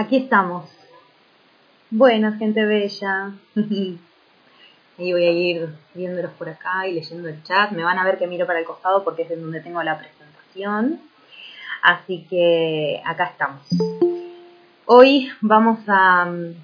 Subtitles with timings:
[0.00, 0.64] Aquí estamos.
[1.90, 3.32] Buenas, gente bella.
[3.54, 3.98] y
[4.96, 7.72] voy a ir viéndolos por acá y leyendo el chat.
[7.72, 9.98] Me van a ver que miro para el costado porque es en donde tengo la
[9.98, 11.02] presentación.
[11.82, 13.60] Así que acá estamos.
[14.86, 16.54] Hoy vamos a mm,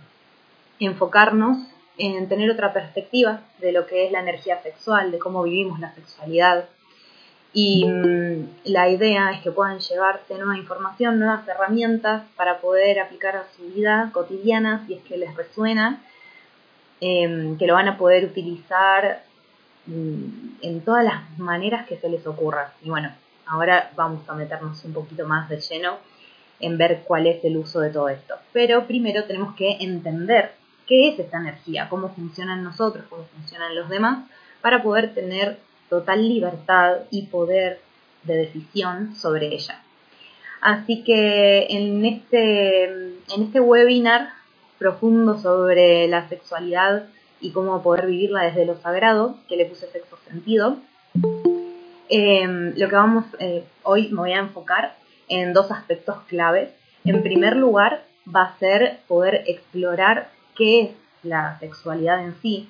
[0.81, 1.59] enfocarnos
[1.99, 5.93] en tener otra perspectiva de lo que es la energía sexual, de cómo vivimos la
[5.93, 6.71] sexualidad.
[7.59, 13.35] Y mm, la idea es que puedan llevarse nueva información, nuevas herramientas para poder aplicar
[13.35, 16.03] a su vida cotidiana si es que les resuena
[17.01, 19.23] Em, que lo van a poder utilizar
[19.87, 20.25] mm,
[20.63, 22.73] en todas las maneras que se les ocurra.
[22.83, 23.13] Y bueno,
[23.45, 25.99] ahora vamos a meternos un poquito más de lleno
[26.59, 28.37] en ver cuál es el uso de todo esto.
[28.53, 30.53] Pero primero tenemos que entender
[30.87, 34.27] qué es esta energía, cómo funcionan nosotros, cómo funcionan los demás,
[34.63, 37.81] para poder tener total libertad y poder
[38.25, 39.81] de decisión sobre ella.
[40.61, 44.31] Así que en este, en este webinar
[44.79, 47.07] profundo sobre la sexualidad
[47.41, 50.79] y cómo poder vivirla desde lo sagrado, que le puse sexo sentido.
[52.09, 54.97] Em, lo que vamos eh, hoy me voy a enfocar
[55.29, 56.71] en dos aspectos claves.
[57.05, 60.91] En primer lugar, va a ser poder explorar qué es
[61.23, 62.69] la sexualidad en sí,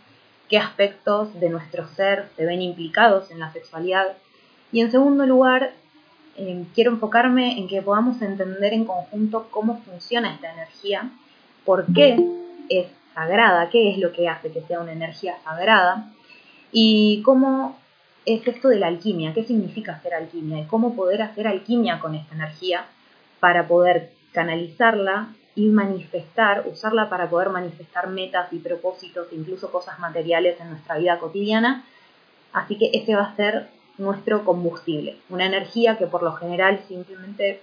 [0.49, 4.17] qué aspectos de nuestro ser se ven implicados en la sexualidad.
[4.73, 5.73] Y en segundo lugar,
[6.37, 11.11] em, quiero enfocarme en que podamos entender en conjunto cómo funciona esta energía
[11.65, 12.17] por qué
[12.69, 16.13] es sagrada, qué es lo que hace que sea una energía sagrada
[16.71, 17.79] y cómo
[18.27, 22.15] es esto de la alquimia, qué significa hacer alquimia y cómo poder hacer alquimia con
[22.15, 22.87] esta energía
[23.41, 30.61] para poder canalizarla y manifestar, usarla para poder manifestar metas y propósitos, incluso cosas materiales
[30.61, 31.85] en nuestra vida cotidiana.
[32.53, 37.63] Así que ese va a ser nuestro combustible, una energía que por lo general simplemente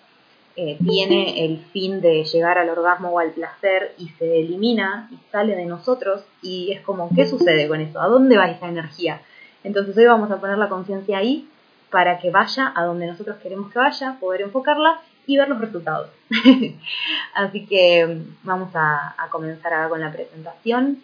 [0.56, 5.18] eh, tiene el fin de llegar al orgasmo o al placer y se elimina y
[5.32, 8.02] sale de nosotros y es como, ¿qué sucede con eso?
[8.02, 9.22] ¿A dónde va esa energía?
[9.64, 11.48] Entonces hoy vamos a poner la conciencia ahí
[11.92, 16.10] para que vaya a donde nosotros queremos que vaya, poder enfocarla y ver los resultados.
[17.34, 21.02] Así que mm, vamos a, comenzar ahora con la presentación.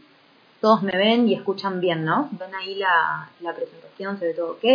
[0.62, 2.29] Todos me ven y escuchan bien, ¿no?
[2.31, 4.19] ¿Ven ahí la, la presentación?
[4.19, 4.66] ¿Se ve todo ok?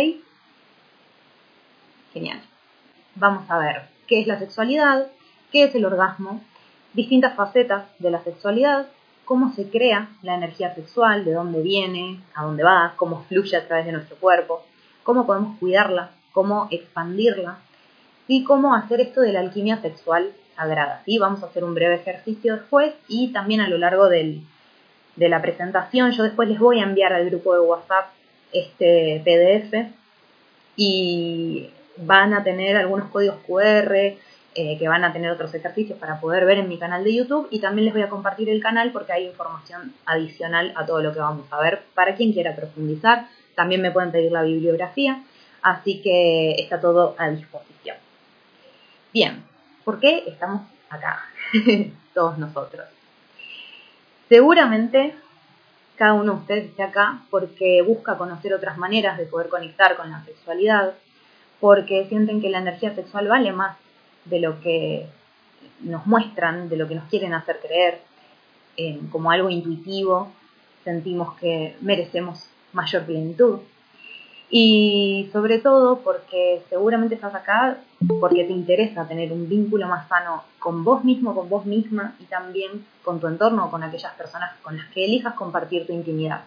[2.13, 2.41] Genial.
[3.15, 5.07] Vamos a ver qué es la sexualidad,
[5.51, 6.41] qué es el orgasmo,
[6.93, 8.87] distintas facetas de la sexualidad,
[9.25, 13.67] cómo se crea la energía sexual, de dónde viene, a dónde va, cómo fluye a
[13.67, 14.63] través de nuestro cuerpo,
[15.03, 17.59] cómo podemos cuidarla, cómo expandirla
[18.27, 21.01] y cómo hacer esto de la alquimia sexual sagrada.
[21.05, 21.17] ¿sí?
[21.17, 24.41] Vamos a hacer un breve ejercicio después y también a lo largo de
[25.17, 28.07] la presentación yo después les voy a enviar al grupo de WhatsApp
[28.51, 29.91] este PDF
[30.75, 33.95] y van a tener algunos códigos QR,
[34.57, 37.47] eh, que van a tener otros ejercicios para poder ver en mi canal de YouTube
[37.51, 41.13] y también les voy a compartir el canal porque hay información adicional a todo lo
[41.13, 43.27] que vamos a ver para quien quiera profundizar.
[43.55, 45.23] También me pueden pedir la bibliografía,
[45.61, 48.04] así que está todo a disposición.
[49.15, 49.45] Bien,
[49.85, 51.23] ¿por qué estamos acá?
[52.13, 52.85] Todos nosotros.
[54.27, 55.15] Seguramente
[55.95, 60.11] cada uno de ustedes está acá porque busca conocer otras maneras de poder conectar con
[60.11, 60.95] la sexualidad,
[61.61, 63.77] porque sienten que la energía sexual vale más
[64.25, 65.07] de lo que
[65.79, 68.01] nos muestran, de lo que nos quieren hacer creer,
[68.75, 70.29] eh, como algo intuitivo,
[70.83, 73.59] sentimos que merecemos mayor plenitud.
[74.49, 77.77] Y sobre todo porque seguramente estás acá
[78.19, 82.25] porque te interesa tener un vínculo más sano con vos mismo, con vos misma y
[82.25, 86.43] también con tu entorno, con aquellas personas con las que elijas compartir tu intimidad.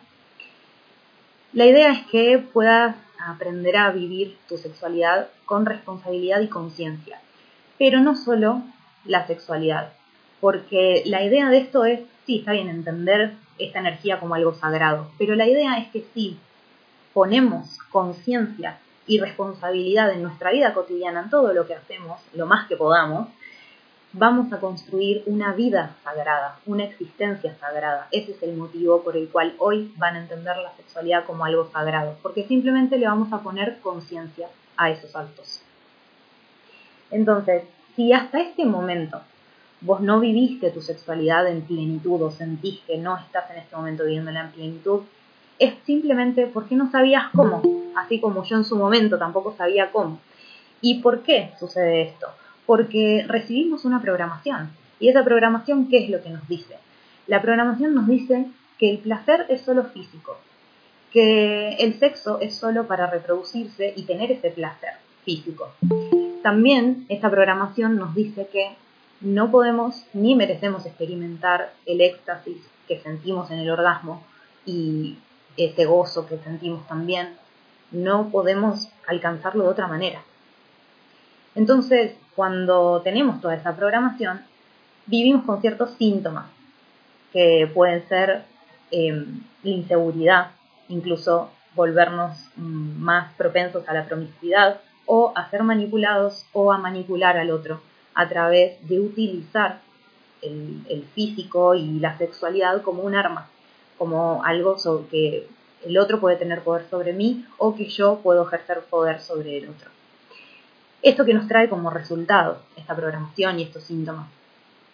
[1.53, 7.21] La idea es que puedas aprender a vivir tu sexualidad con responsabilidad y conciencia,
[7.79, 8.63] pero no solo
[9.05, 9.93] la sexualidad,
[10.41, 15.11] porque la idea de esto es, sí, está bien entender esta energía como algo sagrado,
[15.19, 16.39] pero la idea es que si
[17.19, 22.69] ponemos conciencia y responsabilidad en nuestra vida cotidiana, en todo lo que hacemos, lo más
[22.69, 23.27] que podamos,
[24.13, 28.07] vamos a construir una vida sagrada, una existencia sagrada.
[28.13, 31.69] Ese es el motivo por el cual hoy van a entender la sexualidad como algo
[31.73, 35.61] sagrado, porque simplemente le vamos a poner conciencia a esos actos.
[37.11, 37.65] Entonces,
[37.97, 39.23] si hasta este momento
[39.81, 44.05] vos no viviste tu sexualidad en plenitud o sentís que no estás en este momento
[44.05, 45.01] viviéndola en plenitud,
[45.59, 47.63] es simplemente porque no sabías cómo,
[47.97, 50.21] así como yo en su momento tampoco sabía cómo.
[50.81, 52.29] ¿Y por qué sucede esto?
[52.69, 54.69] porque recibimos una programación.
[55.01, 56.77] ¿Y esa programación qué es lo que nos dice?
[57.27, 58.45] La programación nos dice
[58.79, 60.37] que el placer es solo físico,
[61.11, 64.91] que el sexo es solo para reproducirse y tener ese placer
[65.25, 65.73] físico.
[66.43, 68.73] También esta programación nos dice que
[69.23, 74.23] no podemos ni merecemos experimentar el éxtasis que sentimos en el orgasmo
[74.67, 75.17] y
[75.59, 77.37] ese gozo que sentimos también.
[77.91, 80.23] No podemos alcanzarlo de otra manera.
[81.55, 84.41] Entonces, cuando tenemos toda esa programación,
[85.07, 86.47] vivimos con ciertos síntomas
[87.33, 88.45] que pueden ser
[88.91, 90.53] la inseguridad,
[90.89, 97.37] incluso volvernos mm, más propensos a la promiscuidad o a ser manipulados o a manipular
[97.37, 97.81] al otro
[98.15, 99.81] a través de utilizar
[100.43, 103.49] el, físico y la sexualidad como un arma,
[103.99, 105.49] como algo sobre que
[105.85, 109.69] el otro puede tener poder sobre mí o que yo puedo ejercer poder sobre el
[109.69, 109.91] otro.
[111.03, 114.29] Esto que nos trae como resultado esta programación y estos síntomas.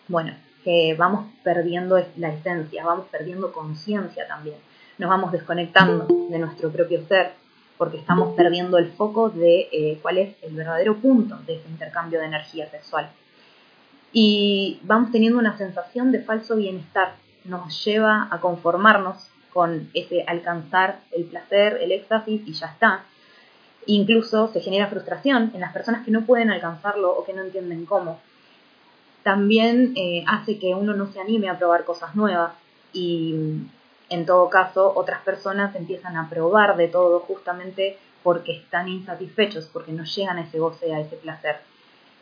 [0.08, 4.56] Bueno, que vamos perdiendo la esencia, vamos perdiendo conciencia también,
[4.98, 7.32] nos vamos desconectando de nuestro propio ser,
[7.76, 12.20] porque estamos perdiendo el foco de eh, cuál es el verdadero punto de ese intercambio
[12.20, 13.10] de energía sexual.
[14.12, 21.00] Y vamos teniendo una sensación de falso bienestar, nos lleva a conformarnos con ese alcanzar
[21.12, 23.04] el placer, el éxtasis y ya está.
[23.86, 27.86] Incluso se genera frustración en las personas que no pueden alcanzarlo o que no entienden
[27.86, 28.18] cómo.
[29.22, 32.52] También eh, hace que uno no se anime a probar cosas nuevas
[32.92, 33.34] y
[34.10, 39.92] en todo caso otras personas empiezan a probar de todo justamente porque están insatisfechos, porque
[39.92, 41.56] no llegan a ese goce, a ese placer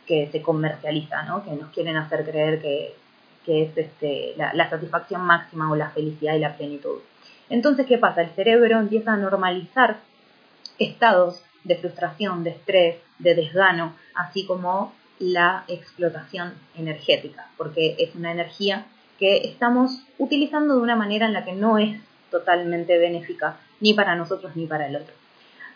[0.06, 1.44] que se comercializa, ¿no?
[1.44, 2.94] que nos quieren hacer creer que,
[3.46, 6.98] es este, la, satisfacción máxima o la felicidad y la plenitud.
[7.48, 8.22] Entonces, ¿qué pasa?
[8.22, 9.98] El cerebro empieza a normalizar
[10.78, 18.32] estados de frustración, de estrés, de desgano, así como la explotación energética, porque es una
[18.32, 18.86] energía
[19.18, 22.00] que estamos utilizando de una manera en la que no es
[22.30, 25.14] totalmente benéfica ni para nosotros ni para el otro.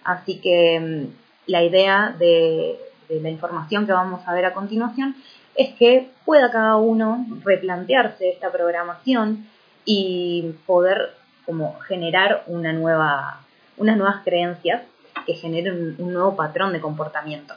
[0.03, 2.77] Así que mm, la idea de,
[3.09, 5.15] la información que vamos a ver a continuación
[5.57, 9.47] es que pueda cada uno replantearse esta programación
[9.85, 11.15] y poder
[11.45, 13.41] como generar una nueva,
[13.77, 14.83] unas nuevas creencias
[15.25, 17.55] que generen un nuevo patrón de comportamiento.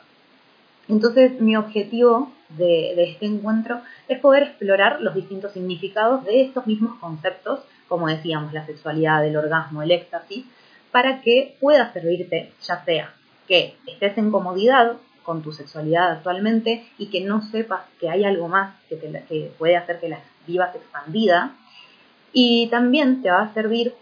[0.87, 6.97] Entonces mi objetivo de, este encuentro es poder explorar los distintos significados de estos mismos
[6.99, 10.45] conceptos, como decíamos, la sexualidad, el orgasmo, el éxtasis,
[10.91, 13.13] para que pueda servirte, ya sea
[13.47, 14.93] que estés en comodidad
[15.29, 19.77] con tu sexualidad actualmente y que no sepas que hay algo más que, que puede
[19.77, 21.53] hacer que la vivas expandida,
[22.33, 23.93] y también te va a servir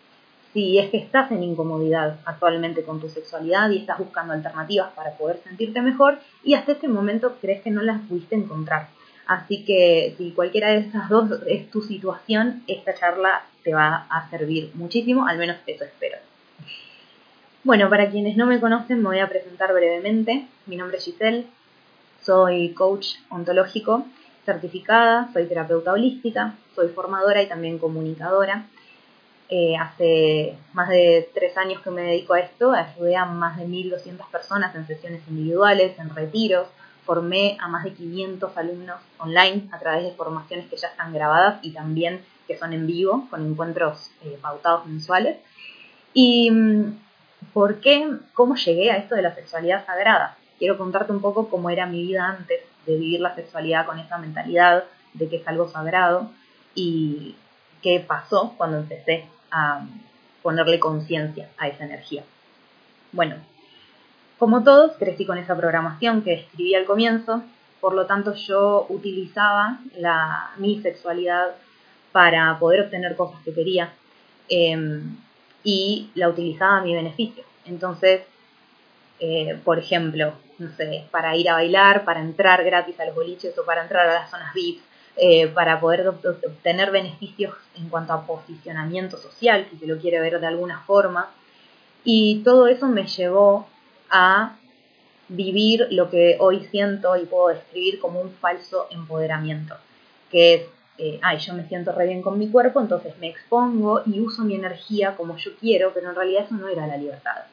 [0.53, 5.17] si es que estás en incomodidad actualmente con tu sexualidad y estás buscando alternativas para
[5.17, 8.87] poder sentirte mejor y hasta este momento crees que no las pudiste encontrar.
[9.25, 14.29] Así que si cualquiera de esas dos es tu situación, esta charla te va a
[14.29, 16.19] servir muchísimo, al menos eso espero.
[17.67, 20.47] Bueno, para quienes no me conocen, me voy a presentar brevemente.
[20.67, 21.47] Mi nombre es Giselle,
[22.21, 24.05] soy coach ontológico
[24.45, 28.67] certificada, soy terapeuta holística, soy formadora y también comunicadora.
[29.49, 33.65] Eh, hace más de tres años que me dedico a esto, ayudé a más de
[33.65, 36.69] 1.200 personas en sesiones individuales, en retiros,
[37.05, 41.59] formé a más de 500 alumnos online a través de formaciones que ya están grabadas
[41.63, 45.35] y también que son en vivo, con encuentros eh, pautados mensuales.
[46.13, 47.06] ¿Y mm,
[47.53, 48.09] por qué?
[48.33, 50.37] ¿Cómo llegué a esto de la sexualidad sagrada?
[50.59, 54.17] Quiero contarte un poco cómo era mi vida antes de vivir la sexualidad con esa
[54.17, 56.31] mentalidad de que es algo sagrado
[56.73, 57.35] y
[57.81, 59.85] qué pasó cuando empecé a
[60.41, 62.23] ponerle conciencia a esa energía.
[63.11, 63.35] Bueno,
[64.37, 67.43] como todos, crecí con esa programación que escribí al comienzo,
[67.81, 69.79] por lo tanto yo utilizaba
[70.57, 71.55] mi sexualidad
[72.11, 73.93] para poder obtener cosas que quería
[74.49, 75.17] em,
[75.63, 77.43] y la utilizaba a mi beneficio.
[77.65, 78.21] Entonces,
[79.19, 83.57] eh, por ejemplo, no sé, para ir a bailar, para entrar gratis a los boliches
[83.57, 84.81] o para entrar a las zonas VIP,
[85.17, 90.39] eh, para poder obtener beneficios en cuanto a posicionamiento social, si se lo quiere ver
[90.39, 91.31] de alguna forma.
[92.03, 93.67] Y todo eso me llevó
[94.09, 94.55] a
[95.27, 99.75] vivir lo que hoy siento y puedo describir como un falso empoderamiento,
[100.31, 100.61] que es,
[100.97, 104.43] eh, ay, yo me siento re bien con mi cuerpo, entonces me expongo y uso
[104.43, 107.43] mi energía como yo quiero, pero en realidad eso no era la libertad.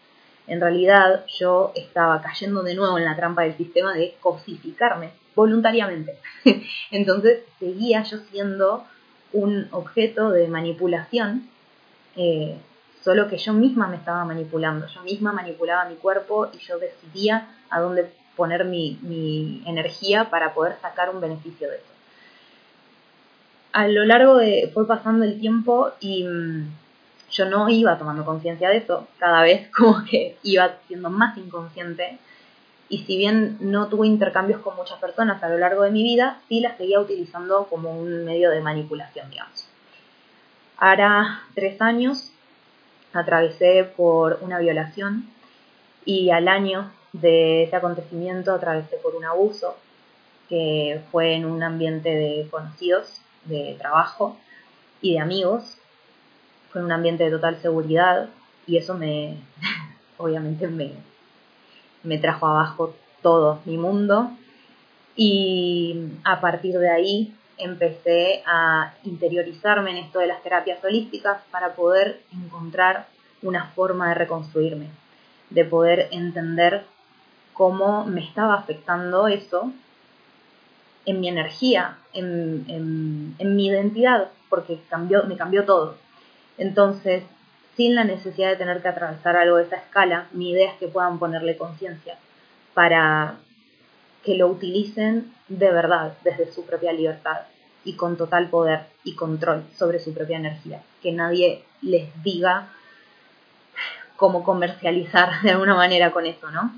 [0.46, 6.18] En realidad yo estaba cayendo de nuevo en la trampa del sistema de cosificarme voluntariamente.
[6.90, 8.84] Entonces seguía yo siendo
[9.32, 11.48] un objeto de manipulación,
[12.16, 12.56] eh,
[13.02, 17.48] solo que yo misma me estaba manipulando, yo misma manipulaba mi cuerpo y yo decidía
[17.68, 21.93] a dónde poner mi, mi energía para poder sacar un beneficio de eso.
[23.74, 26.68] A lo largo de, fue pasando el tiempo y mm,
[27.32, 32.18] yo no iba tomando conciencia de eso, cada vez como que iba siendo más inconsciente.
[32.88, 36.38] Y si bien no tuve intercambios con muchas personas a lo largo de mi vida,
[36.48, 39.66] sí las seguía utilizando como un medio de manipulación, digamos.
[40.76, 42.30] Ahora tres años
[43.12, 45.28] atravesé por una violación
[46.04, 49.76] y al año de ese acontecimiento atravesé por un abuso
[50.48, 54.36] que fue en un ambiente de conocidos, de trabajo
[55.00, 55.76] y de amigos.
[56.70, 58.28] Fue un ambiente de total seguridad
[58.66, 59.36] y eso me,
[60.18, 60.92] obviamente me,
[62.02, 64.30] me trajo abajo todo mi mundo
[65.16, 71.74] y a partir de ahí empecé a interiorizarme en esto de las terapias holísticas para
[71.74, 73.06] poder encontrar
[73.42, 74.88] una forma de reconstruirme,
[75.50, 76.84] de poder entender
[77.52, 79.72] cómo me estaba afectando eso
[81.06, 85.96] en mi energía, en, mi identidad, porque cambió, me cambió todo.
[86.58, 87.24] Entonces,
[87.76, 90.88] sin la necesidad de tener que atravesar algo de esa escala, mi idea es que
[90.88, 92.16] puedan ponerle conciencia
[92.72, 93.36] para
[94.24, 97.42] que lo utilicen de verdad desde su propia libertad
[97.84, 100.82] y con total poder y control sobre su propia energía.
[101.02, 102.68] Que nadie les diga
[104.16, 106.72] cómo comercializar de alguna manera con eso, ¿no?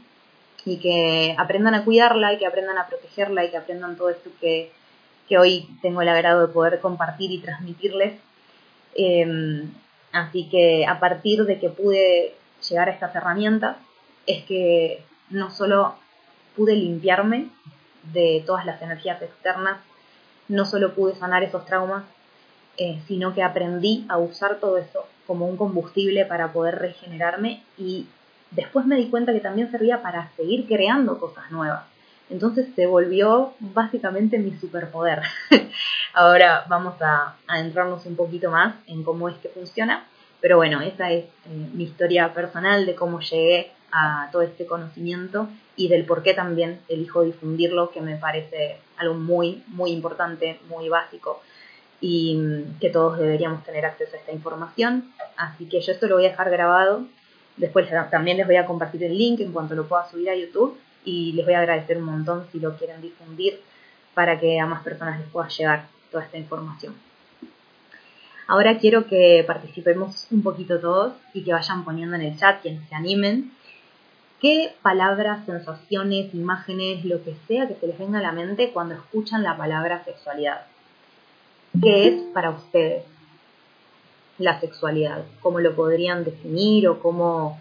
[0.66, 4.30] Y que aprendan a cuidarla y que aprendan a protegerla y que aprendan todo esto
[4.40, 4.72] que,
[5.38, 8.20] hoy tengo el agrado de poder compartir y transmitirles.
[8.94, 9.72] Em,
[10.12, 12.34] así que a partir de que pude
[12.68, 13.78] llegar a estas herramientas,
[14.26, 15.94] es que no solo
[16.56, 17.48] pude limpiarme
[18.12, 19.78] de todas las energías externas,
[20.48, 22.04] no solo pude sanar esos traumas,
[22.76, 28.06] eh, sino que aprendí a usar todo eso como un combustible para poder regenerarme y
[28.50, 31.84] después me di cuenta que también servía para seguir creando cosas nuevas.
[32.28, 35.22] Entonces se volvió básicamente mi superpoder.
[36.12, 40.06] Ahora vamos a adentrarnos un poquito más en cómo es que funciona.
[40.40, 45.48] Pero bueno, esa es eh, mi historia personal de cómo llegué a todo este conocimiento
[45.76, 50.88] y del por qué también elijo difundirlo, que me parece algo muy, muy importante, muy
[50.88, 51.40] básico
[52.00, 55.12] y mm, que todos deberíamos tener acceso a esta información.
[55.36, 57.06] Así que yo esto lo voy a dejar grabado.
[57.56, 60.78] Después también les voy a compartir el link en cuanto lo pueda subir a YouTube
[61.04, 63.60] y les voy a agradecer un montón si lo quieren difundir
[64.14, 66.94] para que a más personas les pueda llegar toda esta información.
[68.48, 72.88] Ahora quiero que participemos un poquito todos y que vayan poniendo en el chat quienes
[72.88, 73.52] se animen
[74.40, 78.94] qué palabras, sensaciones, imágenes, lo que sea que se les venga a la mente cuando
[78.94, 80.66] escuchan la palabra sexualidad.
[81.82, 83.04] ¿Qué es para ustedes
[84.38, 85.24] la sexualidad?
[85.40, 87.60] ¿Cómo lo podrían definir o cómo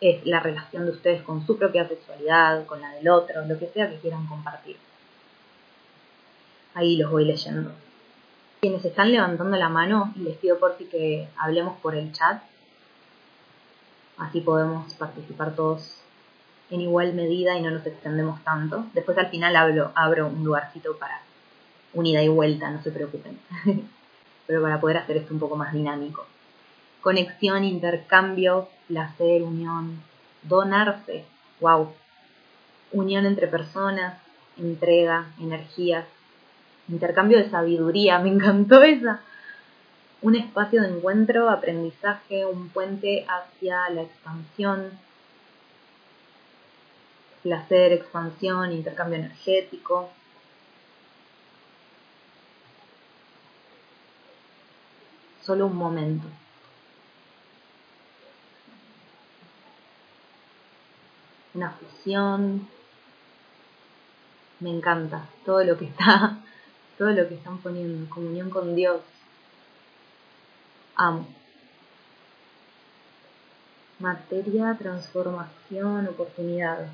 [0.00, 3.68] es la relación de ustedes con su propia sexualidad, con la del otro, lo que
[3.68, 4.76] sea que quieran compartir?
[6.74, 7.72] Ahí los voy leyendo.
[8.60, 12.42] Quienes están levantando la mano, les pido por si que hablemos por el chat.
[14.16, 15.94] Así podemos participar todos
[16.70, 18.86] en igual medida y no nos extendemos tanto.
[18.94, 21.20] Después al final hablo, abro un lugarcito para
[21.94, 23.38] unida y vuelta, no se preocupen.
[24.48, 26.26] Pero para poder hacer esto un poco más dinámico.
[27.02, 30.02] Conexión, intercambio, placer, unión,
[30.42, 31.24] donarse,
[31.60, 31.92] wow.
[32.90, 34.18] Unión entre personas,
[34.56, 36.06] entrega, energías,
[36.88, 39.20] intercambio de sabiduría, me encantó esa.
[40.22, 44.90] Un espacio de encuentro, aprendizaje, un puente hacia la expansión,
[47.42, 50.08] placer, expansión, intercambio energético,
[55.48, 56.28] solo un momento.
[61.54, 62.68] Una fusión.
[64.60, 66.40] Me encanta todo lo que está,
[66.98, 69.00] todo lo que están poniendo, comunión con Dios.
[70.96, 71.26] Amo.
[74.00, 76.88] Materia, transformación, oportunidad.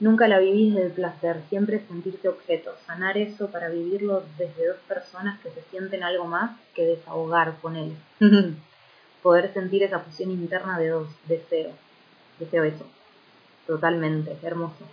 [0.00, 4.78] Nunca la vivís desde el placer, siempre sentirte objeto, sanar eso para vivirlo desde dos
[4.88, 7.94] personas que se sienten algo más que desahogar con él.
[9.22, 11.72] Poder sentir esa fusión interna de dos, deseo,
[12.38, 12.86] deseo eso,
[13.66, 14.86] totalmente, hermoso.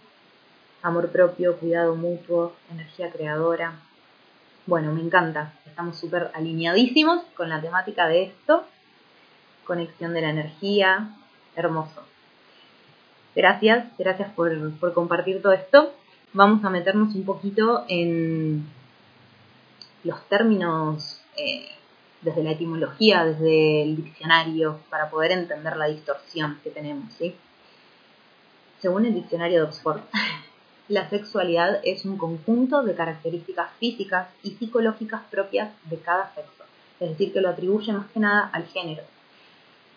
[0.82, 3.80] Amor propio, cuidado mutuo, energía creadora.
[4.66, 8.66] Bueno, me encanta, estamos súper alineadísimos con la temática de esto.
[9.64, 11.16] Conexión de la energía,
[11.56, 12.04] hermoso.
[13.38, 14.52] Gracias, gracias por,
[14.96, 15.94] compartir todo esto.
[16.34, 18.66] Vamos a meternos un poquito en
[20.04, 21.70] los términos eh,
[22.24, 27.14] desde la etimología, desde el diccionario, para poder entender la distorsión que tenemos.
[27.14, 27.36] ¿sí?
[28.80, 30.02] Según el diccionario de Oxford,
[30.88, 36.64] la sexualidad es un conjunto de características físicas y psicológicas propias de cada sexo,
[37.00, 39.04] es decir, que lo atribuye más que nada al género.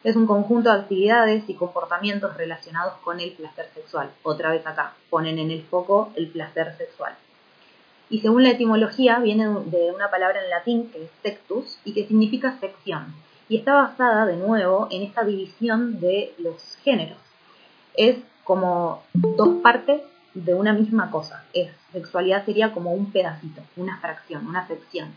[0.02, 4.10] Es un conjunto de actividades y comportamientos relacionados con el placer sexual.
[4.22, 7.14] Otra vez acá, ponen en el foco el placer sexual.
[8.08, 12.06] Y según la etimología, viene de una palabra en latín que es sectus y que
[12.06, 13.14] significa sección.
[13.48, 17.18] Y está basada de nuevo en esta división de los géneros.
[17.94, 20.00] Es como dos partes
[20.34, 21.44] de una misma cosa.
[21.52, 25.14] Es, sexualidad sería como un pedacito, una fracción, una sección.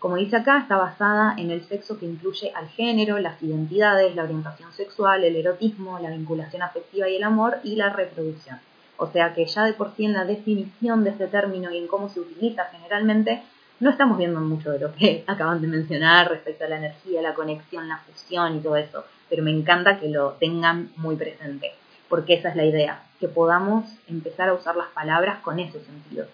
[0.00, 4.24] Como dice acá, está basada en el sexo que incluye al género, las identidades, la
[4.24, 8.58] orientación sexual, el erotismo, la vinculación afectiva y el amor y la reproducción.
[8.96, 11.86] O sea que ya de por sí en la definición de este término y en
[11.86, 13.42] cómo se utiliza generalmente,
[13.78, 17.34] no estamos viendo mucho de lo que acaban de mencionar respecto a la energía, la
[17.34, 21.72] conexión, la fusión y todo eso, pero me encanta que lo tengan muy presente,
[22.08, 26.24] porque esa es la idea, que podamos empezar a usar las palabras con ese sentido,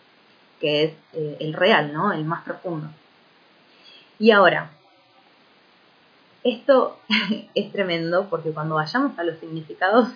[0.61, 2.12] que es eh, el real, ¿no?
[2.12, 2.90] El más profundo.
[4.18, 4.70] Y ahora,
[6.42, 6.99] esto
[7.54, 10.08] es tremendo porque cuando vayamos a los significados,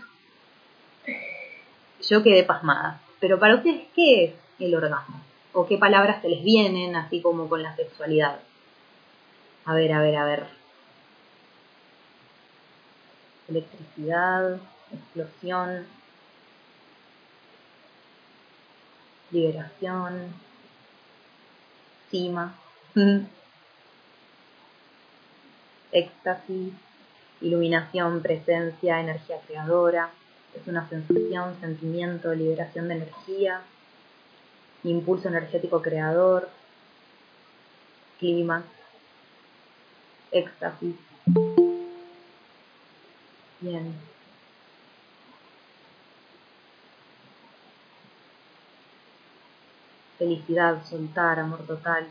[2.09, 3.01] yo quedé pasmada.
[3.21, 5.21] Pero para ustedes, ¿qué es el orgasmo?
[5.53, 8.41] ¿O qué palabras se les vienen, así como con la sexualidad?
[9.65, 10.47] A ver, a ver, a ver.
[13.49, 14.59] Electricidad,
[14.93, 15.87] explosión,
[19.31, 20.33] liberación,
[22.11, 22.55] cima.
[25.93, 26.73] éxtasis,
[27.41, 30.11] iluminación, presencia, energía creadora.
[30.55, 33.61] Es una sensación, sentimiento, liberación de energía,
[34.85, 36.49] impulso energético creador,
[38.19, 38.65] clima,
[40.33, 40.97] éxtasis.
[43.61, 43.95] Bien.
[50.19, 52.07] Felicidad, soltar, amor total,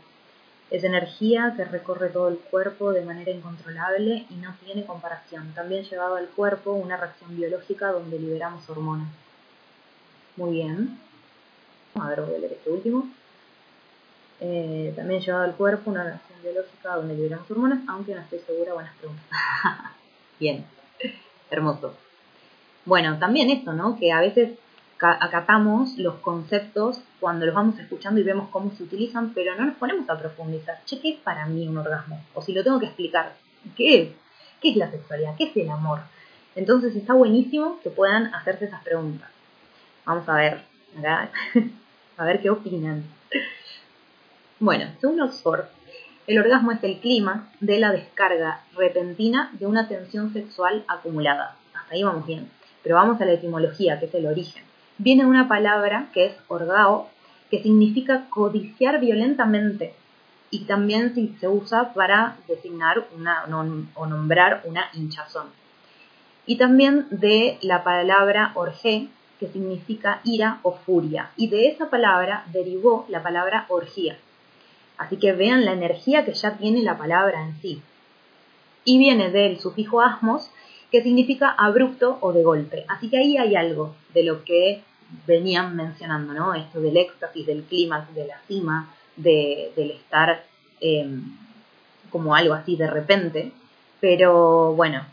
[0.70, 5.52] es energía que recorre todo el cuerpo de manera incontrolable y no tiene comparación.
[5.52, 9.08] También llevado al cuerpo una reacción biológica donde liberamos hormonas.
[10.36, 10.98] Muy bien.
[11.96, 13.08] A ver, voy a leer este último.
[14.40, 18.72] Eh, también llevado al cuerpo una reacción biológica donde liberamos hormonas, aunque no estoy segura.
[18.72, 19.26] Buenas preguntas.
[20.38, 20.64] bien.
[21.50, 21.96] Hermoso.
[22.84, 23.98] Bueno, también esto, ¿no?
[23.98, 24.50] Que a veces
[25.02, 29.76] acatamos los conceptos cuando los vamos escuchando y vemos cómo se utilizan, pero no nos
[29.76, 30.84] ponemos a profundizar.
[30.84, 32.22] Che, ¿qué es para mí un orgasmo?
[32.34, 33.34] O si lo tengo que explicar,
[33.76, 34.08] ¿qué es?
[34.60, 35.36] ¿Qué es la sexualidad?
[35.36, 36.00] ¿Qué es el amor?
[36.54, 39.30] Entonces está buenísimo que puedan hacerse esas preguntas.
[40.04, 40.64] Vamos a ver,
[42.16, 43.04] a ver qué opinan.
[44.58, 45.64] Bueno, según Oxford,
[46.26, 51.56] el orgasmo es el clima de la descarga repentina de una tensión sexual acumulada.
[51.74, 52.50] Hasta ahí vamos bien.
[52.82, 54.69] Pero vamos a la etimología, que es el origen
[55.00, 57.08] viene una palabra que es orgao,
[57.50, 59.94] que significa codiciar violentamente
[60.50, 63.44] y también se usa para designar una,
[63.94, 65.46] o nombrar una hinchazón.
[66.44, 69.08] Y también de la palabra orge,
[69.38, 71.30] que significa ira o furia.
[71.36, 74.18] Y de esa palabra derivó la palabra orgía.
[74.98, 77.80] Así que vean la energía que ya tiene la palabra en sí.
[78.84, 80.50] Y viene del sufijo asmos,
[80.90, 82.84] que significa abrupto o de golpe.
[82.88, 84.82] Así que ahí hay algo de lo que
[85.26, 86.54] venían mencionando, ¿no?
[86.54, 90.44] Esto del éxtasis, del clímax, de la cima, de, del estar
[90.80, 91.36] em,
[92.10, 93.52] como algo así de repente.
[94.00, 95.04] Pero bueno,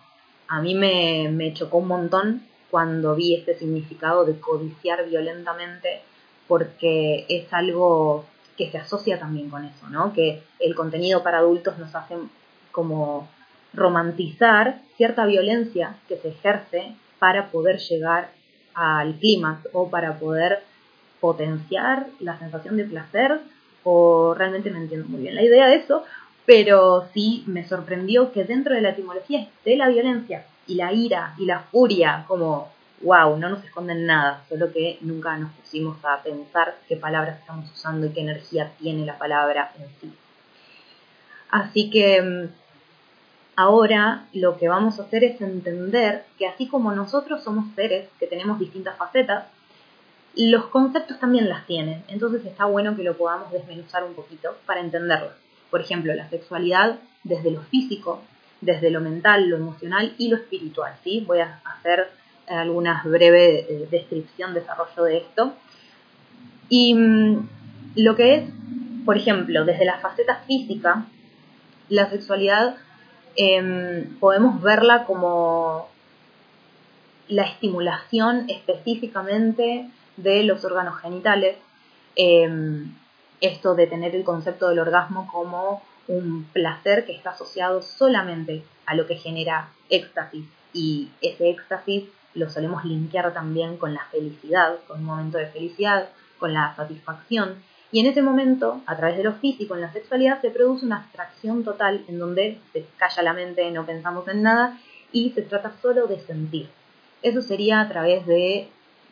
[0.47, 6.01] a mí me, me chocó un montón cuando vi este significado de codiciar violentamente,
[6.47, 8.25] porque es algo
[8.57, 10.13] que se asocia también con eso, ¿no?
[10.13, 12.15] Que el contenido para adultos nos hace
[12.71, 13.27] como
[13.73, 18.31] romantizar cierta violencia que se ejerce para poder llegar
[18.77, 20.63] al clímax o para poder
[21.19, 23.41] potenciar la sensación de placer
[23.83, 26.03] o realmente no entiendo muy bien la idea de eso,
[26.45, 31.33] pero sí me sorprendió que dentro de la etimología esté la violencia y la ira
[31.39, 32.69] y la furia como
[33.01, 37.71] wow, no nos esconden nada, solo que nunca nos pusimos a pensar qué palabras estamos
[37.71, 40.13] usando y qué energía tiene la palabra en sí.
[41.49, 42.66] Así que mm,
[43.59, 48.27] Ahora lo que vamos a hacer es entender que así como nosotros somos seres que
[48.27, 49.45] tenemos distintas facetas,
[50.35, 52.03] los conceptos también las tienen.
[52.07, 55.31] Entonces está bueno que lo podamos desmenuzar un poquito para entenderlo.
[55.71, 58.21] Por ejemplo, la sexualidad desde lo físico,
[58.61, 60.93] desde lo mental, lo emocional y lo espiritual.
[61.03, 61.23] ¿sí?
[61.25, 62.11] Voy a hacer
[62.47, 65.53] algunas breve eh, descripción, desarrollo de esto.
[66.69, 67.49] Y mm,
[67.95, 68.49] lo que es,
[69.03, 71.07] por ejemplo, desde la faceta física,
[71.89, 72.77] la sexualidad
[73.37, 75.87] Em, podemos verla como
[77.27, 81.55] la estimulación específicamente de los órganos genitales,
[82.15, 82.95] em,
[83.39, 88.95] esto de tener el concepto del orgasmo como un placer que está asociado solamente a
[88.95, 94.99] lo que genera éxtasis y ese éxtasis lo solemos linkear también con la felicidad, con
[94.99, 97.55] un momento de felicidad, con la satisfacción.
[97.91, 100.97] Y en ese momento, a través de lo físico, en la sexualidad, se produce una
[100.97, 104.77] abstracción total en donde se calla la mente, no pensamos en nada
[105.11, 106.67] y se trata solo de sentir.
[107.21, 108.67] Eso sería a través de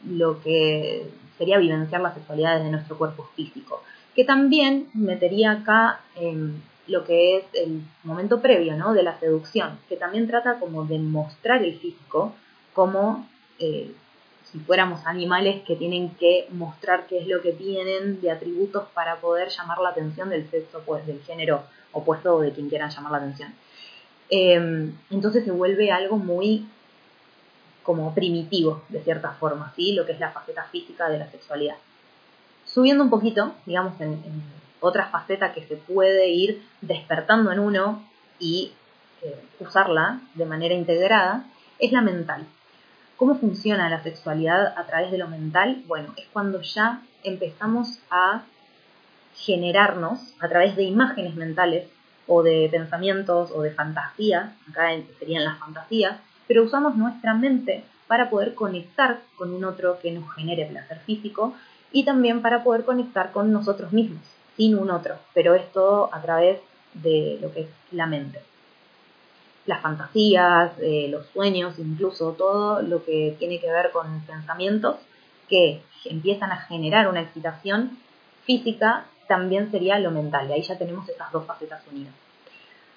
[0.06, 1.08] lo que
[1.38, 3.82] sería vivenciar la sexualidad desde nuestro cuerpo físico,
[4.14, 8.94] que también metería acá en lo que es el momento previo ¿no?
[8.94, 12.34] de la seducción, que también trata como de mostrar el físico
[12.74, 13.28] como
[13.60, 13.92] eh,
[14.56, 19.18] si fuéramos animales que tienen que mostrar qué es lo que tienen de atributos para
[19.18, 23.12] poder llamar la atención del sexo, pues del género opuesto o de quien quieran llamar
[23.12, 23.54] la atención.
[24.30, 26.66] Eh, entonces se vuelve algo muy
[27.84, 29.92] como primitivo, de cierta forma, ¿sí?
[29.92, 31.76] lo que es la faceta física de la sexualidad.
[32.64, 34.24] Subiendo un poquito, digamos, en,
[34.80, 38.08] otra faceta que se puede ir despertando en uno
[38.40, 38.72] y
[39.22, 41.46] eh, usarla de manera integrada,
[41.78, 42.46] es la mental.
[43.18, 45.84] ¿Cómo funciona la sexualidad a través de lo mental?
[45.88, 48.44] Bueno, es cuando ya empezamos a
[49.36, 51.88] generarnos a través de imágenes mentales
[52.28, 58.30] o de pensamientos o de fantasías, acá serían las fantasías, pero usamos nuestra mente para
[58.30, 61.54] poder conectar con un otro que nos genere placer físico
[61.94, 64.24] y también para poder conectar con nosotros mismos,
[64.58, 66.60] sin un otro, pero es todo a través
[66.94, 68.42] de lo que es la mente.
[69.66, 74.98] Las fantasías, eh, los sueños, incluso todo lo que tiene que ver con pensamientos
[75.50, 77.98] que empiezan a generar una excitación
[78.46, 82.14] física, también sería lo mental, y ahí ya tenemos estas dos facetas unidas.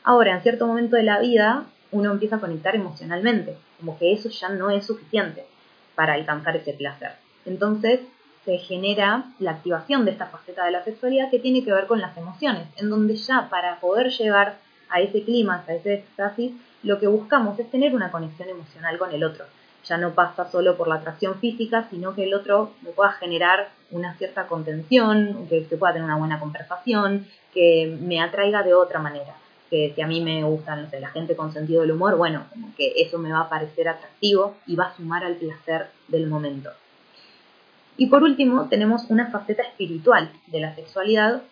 [0.04, 4.28] Ahora, en cierto momento de la vida, uno empieza a conectar emocionalmente, como que eso
[4.28, 5.46] ya no es suficiente
[5.94, 7.12] para alcanzar ese placer.
[7.46, 8.00] Entonces
[8.44, 12.00] se genera la activación de esta faceta de la sexualidad que tiene que ver con
[12.00, 14.58] las emociones, en donde ya para poder llegar
[14.90, 19.12] a ese clima, a ese éxtasis, lo que buscamos es tener una conexión emocional con
[19.12, 19.44] el otro.
[19.84, 23.70] Ya no pasa solo por la atracción física, sino que el otro me pueda generar
[23.90, 29.00] una cierta contención, que se pueda tener una buena conversación, que me atraiga de otra
[29.00, 29.34] manera
[29.68, 32.94] que si a mí me gustan la gente con sentido del humor, bueno, como que
[32.96, 36.70] eso me va a parecer atractivo y va a sumar al placer del momento.
[37.96, 41.42] Y por último, tenemos una faceta espiritual de la sexualidad,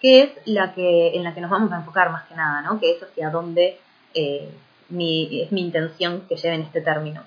[0.00, 2.78] que es la que, en la que nos vamos a enfocar más que nada, ¿no?
[2.78, 3.78] que es hacia dónde
[4.14, 4.48] eh,
[4.90, 7.22] es mi intención que lleven este término.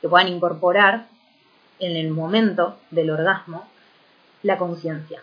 [0.00, 1.06] Que puedan incorporar
[1.78, 3.66] en el momento del orgasmo
[4.42, 5.20] la conciencia.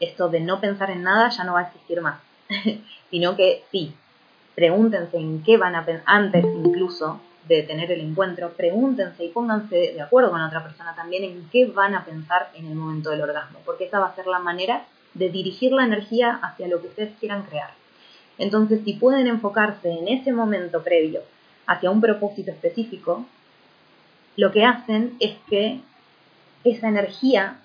[0.00, 2.20] Esto de no pensar en nada ya no va a existir más
[3.10, 3.94] sino que sí,
[4.54, 9.92] pregúntense en qué van a pensar, antes incluso de tener el encuentro, pregúntense y pónganse
[9.94, 13.22] de acuerdo con otra persona también en qué van a pensar en el momento del
[13.22, 16.88] orgasmo, porque esa va a ser la manera de dirigir la energía hacia lo que
[16.88, 17.70] ustedes quieran crear.
[18.38, 21.22] Entonces, si pueden enfocarse en ese momento previo
[21.66, 23.26] hacia un propósito específico,
[24.36, 25.80] lo que hacen es que
[26.64, 27.58] esa energía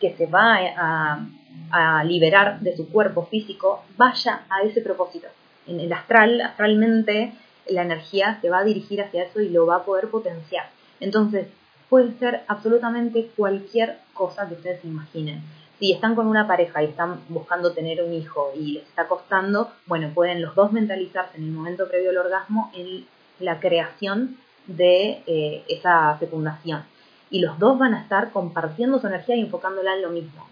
[0.00, 5.28] que se va a, liberar de su cuerpo físico vaya a ese propósito.
[5.66, 7.32] En el astral, astralmente,
[7.68, 10.68] la energía se va a dirigir hacia eso y lo va a poder potenciar.
[11.00, 11.46] Entonces,
[11.88, 15.42] puede ser absolutamente cualquier cosa que ustedes imaginen.
[15.84, 19.70] Si están con una pareja y están buscando tener un hijo y les está costando,
[19.84, 23.04] bueno, pueden los dos mentalizarse en el momento previo al orgasmo en
[23.38, 26.84] la creación de eh, esa fecundación.
[27.28, 30.46] Y los dos van a estar compartiendo su energía y enfocándola en lo mismo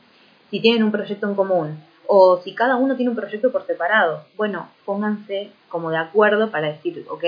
[0.50, 4.26] si tienen un proyecto en común o si cada uno tiene un proyecto por separado,
[4.36, 7.24] bueno, pónganse como de acuerdo para decir, ok,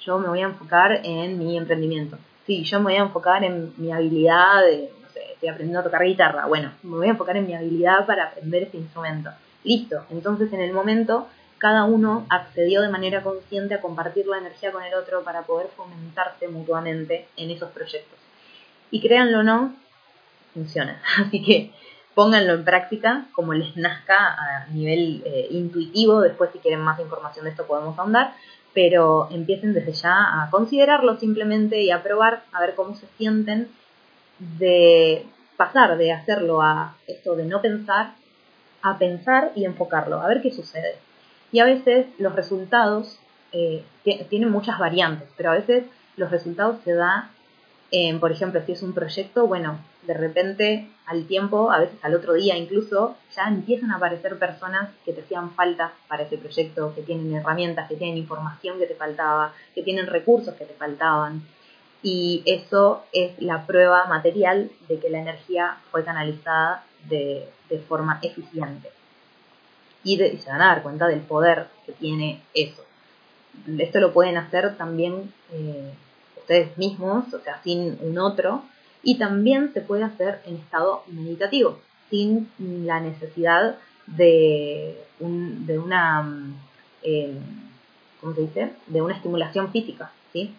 [0.00, 2.18] yo me voy a enfocar en mi emprendimiento.
[2.46, 6.46] Sí, yo me voy a enfocar en mi habilidad de, estoy aprendiendo a tocar guitarra.
[6.46, 9.30] Bueno, me voy a enfocar en mi habilidad para aprender ese instrumento.
[9.62, 10.04] Listo.
[10.10, 14.82] Entonces, en el momento, cada uno accedió de manera consciente a compartir la energía con
[14.82, 18.18] el otro para poder fomentarse mutuamente en esos proyectos.
[18.90, 19.74] Y créanlo o no,
[20.52, 21.00] funciona.
[21.26, 21.72] Así que
[22.14, 26.20] pónganlo en práctica como les nazca a nivel eh, intuitivo.
[26.20, 28.34] Después, si quieren más información de esto, podemos ahondar.
[28.72, 33.68] Pero empiecen desde ya a considerarlo simplemente y a probar a ver cómo se sienten
[34.38, 38.14] de pasar de hacerlo a esto de no pensar
[38.82, 40.96] a pensar y enfocarlo, a ver qué sucede.
[41.52, 43.18] Y a veces los resultados
[43.52, 43.82] eh,
[44.28, 45.84] tienen muchas variantes, pero a veces
[46.16, 47.30] los resultados se dan
[48.18, 52.32] por ejemplo, si es un proyecto, bueno, de repente al tiempo, a veces al otro
[52.32, 57.02] día incluso, ya empiezan a aparecer personas que te hacían falta para ese proyecto, que
[57.02, 61.42] tienen herramientas, que tienen información que te faltaba, que tienen recursos que te faltaban.
[62.04, 67.48] Y eso es la prueba material de que la energía fue canalizada de,
[67.88, 68.90] forma eficiente.
[70.04, 72.84] Y, se van a dar cuenta del poder que tiene eso.
[73.78, 75.92] Esto lo pueden hacer también eh,
[76.36, 78.62] ustedes mismos, o sea, sin un otro,
[79.02, 86.28] y también se puede hacer en estado meditativo, sin la necesidad de, de una,
[87.02, 87.34] eh,
[88.20, 88.72] ¿cómo se dice?
[88.88, 90.54] De una estimulación física, ¿sí?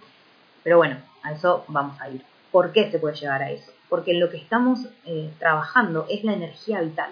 [0.64, 2.22] Pero bueno, a eso vamos a ir.
[2.52, 3.72] ¿Por qué se puede llegar a eso?
[3.90, 7.10] Porque lo que estamos eh, trabajando es la energía vital.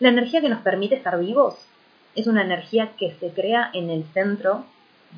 [0.00, 1.54] La energía que nos permite estar vivos
[2.14, 4.64] es una energía que se crea en el centro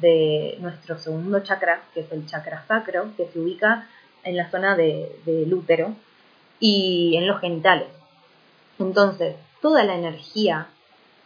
[0.00, 3.88] de nuestro segundo chakra, que es el chakra sacro, que se ubica
[4.24, 5.94] en la zona de, del útero
[6.60, 7.88] y en los genitales.
[8.78, 10.66] Entonces, toda la energía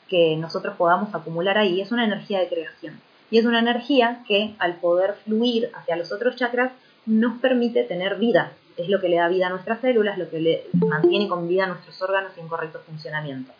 [0.08, 3.00] que nosotros podamos acumular ahí es una energía de creación.
[3.30, 6.72] Y es una energía que al poder fluir hacia los otros chakras
[7.06, 8.52] nos permite tener vida.
[8.76, 11.64] Es lo que le da vida a nuestras células, lo que le mantiene con vida
[11.64, 13.52] a nuestros órganos y en correcto funcionamiento.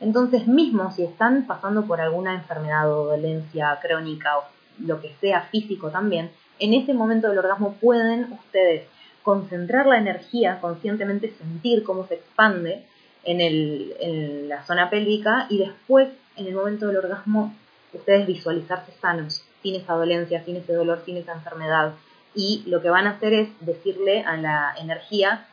[0.00, 4.44] Entonces, mismo si están pasando por alguna enfermedad o dolencia crónica o
[4.78, 8.86] lo que sea físico también, en ese momento del orgasmo pueden ustedes
[9.22, 12.84] concentrar la energía, conscientemente sentir cómo se expande
[13.24, 17.54] en, en la zona pélvica y después, en el momento del orgasmo,
[17.98, 21.94] ustedes visualizarse sanos, sin esa dolencia, sin ese dolor, sin esa enfermedad.
[22.34, 25.46] Y lo que van a hacer es decirle a la energía,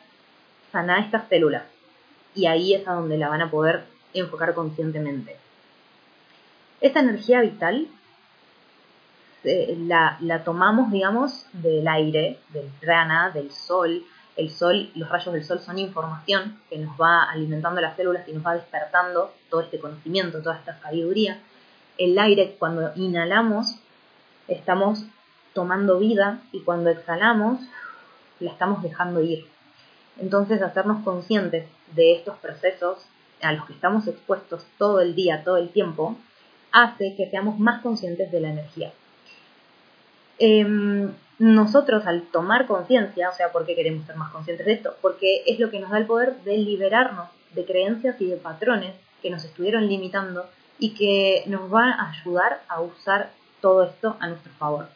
[0.72, 1.64] sana estas células.
[2.34, 5.38] Y ahí es a donde la van a poder enfocar conscientemente.
[6.80, 7.88] Esta energía vital
[9.44, 14.04] eh, la, tomamos, digamos, del aire, del prana, del sol.
[14.36, 18.34] El sol, los rayos del sol son información que nos va alimentando las células y
[18.34, 21.40] nos va despertando todo este conocimiento, toda esta sabiduría.
[21.98, 23.76] El aire, cuando inhalamos,
[24.48, 25.04] estamos
[25.54, 27.60] tomando vida y cuando exhalamos,
[28.40, 29.46] la estamos dejando ir.
[30.20, 33.06] Entonces, hacernos conscientes de estos procesos
[33.42, 36.16] a los que estamos expuestos todo el día, todo el tiempo,
[36.72, 38.92] hace que seamos más conscientes de la energía.
[40.40, 44.96] Em, nosotros al tomar conciencia, o sea, ¿por qué queremos ser más conscientes de esto?
[45.02, 48.96] Porque es lo que nos da el poder de liberarnos de creencias y de patrones
[49.22, 50.46] que nos estuvieron limitando
[50.82, 53.30] y que nos van a ayudar a usar
[53.62, 54.89] todo esto a nuestro favor.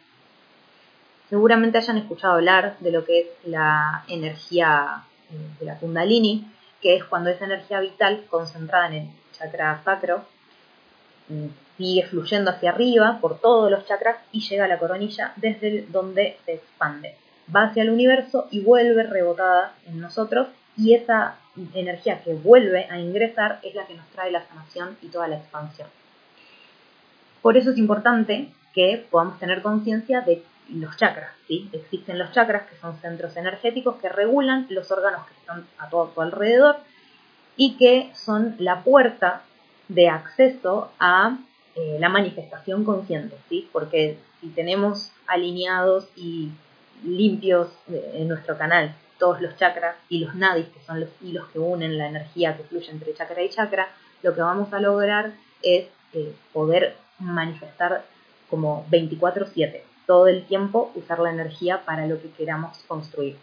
[1.29, 6.95] Seguramente hayan escuchado hablar de lo que es la energía eh, de la kundalini, que
[6.95, 10.25] es cuando esa energía vital concentrada en el chakra sacro
[11.29, 11.45] mm,
[11.77, 16.37] sigue fluyendo hacia arriba por todos los chakras y llega a la coronilla desde donde
[16.45, 17.15] se expande.
[17.55, 21.35] Va hacia el universo y vuelve rebotada en nosotros y esa
[21.73, 25.37] energía que vuelve a ingresar es la que nos trae la sanación y toda la
[25.37, 25.87] expansión.
[27.41, 31.31] Por eso es importante que podamos tener conciencia de los chakras.
[31.47, 31.69] ¿sí?
[31.71, 36.07] Existen los chakras que son centros energéticos que regulan los órganos que están a todo
[36.07, 36.77] tu alrededor
[37.55, 39.43] y que son la puerta
[39.87, 41.37] de acceso a
[41.75, 43.69] eh, la manifestación consciente, ¿sí?
[43.71, 46.49] porque si tenemos alineados y
[47.03, 51.47] limpios eh, en nuestro canal todos los chakras y los nadis, que son los hilos
[51.53, 53.89] que unen la energía que fluye entre chakra y chakra,
[54.21, 58.03] lo que vamos a lograr es eh, poder manifestar
[58.49, 63.37] como 24/7 todo el tiempo usar la energía para lo que queramos construir.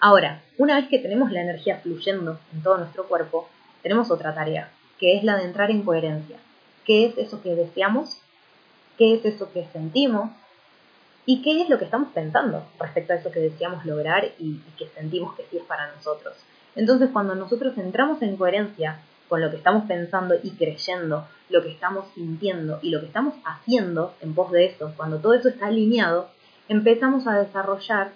[0.00, 3.48] Ahora, una vez que tenemos la energía fluyendo en todo nuestro cuerpo,
[3.82, 6.38] tenemos otra tarea, que es la de entrar en coherencia.
[6.84, 8.18] ¿Qué es eso que deseamos?
[8.98, 10.30] ¿Qué es eso que sentimos?
[11.26, 14.88] ¿Y qué es lo que estamos pensando respecto a eso que deseamos lograr y, que
[14.88, 16.34] sentimos que sí es para nosotros?
[16.76, 21.70] Entonces, cuando nosotros entramos en coherencia con lo que estamos pensando y creyendo, lo que
[21.70, 25.68] estamos sintiendo y lo que estamos haciendo en pos de eso, cuando todo eso está
[25.68, 26.28] alineado,
[26.68, 28.12] empezamos a desarrollar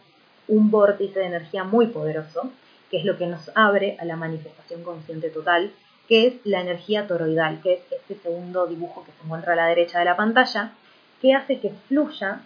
[0.46, 2.50] un vórtice de energía muy poderoso,
[2.90, 5.72] que es lo que nos abre a la manifestación consciente total,
[6.08, 9.66] que es la energía toroidal, que es este segundo dibujo que se encuentra a la
[9.66, 10.72] derecha de la pantalla,
[11.20, 12.42] que hace que fluya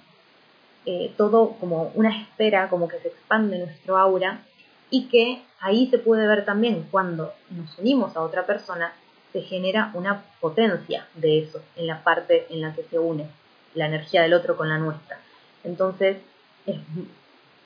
[0.87, 4.43] eh, todo como una esfera, como que se expande nuestro aura
[4.91, 8.93] y que ahí se puede ver también cuando nos unimos a otra persona,
[9.33, 13.27] se genera una potencia de eso en la parte en la que se une
[13.75, 15.19] la energía del otro con la nuestra.
[15.65, 16.19] Entonces
[16.67, 16.77] es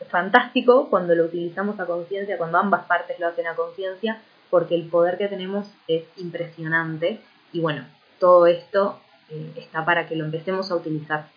[0.09, 4.89] fantástico cuando lo utilizamos a conciencia, cuando ambas partes lo hacen a conciencia, porque el
[4.89, 7.21] poder que tenemos es impresionante
[7.53, 7.85] y bueno,
[8.21, 9.01] todo esto
[9.31, 11.29] eh, está para que lo empecemos a utilizar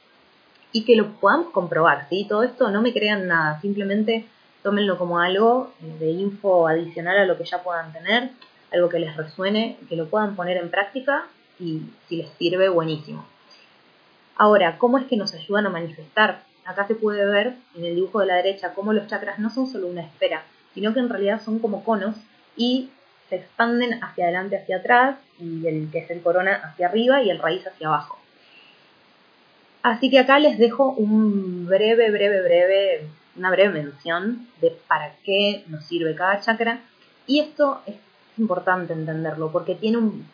[0.72, 2.26] y que lo podamos comprobar, ¿sí?
[2.28, 4.26] Todo esto no me crean nada, simplemente
[4.64, 8.30] tómenlo como algo de info adicional a lo que ya puedan tener,
[8.72, 11.26] algo que les resuene, que lo puedan poner en práctica
[11.60, 13.26] y si les sirve, buenísimo.
[14.36, 16.44] Ahora, ¿cómo es que nos ayudan a manifestar?
[16.66, 19.68] Acá se puede ver en el dibujo de la derecha cómo los chakras no son
[19.68, 22.16] solo una esfera, sino que en realidad son como conos
[22.56, 22.90] y
[23.30, 27.30] se expanden hacia adelante, hacia atrás, y el que es el corona hacia arriba y
[27.30, 28.20] el raíz hacia abajo.
[29.82, 35.64] Así que acá les dejo un breve, breve, breve, una breve mención de para qué
[35.68, 36.82] nos sirve cada chakra.
[37.26, 37.96] Y esto es
[38.38, 40.28] importante entenderlo porque tiene un,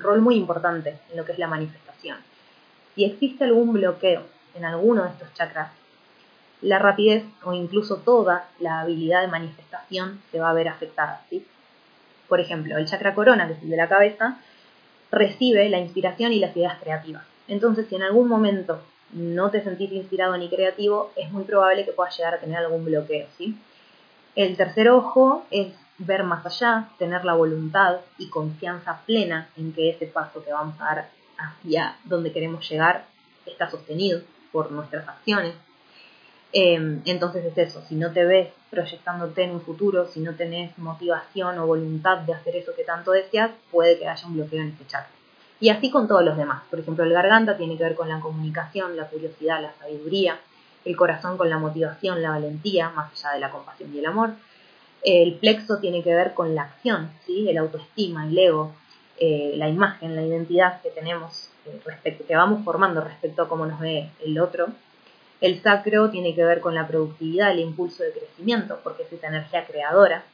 [0.00, 2.18] rol muy importante en lo que es la manifestación.
[2.94, 4.22] Si existe algún bloqueo
[4.54, 5.70] en alguno de estos chakras,
[6.60, 11.22] la rapidez o incluso toda la habilidad de manifestación se va a ver afectada.
[11.30, 11.46] ¿sí?
[12.28, 14.38] Por ejemplo, el chakra corona, que es el de la cabeza,
[15.10, 17.33] recibe la inspiración y las ideas creativas.
[17.48, 18.80] Entonces, si en algún momento
[19.12, 22.84] no te sentís inspirado ni creativo, es muy probable que puedas llegar a tener algún
[22.84, 23.26] bloqueo.
[23.36, 23.56] ¿sí?
[24.34, 29.90] El tercer ojo es ver más allá, tener la voluntad y confianza plena en que
[29.90, 33.04] ese paso que vamos a dar hacia donde queremos llegar
[33.46, 35.54] está sostenido por nuestras acciones,
[36.56, 40.78] Em, entonces es eso, si no te ves proyectándote en un futuro, si no tenés
[40.78, 44.68] motivación o voluntad de hacer eso que tanto deseas, puede que haya un bloqueo en
[44.68, 45.10] este chakra.
[45.60, 46.62] Y así con todos los demás.
[46.70, 50.38] Por ejemplo, el garganta tiene que ver con la comunicación, la curiosidad, la sabiduría.
[50.84, 54.30] El corazón con la motivación, la valentía, más allá de la compasión y el amor.
[55.02, 57.48] El plexo tiene que ver con la acción, ¿sí?
[57.48, 58.72] el autoestima, el ego,
[59.18, 63.66] eh, la imagen, la identidad que tenemos, eh, respecto, que vamos formando respecto a cómo
[63.66, 64.68] nos ve el otro
[65.44, 69.26] el sacro tiene que ver con la productividad, el impulso de crecimiento, porque es esa
[69.26, 70.24] energía creadora.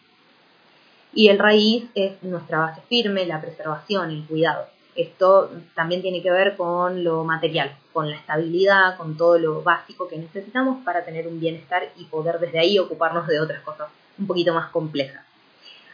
[1.13, 4.69] Y el raíz es nuestra base firme, la preservación, el cuidado.
[4.95, 10.09] Esto también tiene que ver con lo material, con la estabilidad, con todo lo básico
[10.09, 14.27] que necesitamos para tener un bienestar y poder desde ahí ocuparnos de otras cosas un
[14.27, 15.25] poquito más complejas.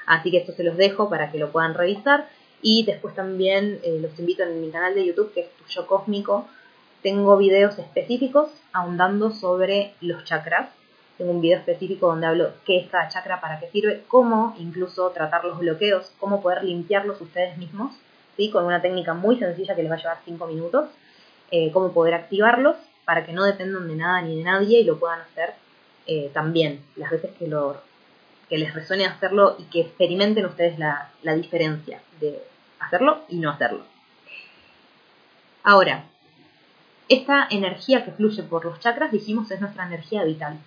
[0.06, 2.28] Así que esto se los dejo para que lo puedan revisar
[2.62, 6.48] y después también eh, los invito en mi canal de YouTube que es Tuyo Cósmico,
[7.06, 10.70] tengo videos específicos ahondando sobre los chakras.
[11.18, 15.10] Tengo un video específico donde hablo qué es cada chakra, para qué sirve, cómo incluso
[15.10, 17.94] tratar los bloqueos, cómo poder limpiarlos ustedes mismos,
[18.52, 20.90] con una técnica muy sencilla que les va a llevar 5 minutos,
[21.50, 24.98] eh, cómo poder activarlos para que no dependan de nada ni de nadie y lo
[24.98, 25.54] puedan hacer
[26.06, 27.80] eh, también las veces que, lo,
[28.48, 32.42] que les resuene hacerlo y que experimenten ustedes la, la diferencia de
[32.80, 33.84] hacerlo y no hacerlo.
[35.62, 36.04] Ahora,
[37.08, 40.58] esta energía que fluye por los chakras, dijimos, es nuestra energía vital.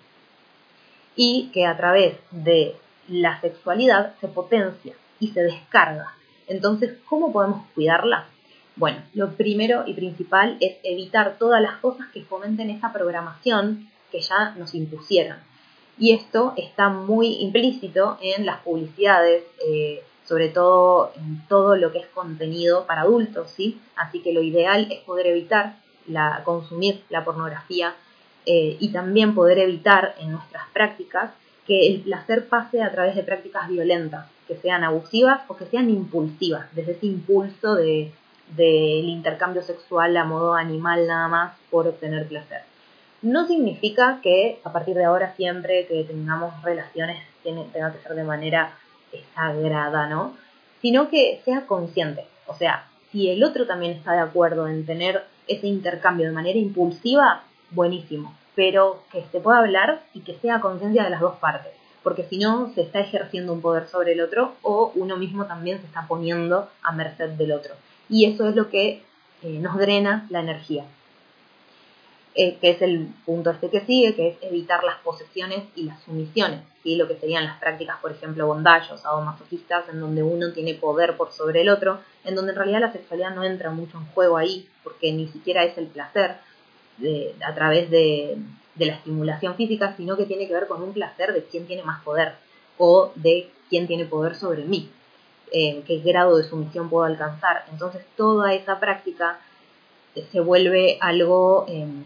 [1.16, 2.76] Y que a través de
[3.08, 6.14] la sexualidad se potencia y se descarga.
[6.50, 8.26] Entonces, ¿cómo podemos cuidarla?
[8.74, 14.20] Bueno, lo primero y principal es evitar todas las cosas que fomenten esa programación que
[14.20, 15.36] ya nos impusieron.
[15.96, 21.98] Y esto está muy implícito en las publicidades, eh, sobre todo en todo lo que
[21.98, 23.80] es contenido para adultos, ¿sí?
[23.94, 25.76] Así que lo ideal es poder evitar
[26.08, 27.94] la, consumir la pornografía
[28.44, 31.30] eh, y también poder evitar en nuestras prácticas
[31.64, 35.88] que el placer pase a través de prácticas violentas, que sean abusivas o que sean
[35.88, 38.10] impulsivas, desde ese impulso del
[38.56, 42.62] de, intercambio sexual a modo animal nada más por obtener placer.
[43.22, 48.24] No significa que a partir de ahora siempre que tengamos relaciones tenga que ser de
[48.24, 48.72] manera
[49.36, 50.36] sagrada, ¿no?
[50.82, 52.24] Sino que sea consciente.
[52.48, 56.58] O sea, si el otro también está de acuerdo en tener ese intercambio de manera
[56.58, 61.72] impulsiva, buenísimo, pero que se pueda hablar y que sea conciencia de las dos partes,
[62.02, 65.80] porque si no se está ejerciendo un poder sobre el otro o uno mismo también
[65.80, 67.74] se está poniendo a merced del otro.
[68.08, 69.02] Y eso es lo que
[69.42, 70.84] eh, nos drena la energía.
[72.36, 76.00] Eh, que es el punto este que sigue, que es evitar las posesiones y las
[76.02, 76.94] sumisiones, ¿sí?
[76.94, 81.16] lo que serían las prácticas, por ejemplo, bondallos o masoquistas, en donde uno tiene poder
[81.16, 84.36] por sobre el otro, en donde en realidad la sexualidad no entra mucho en juego
[84.36, 86.36] ahí, porque ni siquiera es el placer
[87.44, 88.38] a través de,
[88.86, 92.02] la estimulación física, sino que tiene que ver con un placer de quién tiene más
[92.02, 92.34] poder
[92.78, 94.90] o de quién tiene poder sobre mí,
[95.52, 97.64] eh, qué grado de sumisión puedo alcanzar.
[97.70, 99.40] Entonces toda esa práctica
[100.32, 101.66] se vuelve algo...
[101.68, 102.04] Em,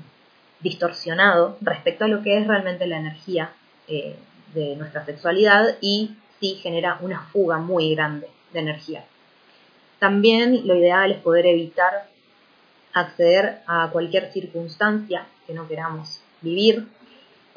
[0.64, 3.52] distorsionado respecto a lo que es realmente la energía
[3.86, 4.16] eh,
[4.54, 9.04] de nuestra sexualidad y sí genera una fuga muy grande de energía.
[10.00, 12.08] También lo ideal es poder evitar
[12.94, 16.86] acceder a cualquier circunstancia que no queramos vivir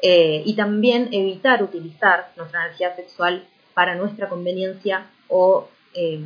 [0.00, 6.24] eh, y también evitar utilizar nuestra energía sexual para nuestra conveniencia o eh,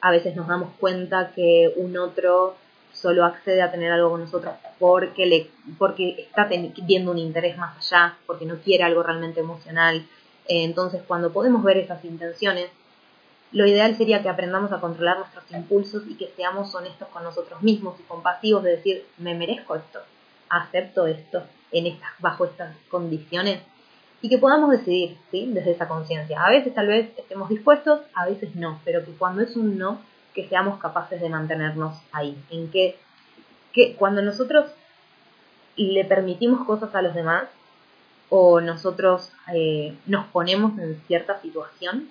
[0.00, 2.56] a veces nos damos cuenta que un otro
[2.92, 6.48] solo accede a tener algo con nosotros porque, le, porque está
[6.82, 10.06] viendo un interés más allá, porque no quiere algo realmente emocional.
[10.46, 12.70] Eh, entonces, cuando podemos ver esas intenciones,
[13.52, 17.62] lo ideal sería que aprendamos a controlar nuestros impulsos y que seamos honestos con nosotros
[17.62, 20.00] mismos y compasivos de decir, me merezco esto,
[20.48, 21.42] acepto esto
[22.20, 23.60] bajo estas condiciones
[24.24, 25.50] y que podamos decidir, ¿sí?
[25.52, 26.42] Desde esa conciencia.
[26.42, 30.00] A veces tal vez estemos dispuestos, a veces no, pero que cuando es un no,
[30.34, 32.36] que seamos capaces de mantenernos ahí.
[32.50, 32.96] En que,
[33.72, 34.70] que cuando nosotros
[35.76, 37.44] le permitimos cosas a los demás
[38.30, 42.08] o nosotros eh, nos ponemos en cierta situación,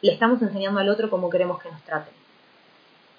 [0.00, 2.14] le estamos enseñando al otro cómo queremos que nos traten.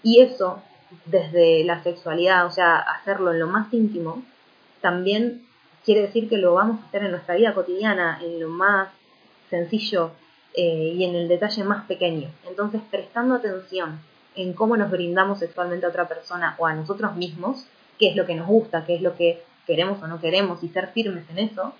[0.01, 0.61] Y eso,
[1.05, 4.23] desde la sexualidad, o sea, hacerlo en lo más íntimo,
[4.81, 5.45] también
[5.85, 8.89] quiere decir que lo vamos a hacer en nuestra vida cotidiana, en lo más
[9.49, 10.11] sencillo
[10.53, 12.29] eh, y en el detalle más pequeño.
[12.47, 13.99] Entonces, prestando atención
[14.35, 17.65] en cómo nos brindamos sexualmente a otra persona o a nosotros mismos,
[17.99, 20.69] qué es lo que nos gusta, qué es lo que queremos o no queremos y
[20.69, 21.73] ser firmes en eso,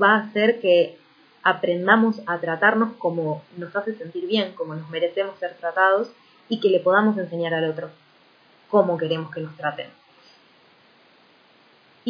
[0.00, 0.98] va a hacer que
[1.42, 6.10] aprendamos a tratarnos como nos hace sentir bien, como nos merecemos ser tratados
[6.48, 7.90] y que le podamos enseñar al otro
[8.68, 9.99] cómo queremos que nos traten.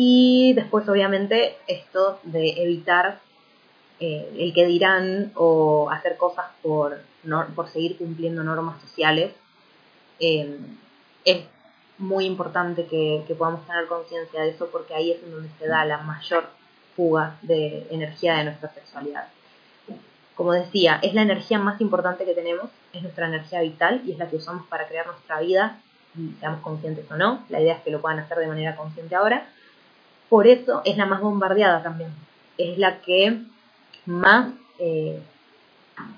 [0.02, 3.20] Y después, obviamente, esto de evitar
[4.00, 7.02] eh, el que dirán o hacer cosas por,
[7.54, 9.32] por seguir cumpliendo normas sociales.
[10.18, 10.58] Eh,
[11.26, 11.44] es
[11.98, 15.66] muy importante que, que podamos tener conciencia de eso porque ahí es en donde se
[15.66, 16.44] da la mayor
[16.96, 19.28] fuga de energía de nuestra sexualidad.
[20.34, 24.18] Como decía, es la energía más importante que tenemos, es nuestra energía vital y es
[24.18, 25.78] la que usamos para crear nuestra vida,
[26.40, 27.44] seamos conscientes o no.
[27.50, 29.46] La idea es que lo puedan hacer de manera consciente ahora
[30.30, 32.10] por eso es la más bombardeada también.
[32.56, 33.42] Es la que
[34.06, 35.20] más eh,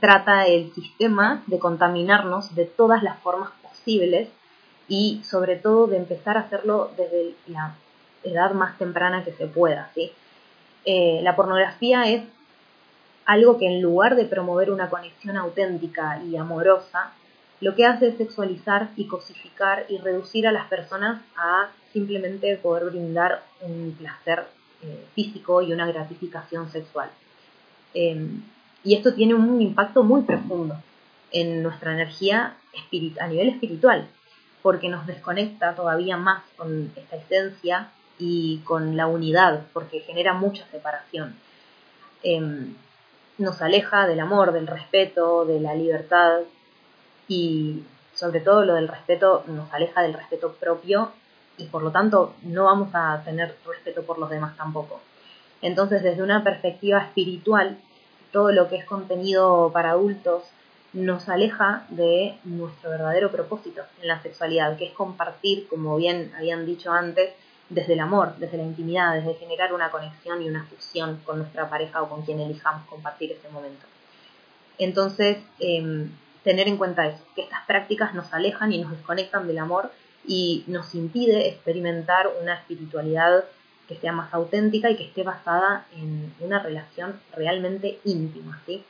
[0.01, 4.29] trata el sistema de contaminarnos de todas las formas posibles
[4.87, 7.75] y sobre todo de empezar a hacerlo desde la
[8.23, 9.91] edad más temprana que se pueda.
[9.95, 10.13] ¿sí?
[10.85, 12.23] Eh, la pornografía es
[13.25, 17.13] algo que en lugar de promover una conexión auténtica y amorosa,
[17.63, 22.87] lo que hace es sexualizar y cosificar y reducir a las personas a simplemente poder
[22.87, 24.47] brindar un placer
[24.83, 27.09] eh, físico y una gratificación sexual.
[27.95, 28.43] Em,
[28.83, 30.75] y esto tiene un impacto muy profundo
[31.31, 32.57] en nuestra energía
[33.21, 34.09] a nivel espiritual,
[34.61, 40.67] porque nos desconecta todavía más con esta esencia y con la unidad, porque genera mucha
[40.73, 41.37] separación.
[42.25, 42.75] Em,
[43.39, 46.41] nos aleja del amor, del respeto, de la libertad
[47.29, 47.83] y
[48.15, 51.13] sobre todo lo del respeto nos aleja del respeto propio
[51.57, 55.01] y por lo tanto no vamos a tener respeto por los demás tampoco.
[55.61, 57.79] Entonces, desde una perspectiva espiritual,
[58.33, 60.43] todo lo que es contenido para adultos
[60.93, 66.67] nos aleja de nuestro verdadero propósito en la sexualidad, que es compartir, como bien habían
[66.67, 67.33] dicho antes,
[67.69, 71.71] desde el amor, desde la intimidad, desde generar una conexión y una fusión con nuestra
[71.71, 73.87] pareja o con quien elijamos compartir ese momento.
[74.79, 76.11] Entonces, em,
[76.45, 79.91] tener en cuenta eso, que estas prácticas nos alejan y nos desconectan del amor
[80.27, 83.45] y nos impide experimentar una espiritualidad
[83.89, 88.61] que sea más auténtica y que esté basada en una relación realmente íntima.
[88.67, 88.85] ¿sí?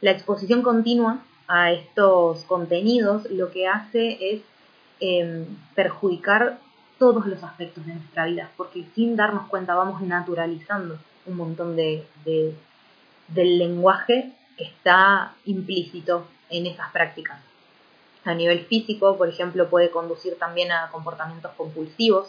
[0.00, 4.42] La exposición continua a estos contenidos lo que hace es
[5.00, 6.58] em, perjudicar
[6.98, 12.04] todos los aspectos de nuestra vida, porque sin darnos cuenta vamos naturalizando un montón de,
[13.28, 17.40] del lenguaje que está implícito en esas prácticas.
[18.24, 22.28] A nivel físico, por ejemplo, puede conducir también a comportamientos compulsivos,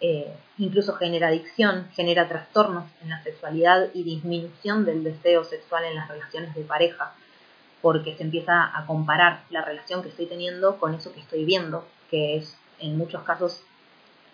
[0.00, 5.94] eh, incluso genera adicción, genera trastornos en la sexualidad y disminución del deseo sexual en
[5.94, 7.14] las relaciones de pareja,
[7.80, 11.86] porque se empieza a comparar la relación que estoy teniendo con eso que estoy viendo,
[12.10, 13.62] que es en muchos casos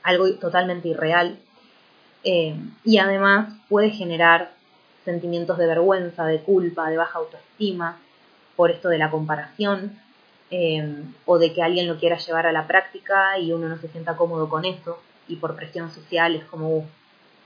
[0.03, 1.39] algo totalmente irreal.
[2.24, 4.53] Eh, y además puede generar
[5.05, 7.99] sentimientos de vergüenza, de culpa, de baja autoestima,
[8.59, 9.96] por esto de la comparación
[10.50, 13.86] eh, o de que alguien lo quiera llevar a la práctica y uno no se
[13.86, 14.98] sienta cómodo con eso
[15.28, 16.84] y por presión social es como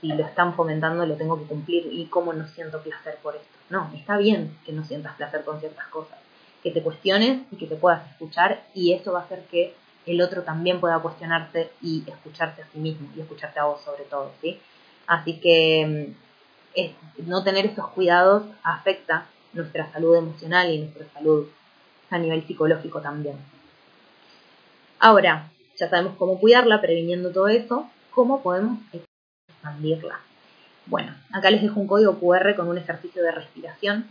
[0.01, 3.47] si lo están fomentando lo tengo que cumplir y cómo no siento placer por esto.
[3.69, 6.17] No, está bien que no sientas placer con ciertas cosas,
[6.63, 9.75] que te cuestiones y que te puedas escuchar y eso va a hacer que
[10.07, 14.05] el otro también pueda cuestionarse y escucharse a sí mismo y escucharte a vos sobre
[14.05, 14.59] todo, ¿sí?
[15.05, 16.15] Así que
[16.75, 21.47] mm, no tener esos cuidados afecta nuestra salud emocional y nuestra salud
[22.09, 23.37] a nivel psicológico también.
[24.99, 28.79] Ahora, ya sabemos cómo cuidarla, previniendo todo eso, ¿cómo podemos
[29.49, 30.19] expandirla?
[30.85, 34.07] Bueno, acá les dejo un código QR con un ejercicio de respiración,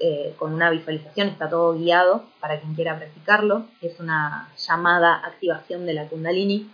[0.00, 5.86] eh, con una visualización, está todo guiado para quien quiera practicarlo, es una llamada activación
[5.86, 6.70] de la kundalini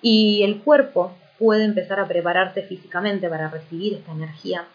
[0.00, 4.66] y el cuerpo puede empezar a prepararse físicamente para recibir esta energía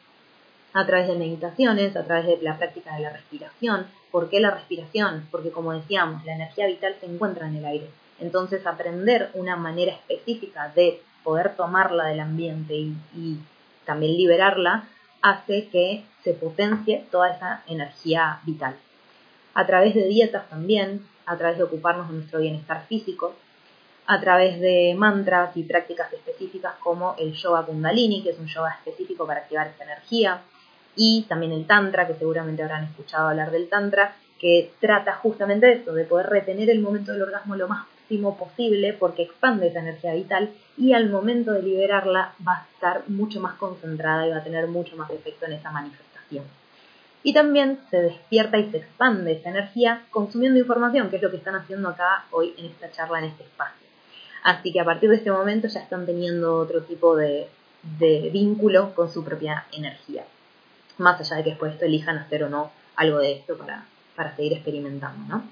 [0.74, 3.88] a través de meditaciones, a través de la práctica de la respiración.
[4.12, 5.28] ¿Por qué la respiración?
[5.32, 7.90] Porque como decíamos, la energía vital se encuentra en el aire.
[8.20, 13.38] Entonces aprender una manera específica de poder tomarla del ambiente y,
[13.86, 14.88] también liberarla
[15.24, 18.76] hace que se potencie toda esa energía vital.
[19.56, 23.34] A través de dietas también, a través de ocuparnos de nuestro bienestar físico,
[24.06, 28.78] a través de mantras y prácticas específicas como el yoga kundalini, que es un yoga
[28.78, 30.42] específico para activar esta energía,
[31.02, 35.74] y también el tantra, que seguramente habrán escuchado hablar del tantra, que trata justamente de
[35.76, 40.14] esto, de poder retener el momento del orgasmo lo máximo posible porque expande esa energía
[40.14, 44.44] vital y al momento de liberarla va a estar mucho más concentrada y va a
[44.44, 46.44] tener mucho más efecto en esa manifestación.
[47.24, 51.38] Y también se despierta y se expande esa energía consumiendo información, que es lo que
[51.38, 53.88] están haciendo acá hoy en esta charla, en este espacio.
[54.44, 57.48] Así que a partir de este momento ya están teniendo otro tipo de,
[58.34, 60.26] vínculo con su propia energía.
[61.00, 63.86] Más allá de que después esto elijan hacer o no algo de esto para,
[64.16, 65.44] para seguir experimentando, ¿no?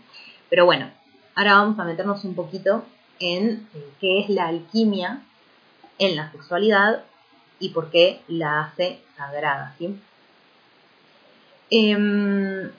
[0.50, 0.90] Pero bueno,
[1.36, 2.86] ahora vamos a meternos un poquito
[3.20, 5.22] en eh, qué es la alquimia
[5.98, 7.04] en la sexualidad
[7.60, 10.00] y por qué la hace sagrada, ¿sí?
[11.70, 12.70] Em,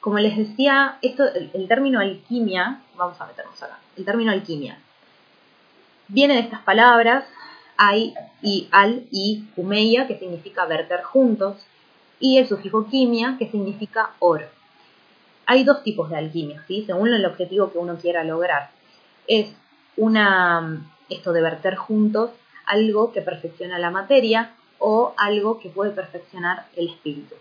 [0.00, 4.78] como les decía, esto, el, término alquimia, vamos a meternos acá, el término alquimia
[6.08, 7.24] viene de estas palabras,
[7.76, 11.56] ay y al y humeya, que significa verter juntos,
[12.20, 14.46] y el sufijo quimia, que significa oro.
[15.46, 16.84] Hay dos tipos de alquimia, ¿sí?
[16.86, 18.70] según el objetivo que uno quiera lograr.
[19.26, 19.54] Es
[19.96, 22.30] una, esto de verter juntos,
[22.66, 27.34] algo que perfecciona la materia o algo que puede perfeccionar el espíritu.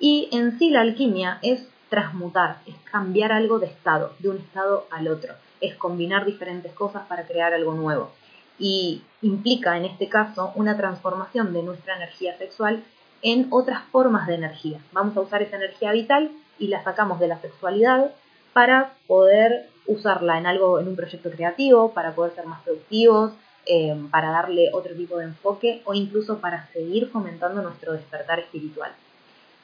[0.00, 4.86] Y en sí la alquimia es transmutar, es cambiar algo de estado, de un estado
[4.90, 8.10] al otro, es combinar diferentes cosas para crear algo nuevo.
[8.58, 12.82] Y implica en este caso una transformación de nuestra energía sexual
[13.22, 14.78] en otras formas de energía.
[14.92, 18.12] Vamos a usar esa energía vital y la sacamos de la sexualidad
[18.52, 23.32] para poder usarla en algo, en un proyecto creativo, para poder ser más productivos,
[23.66, 28.92] eh, para darle otro tipo de enfoque o incluso para seguir fomentando nuestro despertar espiritual.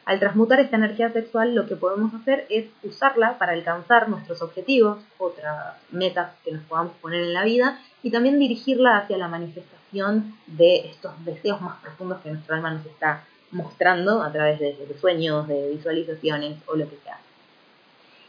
[0.05, 4.99] Al transmutar esta energía sexual, lo que podemos hacer es usarla para alcanzar nuestros objetivos,
[5.19, 10.35] otras metas que nos podamos poner en la vida, y también dirigirla hacia la manifestación
[10.47, 15.49] de estos deseos más profundos que nuestro alma nos está mostrando a través de, sueños,
[15.49, 17.19] de visualizaciones o lo que sea.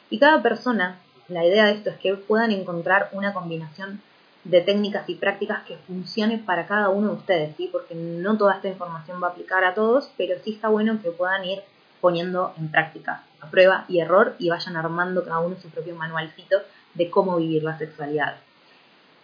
[0.10, 4.02] Y cada persona, la idea de esto es que puedan encontrar una combinación
[4.44, 7.70] de técnicas y prácticas que funcione para cada uno de ustedes, ¿sí?
[7.72, 11.12] porque no toda esta información va a aplicar a todos, pero sí está bueno que
[11.12, 11.62] puedan ir
[12.00, 16.58] poniendo en práctica, a prueba y error, y vayan armando cada uno su propio manualcito
[16.94, 18.38] de cómo vivir la sexualidad.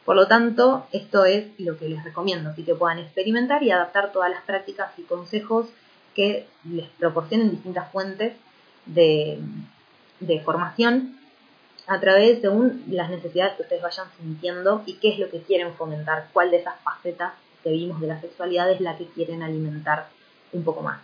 [0.03, 4.11] Por lo tanto, esto es lo que les recomiendo, así que puedan experimentar y adaptar
[4.11, 5.67] todas las prácticas y consejos
[6.15, 8.33] que les proporcionen distintas fuentes
[8.85, 9.39] de,
[10.19, 11.19] de formación
[11.87, 12.49] a través de
[12.87, 16.57] las necesidades que ustedes vayan sintiendo y qué es lo que quieren fomentar, cuál de
[16.57, 20.07] esas facetas que vimos de la sexualidad es la que quieren alimentar
[20.51, 21.01] un poco más.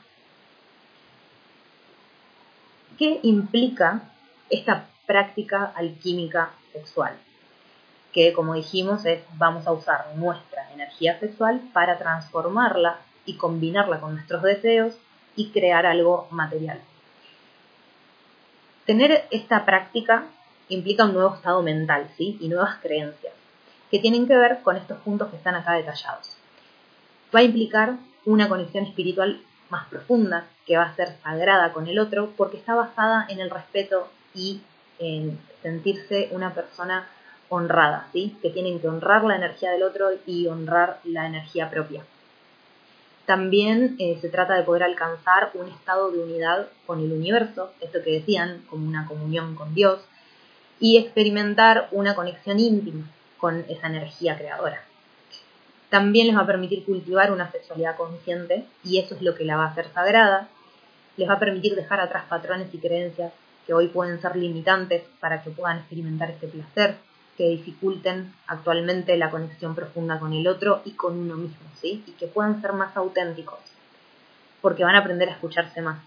[2.97, 4.03] ¿Qué implica
[4.49, 7.17] esta práctica alquímica sexual?
[8.13, 14.15] Que como dijimos es vamos a usar nuestra energía sexual para transformarla y combinarla con
[14.15, 14.95] nuestros deseos
[15.35, 16.79] y crear algo material.
[18.85, 20.25] Tener esta práctica
[20.69, 22.37] implica un nuevo estado mental, ¿sí?
[22.39, 23.33] Y nuevas creencias,
[23.89, 26.35] que tienen que ver con estos puntos que están acá detallados.
[27.33, 27.95] Va a implicar
[28.25, 32.75] una conexión espiritual más profunda, que va a ser sagrada con el otro, porque está
[32.75, 34.61] basada en el respeto y
[34.99, 37.07] en sentirse una persona
[37.49, 38.37] honrada, ¿sí?
[38.41, 42.03] Que tienen que honrar la energía del otro y honrar la energía propia.
[43.25, 48.01] También eh, se trata de poder alcanzar un estado de unidad con el universo, esto
[48.03, 49.99] que decían, como una comunión con Dios,
[50.79, 53.05] y experimentar una conexión íntima
[53.37, 54.83] con esa energía creadora.
[55.89, 59.57] También les va a permitir cultivar una sexualidad consciente y eso es lo que la
[59.57, 60.47] va a hacer sagrada.
[61.17, 63.33] Les va a permitir dejar atrás patrones y creencias
[63.67, 66.95] que hoy pueden ser limitantes para que puedan experimentar este placer,
[67.37, 72.03] que dificulten actualmente la conexión profunda con el otro y con uno mismo, ¿sí?
[72.07, 73.59] Y que puedan ser más auténticos,
[74.61, 75.99] porque van a aprender a escucharse más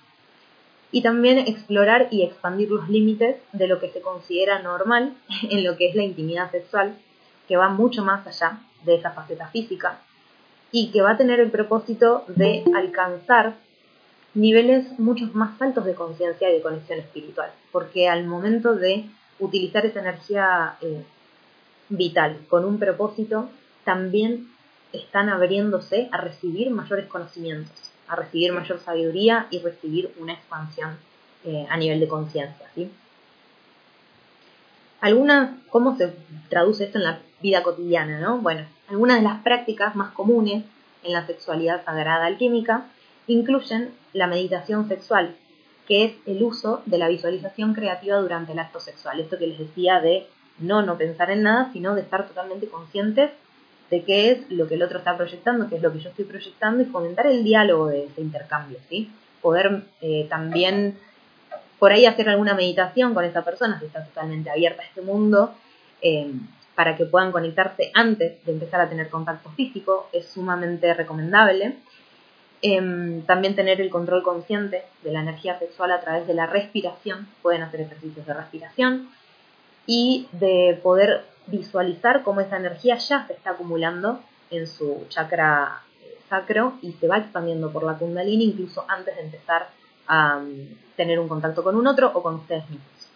[0.95, 5.13] y también explorar y expandir los límites de lo que se considera normal
[5.51, 6.95] en lo que es la intimidad sexual,
[7.49, 9.99] que va mucho más allá de esa faceta física
[10.71, 13.55] y que va a tener el propósito de alcanzar
[14.35, 19.05] niveles mucho más altos de conciencia y de conexión espiritual, porque al momento de
[19.39, 21.05] utilizar esa energía eh,
[21.89, 23.49] vital con un propósito,
[23.85, 24.49] también
[24.93, 30.97] están abriéndose a recibir mayores conocimientos a recibir mayor sabiduría y recibir una expansión
[31.45, 32.69] eh, a nivel de conciencia.
[32.75, 32.91] ¿sí?
[35.69, 36.15] ¿cómo se
[36.49, 38.21] traduce esto en la vida cotidiana?
[38.21, 38.39] ¿no?
[38.39, 40.65] Bueno, algunas de las prácticas más comunes
[41.03, 42.87] en la sexualidad sagrada alquímica
[43.27, 45.37] incluyen la meditación sexual,
[45.87, 49.21] que es el uso de la visualización creativa durante el acto sexual.
[49.21, 50.27] Esto que les decía de
[50.59, 53.31] no no pensar en nada, sino de estar totalmente conscientes
[53.91, 56.25] de qué es lo que el otro está proyectando, qué es lo que yo estoy
[56.25, 59.11] proyectando y fomentar el diálogo de ese intercambio, ¿sí?
[59.43, 60.99] Poder eh, también
[61.79, 65.55] por ahí hacer alguna meditación con esa persona si está totalmente abierta a este mundo,
[66.01, 66.33] eh,
[66.75, 71.77] para que puedan conectarse antes de empezar a tener contacto físico, es sumamente recomendable.
[72.67, 77.29] Em, también tener el control consciente de la energía sexual a través de la respiración,
[77.43, 79.11] pueden hacer ejercicios de respiración
[79.87, 84.19] y de poder visualizar cómo esa energía ya se está acumulando
[84.51, 89.25] en su chakra eh, sacro y se va expandiendo por la kundalini incluso antes de
[89.25, 89.69] empezar
[90.07, 93.11] a mm, tener un contacto con un otro o con ustedes mismos.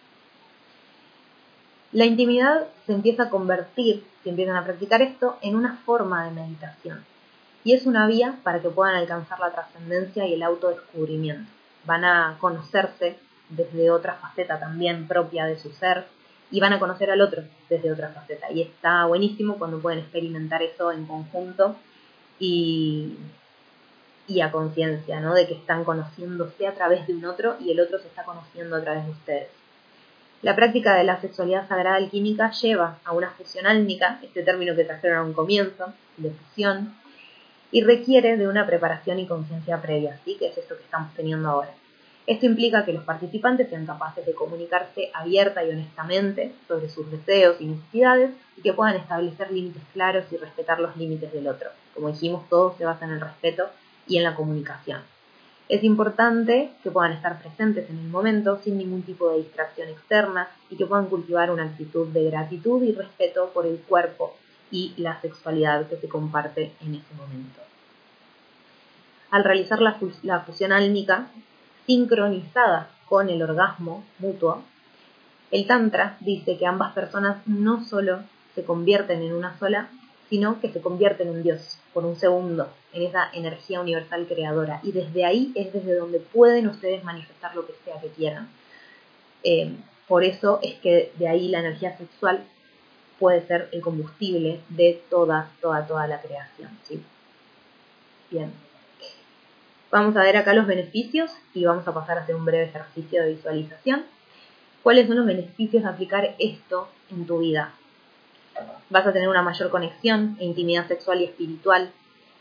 [1.91, 6.39] La intimidad se empieza a convertir, si empiezan a practicar esto, en una forma de
[6.39, 7.03] meditación
[7.63, 11.49] y es una vía para que puedan alcanzar la trascendencia y el autodescubrimiento.
[11.85, 13.17] Van a conocerse
[13.49, 16.05] desde otra faceta también propia de su ser
[16.51, 18.51] y van a conocer al otro desde otra faceta.
[18.51, 21.75] Y está buenísimo cuando pueden experimentar eso en conjunto
[22.39, 23.17] y,
[24.27, 25.33] y a conciencia, ¿no?
[25.33, 28.75] De que están conociéndose a través de un otro y el otro se está conociendo
[28.77, 29.49] a través de ustedes.
[30.41, 34.85] La práctica de la sexualidad sagrada alquímica lleva a una fusión álmica, este término que
[34.85, 36.95] trajeron a un comienzo, de fusión,
[37.71, 40.35] y requiere de una preparación y conciencia previa, ¿sí?
[40.37, 41.71] que es esto que estamos teniendo ahora.
[42.25, 47.59] Esto implica que los participantes sean capaces de comunicarse abierta y honestamente sobre sus deseos
[47.59, 51.69] y necesidades y que puedan establecer límites claros y respetar los límites del otro.
[51.95, 53.69] Como dijimos, todo se basa en el respeto
[54.07, 55.01] y en la comunicación.
[55.69, 60.49] Es importante que puedan estar presentes en el momento sin ningún tipo de distracción externa
[60.69, 64.35] y que puedan cultivar una actitud de gratitud y respeto por el cuerpo
[64.71, 67.61] y la sexualidad que se comparte en ese momento.
[69.31, 69.99] Al realizar la,
[70.41, 71.27] fusión álmica,
[71.85, 74.63] sincronizada con el orgasmo mutuo,
[75.51, 78.19] el Tantra dice que ambas personas no solo
[78.55, 79.89] se convierten en una sola,
[80.29, 84.79] sino que se convierten en Dios por un segundo, en esa energía universal creadora.
[84.83, 88.47] Y desde ahí es desde donde pueden ustedes manifestar lo que sea que quieran.
[89.43, 89.75] Eh,
[90.07, 92.43] por eso es que de ahí la energía sexual
[93.19, 96.69] puede ser el combustible de toda, toda, toda la creación.
[96.87, 97.03] ¿sí?
[98.31, 98.51] Bien.
[99.91, 103.23] Vamos a ver acá los beneficios y vamos a pasar a hacer un breve ejercicio
[103.23, 104.03] de visualización.
[104.83, 107.73] ¿Cuáles son los beneficios de aplicar esto en tu vida?
[108.89, 111.91] Vas a tener una mayor conexión e intimidad sexual y espiritual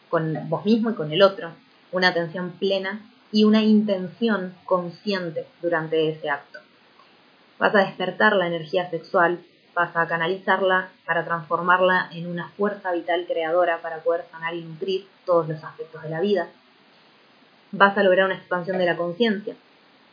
[0.08, 1.50] con vos mismo y con el otro,
[1.92, 3.00] una atención plena
[3.32, 6.60] y una intención consciente durante ese acto.
[7.58, 9.40] Vas a despertar la energía sexual,
[9.78, 15.06] vas a canalizarla para transformarla en una fuerza vital creadora para poder sanar y nutrir
[15.24, 16.48] todos los aspectos de la vida
[17.72, 19.54] vas a lograr una expansión de la conciencia,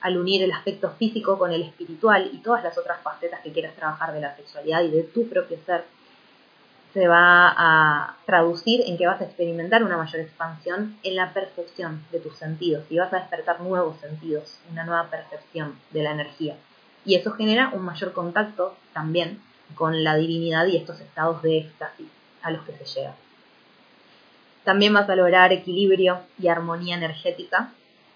[0.01, 3.75] al unir el aspecto físico con el espiritual y todas las otras facetas que quieras
[3.75, 5.85] trabajar de la sexualidad y de tu propio ser,
[6.93, 12.01] se va a traducir en que vas a experimentar una mayor expansión en la percepción
[12.11, 16.55] de tus sentidos y vas a despertar nuevos sentidos, una nueva percepción de la energía.
[17.05, 19.41] Y eso genera un mayor contacto también
[19.73, 22.07] con la divinidad y estos estados de éxtasis
[22.41, 23.15] a los que se llega.
[24.63, 27.71] También vas a lograr equilibrio y armonía energética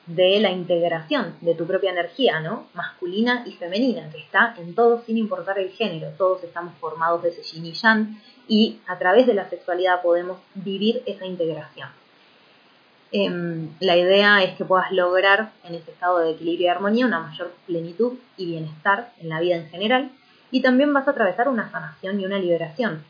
[0.08, 2.68] de la integración de tu propia energía, ¿no?
[2.74, 6.10] Masculina y femenina, que está en todos sin importar el género.
[6.18, 10.40] Todos estamos formados de ese yin y yang y a través de la sexualidad podemos
[10.56, 11.90] vivir esa integración.
[13.12, 17.20] Em, la idea es que puedas lograr en ese estado de equilibrio y armonía una
[17.20, 20.12] mayor plenitud y bienestar en la vida en general
[20.52, 23.04] y también vas a atravesar una sanación y una liberación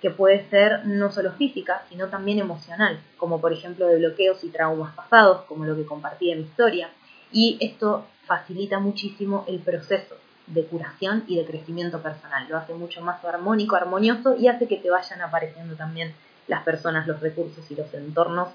[0.00, 4.50] que puede ser no solo física, sino también emocional, como por ejemplo de bloqueos y
[4.50, 6.90] traumas pasados, como lo que compartí en mi historia.
[7.32, 10.14] Y esto facilita muchísimo el proceso
[10.46, 12.46] de curación y de crecimiento personal.
[12.50, 16.12] Lo hace mucho más armónico, armonioso y hace que te vayan apareciendo también
[16.48, 18.48] las personas, los recursos y los entornos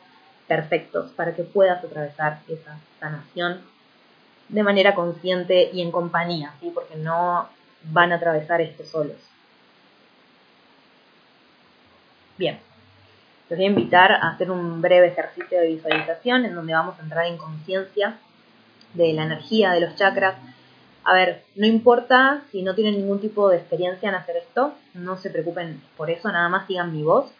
[0.48, 3.62] perfectos para que puedas atravesar esa sanación
[4.50, 6.72] de manera consciente y en compañía, ¿sí?
[6.74, 7.50] porque no
[7.84, 9.18] van a atravesar esto solos.
[12.38, 12.60] Bien,
[13.50, 17.04] les voy a invitar a hacer un breve ejercicio de visualización en donde vamos a
[17.04, 18.18] entrar en conciencia
[18.94, 20.36] de la energía de los chakras.
[21.04, 25.18] A ver, no importa si no tienen ningún tipo de experiencia en hacer esto, no
[25.18, 27.32] se preocupen por eso, nada más sigan mi voz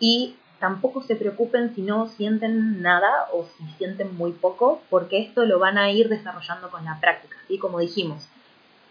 [0.00, 5.44] y tampoco se preocupen si no sienten nada o si sienten muy poco, porque esto
[5.44, 7.58] lo van a ir desarrollando con la práctica, ¿sí?
[7.58, 8.26] Como dijimos,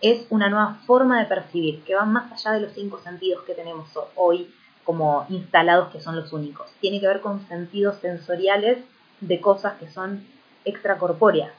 [0.02, 3.54] es una nueva forma de percibir que va más allá de los cinco sentidos que
[3.54, 6.68] tenemos hoy como instalados que son los únicos.
[6.80, 8.78] Tiene que ver con sentidos sensoriales
[9.20, 10.26] de cosas que son
[10.66, 11.52] extracorpórea.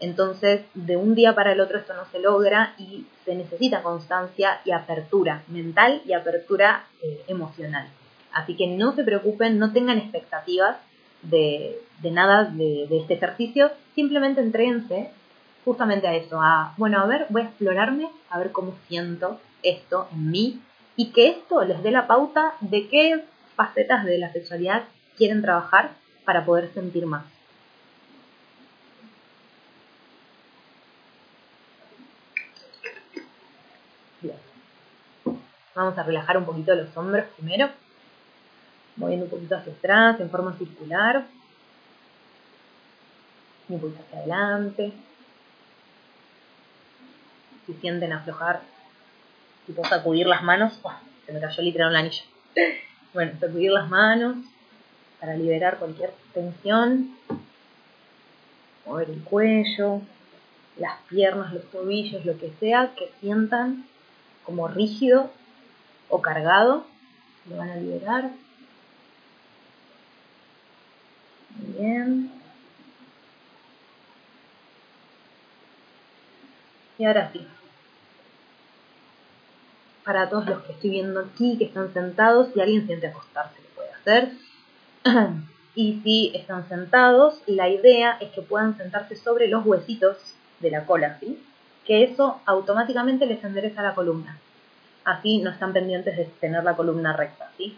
[0.00, 4.60] Entonces, de un día para el otro esto no se logra y se necesita constancia
[4.64, 7.88] y apertura mental y apertura eh, emocional.
[8.32, 10.76] Así que no se preocupen, no tengan expectativas
[11.22, 15.10] de, nada de, de, este ejercicio, simplemente entréguense
[15.68, 20.08] justamente a eso, a, bueno, a ver, voy a explorarme, a ver cómo siento esto
[20.12, 20.62] en mí
[20.96, 23.22] y que esto les dé la pauta de qué
[23.54, 24.84] facetas de la sexualidad
[25.18, 25.90] quieren trabajar
[26.24, 27.26] para poder sentir más.
[35.74, 37.68] Vamos a relajar un poquito los hombros primero,
[38.96, 41.26] moviendo un poquito hacia atrás en forma circular
[43.68, 44.92] un poquito hacia adelante.
[47.68, 48.62] Si sienten aflojar,
[49.66, 50.80] tipo sacudir las manos,
[51.24, 52.24] se me cayó literal un anillo.
[53.14, 54.36] Bueno, sacudir las manos
[55.18, 57.16] para liberar cualquier tensión,
[58.84, 60.02] mover el cuello,
[60.76, 63.86] las piernas, los tobillos, lo que sea que sientan
[64.44, 65.30] como rígido
[66.10, 66.86] o cargado,
[67.48, 68.30] lo van a liberar.
[71.78, 72.30] bien.
[76.98, 77.46] Y ahora sí.
[80.08, 83.68] Para todos los que estoy viendo aquí, que están sentados, si alguien siente acostarse, lo
[83.74, 84.32] puede hacer.
[85.74, 90.16] y si están sentados, la idea es que puedan sentarse sobre los huesitos
[90.60, 91.38] de la cola, ¿sí?
[91.84, 94.38] Que eso automáticamente les endereza la columna.
[95.04, 97.76] Así no están pendientes de tener la columna recta, ¿sí?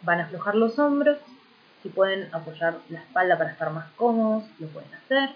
[0.00, 1.18] Van a aflojar los hombros,
[1.82, 5.28] si pueden apoyar la espalda para estar más cómodos, lo pueden hacer.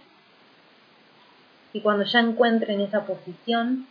[1.75, 3.87] Y cuando ya encuentren esa posición,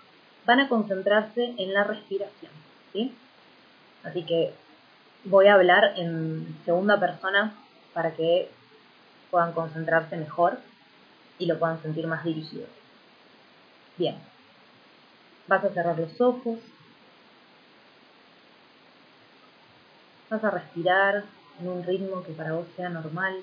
[0.46, 2.52] van a concentrarse en la respiración,
[2.94, 3.14] ¿sí?
[4.04, 4.54] Así que
[5.26, 7.54] voy a hablar en segunda persona
[7.94, 8.50] para que
[9.32, 10.60] puedan concentrarse mejor
[11.38, 12.66] y lo puedan sentir más dirigido.
[13.98, 14.16] Bien,
[15.50, 16.60] Vas a cerrar los ojos.
[20.30, 21.24] Vas a respirar
[21.60, 23.34] en un ritmo que para vos sea normal.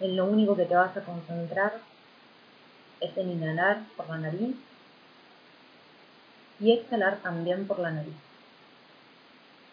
[0.00, 1.78] En lo único que te vas a concentrar
[3.00, 4.56] es en inhalar por la nariz
[6.60, 8.14] y exhalar también por la nariz.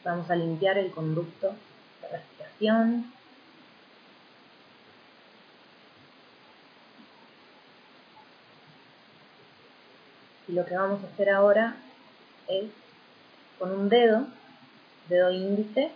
[0.03, 1.55] Vamos a limpiar el conducto
[2.01, 3.11] de respiración
[10.47, 11.75] Y lo que vamos a hacer ahora
[12.47, 12.65] es
[13.57, 14.27] con un dedo,
[15.09, 15.91] dedo índice,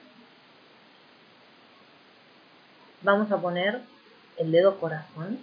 [3.02, 3.82] vamos a poner
[4.38, 5.40] el dedo corazón,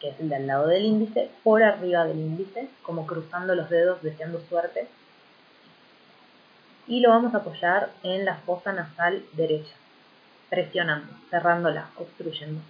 [0.00, 3.68] que es el de al lado del índice, por arriba del índice, como cruzando los
[3.68, 4.88] dedos deseando suerte.
[6.86, 9.74] Y lo vamos a apoyar en la fosa nasal derecha,
[10.48, 12.60] presionando, cerrándola, obstruyendo.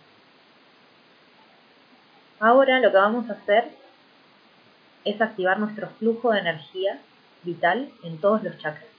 [2.41, 3.71] Ahora lo que vamos a hacer
[5.05, 6.99] es activar nuestro flujo de energía
[7.43, 8.91] vital en todos los chakras.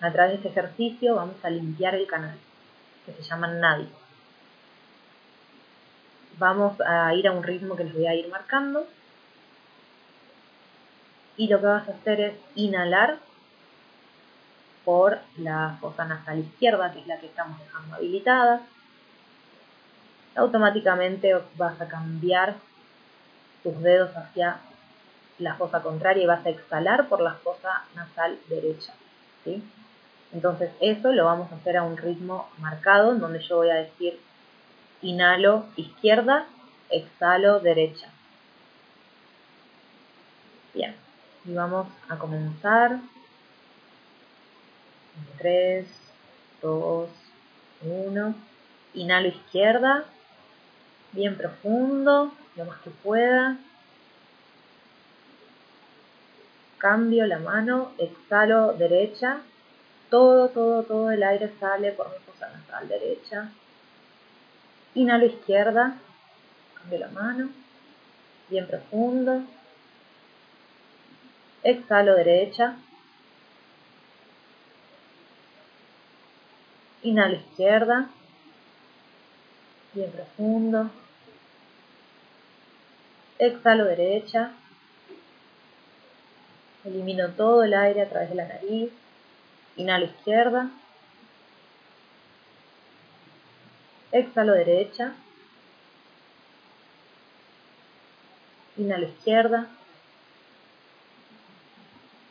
[0.00, 2.36] A través de este ejercicio vamos a limpiar el canal,
[3.04, 3.88] que se llama Nadi.
[6.38, 8.86] Vamos a ir a un ritmo que les voy a ir marcando.
[11.36, 13.18] Y lo que vas a hacer es inhalar
[14.84, 18.60] por la fosa nasal izquierda, que es la que estamos dejando habilitada.
[20.36, 22.54] Automáticamente vas a cambiar
[23.62, 24.58] tus dedos hacia
[25.38, 28.92] la fosa contraria y vas a exhalar por la fosa nasal derecha.
[29.44, 29.62] ¿sí?
[30.32, 33.74] Entonces eso lo vamos a hacer a un ritmo marcado, en donde yo voy a
[33.74, 34.18] decir
[35.02, 36.46] inhalo izquierda,
[36.90, 38.08] exhalo derecha.
[40.74, 40.94] Bien,
[41.44, 42.98] y vamos a comenzar.
[45.38, 45.86] 3,
[46.62, 47.10] 2,
[47.82, 48.34] 1.
[48.94, 50.04] Inhalo izquierda,
[51.12, 53.58] bien profundo, lo más que pueda.
[56.78, 59.38] cambio la mano, exhalo derecha,
[60.10, 63.50] todo, todo, todo el aire sale por mi fosa nasal derecha,
[64.96, 65.96] inhalo izquierda,
[66.74, 67.50] cambio la mano,
[68.50, 69.42] bien profundo,
[71.62, 72.76] exhalo derecha,
[77.02, 78.10] inhalo izquierda,
[79.94, 80.90] bien profundo,
[83.38, 84.50] exhalo derecha,
[86.86, 88.92] Elimino todo el aire a través de la nariz.
[89.76, 90.70] Inhalo izquierda.
[94.20, 95.12] Exhalo derecha.
[98.78, 99.60] Inhalo izquierda.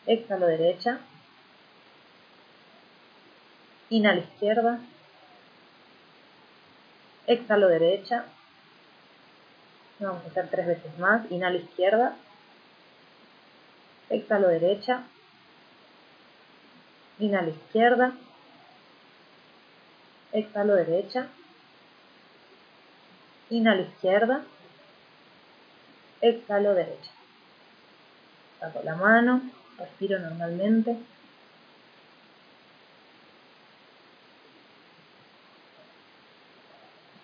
[0.07, 0.99] Exhalo derecha.
[3.89, 4.79] Inhalo izquierda.
[7.27, 8.25] exhalo derecha,
[9.99, 12.15] vamos a hacer tres veces más, inhalo izquierda,
[14.09, 15.03] exhalo derecha,
[17.19, 18.13] inhalo izquierda,
[20.33, 21.27] exhalo derecha,
[23.50, 24.43] inhalo izquierda,
[26.22, 27.12] exhalo derecha.
[28.60, 29.41] Saco la mano,
[29.78, 30.98] respiro normalmente.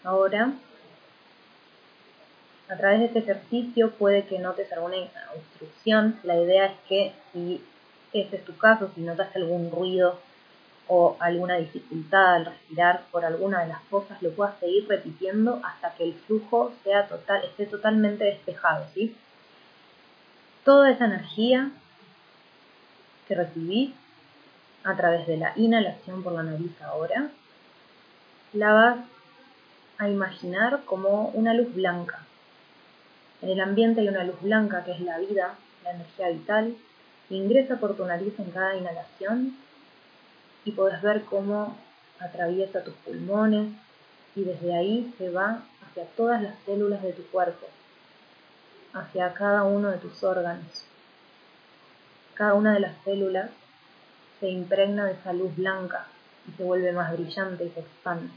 [0.04, 0.54] Ahora,
[2.70, 4.98] a través de este ejercicio puede que notes alguna
[5.36, 6.20] obstrucción.
[6.24, 7.64] La idea es que si
[8.14, 10.20] ese es tu caso, si notas algún ruido
[10.94, 15.94] o alguna dificultad al respirar por alguna de las cosas, lo puedas seguir repitiendo hasta
[15.96, 19.16] que el flujo sea total, esté totalmente despejado, ¿sí?
[20.66, 21.72] Toda esa energía
[23.26, 23.94] que recibís
[24.84, 27.30] a través de la inhalación por la nariz ahora,
[28.52, 28.98] la vas
[29.98, 32.20] a imaginar como una luz blanca.
[33.42, 36.76] En el ambiente hay una luz blanca que es la vida, la energía vital,
[37.30, 39.56] ingresa por tu nariz en cada inhalación
[40.66, 41.78] y puedes ver cómo
[42.20, 43.74] atraviesa tus pulmones
[44.36, 47.68] y desde ahí se va hacia todas las células de tu cuerpo,
[48.94, 50.86] hacia cada uno de tus órganos.
[52.36, 53.50] Cada una de las células
[54.40, 56.08] se impregna de esa luz blanca
[56.48, 58.30] y se vuelve más brillante y se expande.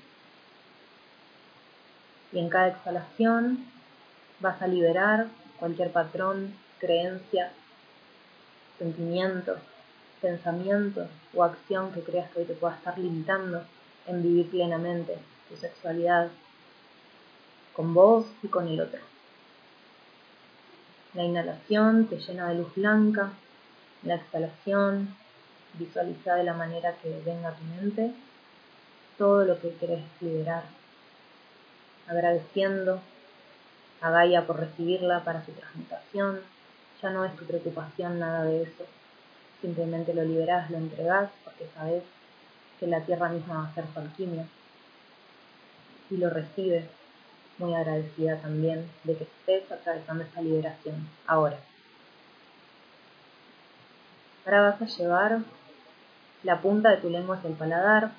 [2.32, 3.64] Y en cada exhalación
[4.40, 7.52] vas a liberar cualquier patrón, creencia,
[8.78, 9.56] sentimiento,
[10.24, 13.62] pensamiento o acción que creas que hoy te pueda estar limitando
[14.06, 15.18] en vivir plenamente
[15.50, 16.30] tu sexualidad
[17.74, 19.00] con vos y con el otro.
[21.12, 23.32] La inhalación te llena de luz blanca,
[24.02, 25.14] la exhalación
[25.74, 28.12] visualiza de la manera que venga a tu mente
[29.18, 30.64] todo lo que querés liberar,
[32.08, 33.00] agradeciendo
[34.00, 36.40] a Gaia por recibirla para su transmutación,
[37.02, 38.84] ya no es tu preocupación nada de eso,
[39.64, 42.02] Simplemente lo liberás, lo entregás, porque sabes
[42.78, 44.46] que la tierra misma va a ser su alquimia.
[46.10, 46.84] Y lo recibes,
[47.56, 51.56] muy agradecida también de que estés atravesando esa liberación ahora.
[54.44, 55.38] Ahora vas a llevar
[56.42, 58.10] la punta de tu lengua hacia el paladar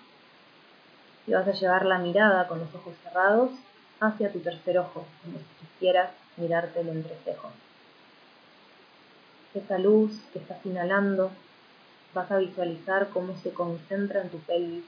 [1.27, 3.51] y vas a llevar la mirada con los ojos cerrados
[3.99, 7.51] hacia tu tercer ojo, como si quisieras mirarte el entrecejo
[9.59, 11.31] esa luz que estás inhalando,
[12.13, 14.85] vas a visualizar cómo se concentra en tu pelvis,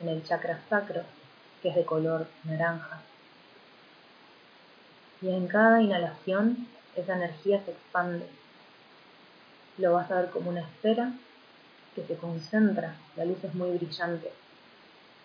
[0.00, 1.02] en el chakra sacro,
[1.62, 3.00] que es de color naranja.
[5.22, 8.26] Y en cada inhalación esa energía se expande.
[9.78, 11.12] Lo vas a ver como una esfera
[11.94, 14.30] que se concentra, la luz es muy brillante.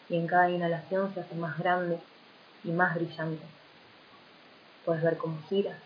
[0.10, 2.00] Y en cada inhalación se hace más grande
[2.64, 3.44] y más brillante.
[4.84, 5.78] Puedes ver cómo gira,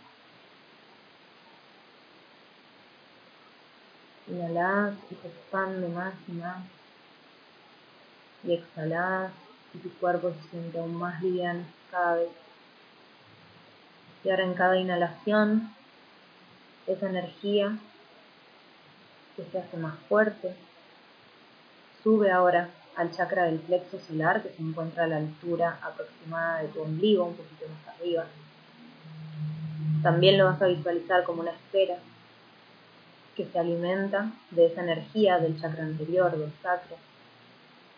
[4.30, 6.64] Inhalás y se expande más y más.
[8.44, 9.32] Y exhalás
[9.74, 12.30] y tu cuerpo se siente aún más liviano cada vez.
[14.24, 15.74] Y ahora en cada inhalación,
[16.88, 17.78] esa energía
[19.36, 20.56] que se hace más fuerte,
[22.04, 26.68] sube ahora al chakra del plexo solar que se encuentra a la altura aproximada de
[26.70, 28.26] tu ombligo, un poquito más arriba.
[30.04, 31.98] También lo vas a visualizar como una esfera
[33.40, 36.98] que se alimenta de esa energía del chakra anterior, del sacro,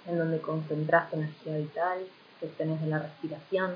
[0.05, 1.97] en donde concentraste energía vital,
[2.39, 3.73] que tenés de la respiración.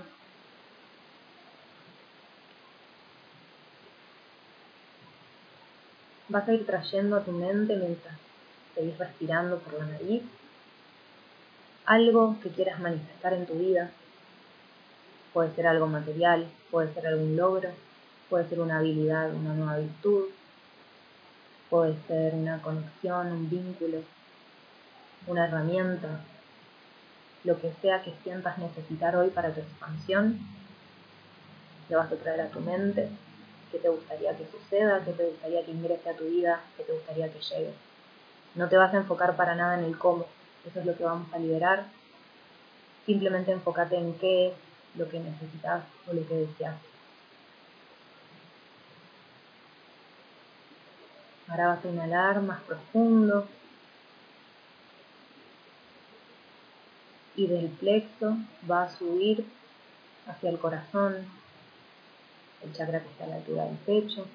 [6.30, 8.16] Vas a ir trayendo a tu mente mientras
[8.76, 10.22] seguís respirando por la nariz
[11.88, 13.90] algo que quieras manifestar en tu vida.
[15.34, 17.72] Puede ser algo material, puede ser algún logro,
[18.30, 20.26] puede ser una habilidad, una nueva virtud,
[21.70, 24.00] Puede ser una conexión, un vínculo,
[25.28, 26.22] una herramienta,
[27.44, 30.40] lo que sea que sientas necesitar hoy para tu expansión,
[31.90, 33.10] lo vas a traer a tu mente,
[33.72, 36.94] qué te gustaría que suceda, qué te gustaría que ingrese a tu vida, qué te
[36.94, 37.74] gustaría que llegue.
[38.56, 40.26] No te vas a enfocar para nada en el cómo,
[40.66, 41.86] eso es lo que vamos a liberar.
[43.06, 44.54] Simplemente enfócate en qué es
[44.96, 46.76] lo que necesitas o lo que deseas.
[51.48, 53.48] Ahora vas a inhalar más profundo.
[57.36, 58.38] Y del plexo
[58.70, 59.46] va a subir
[60.28, 61.28] hacia el corazón,
[62.64, 64.26] el chakra que está a la altura del pecho.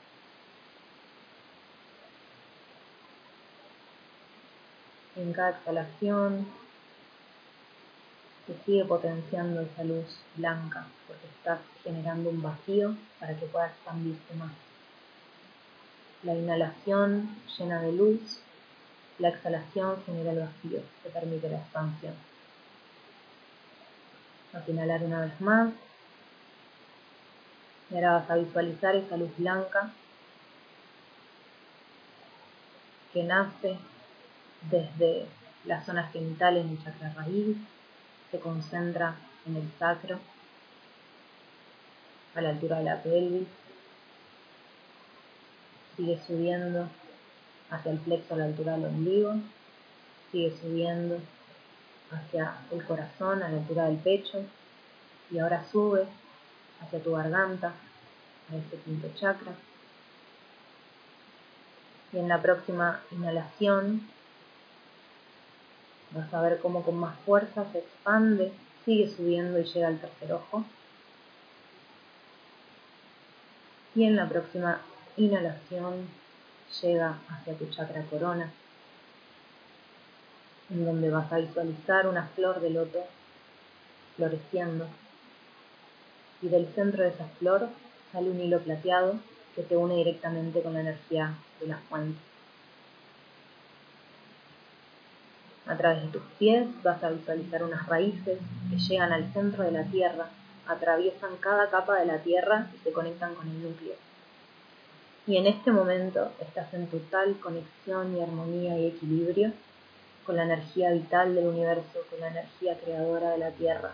[5.16, 6.46] En cada exhalación
[8.46, 14.34] se sigue potenciando esa luz blanca porque estás generando un vacío para que pueda expandirse
[14.34, 14.69] más.
[16.22, 18.40] La inhalación llena de luz,
[19.18, 22.14] la exhalación genera el vacío que permite la expansión.
[24.52, 25.72] Vas a inhalar una vez más.
[27.90, 29.92] Y ahora vas a visualizar esa luz blanca
[33.12, 33.78] que nace
[34.70, 35.26] desde
[35.64, 37.56] las zonas genitales del chakra raíz,
[38.30, 39.16] se concentra
[39.46, 40.20] en el sacro,
[42.34, 43.48] a la altura de la pelvis,
[46.00, 46.88] sigue subiendo
[47.70, 49.34] hacia el plexo a la altura del ombligo,
[50.32, 51.18] sigue subiendo
[52.10, 54.42] hacia el corazón a la altura del pecho
[55.30, 56.06] y ahora sube
[56.80, 57.74] hacia tu garganta,
[58.50, 59.52] a ese quinto chakra.
[62.14, 64.08] Y en la próxima inhalación
[66.12, 68.52] vas a ver cómo con más fuerza se expande,
[68.86, 70.64] sigue subiendo y llega al tercer ojo.
[73.94, 74.80] Y en la próxima
[75.16, 76.08] inhalación
[76.82, 78.50] llega hacia tu chakra corona,
[80.70, 83.04] en donde vas a visualizar una flor de loto
[84.16, 84.86] floreciendo.
[86.42, 87.68] Y del centro de esa flor
[88.12, 89.18] sale un hilo plateado
[89.54, 92.18] que te une directamente con la energía de la fuente.
[95.66, 98.38] A través de tus pies vas a visualizar unas raíces
[98.70, 100.28] que llegan al centro de la tierra,
[100.66, 104.09] atraviesan cada capa de la tierra y se conectan con el núcleo.
[105.30, 109.52] Y en este momento estás en total conexión y armonía y equilibrio
[110.26, 113.92] con la energía vital del universo, con la energía creadora de la Tierra.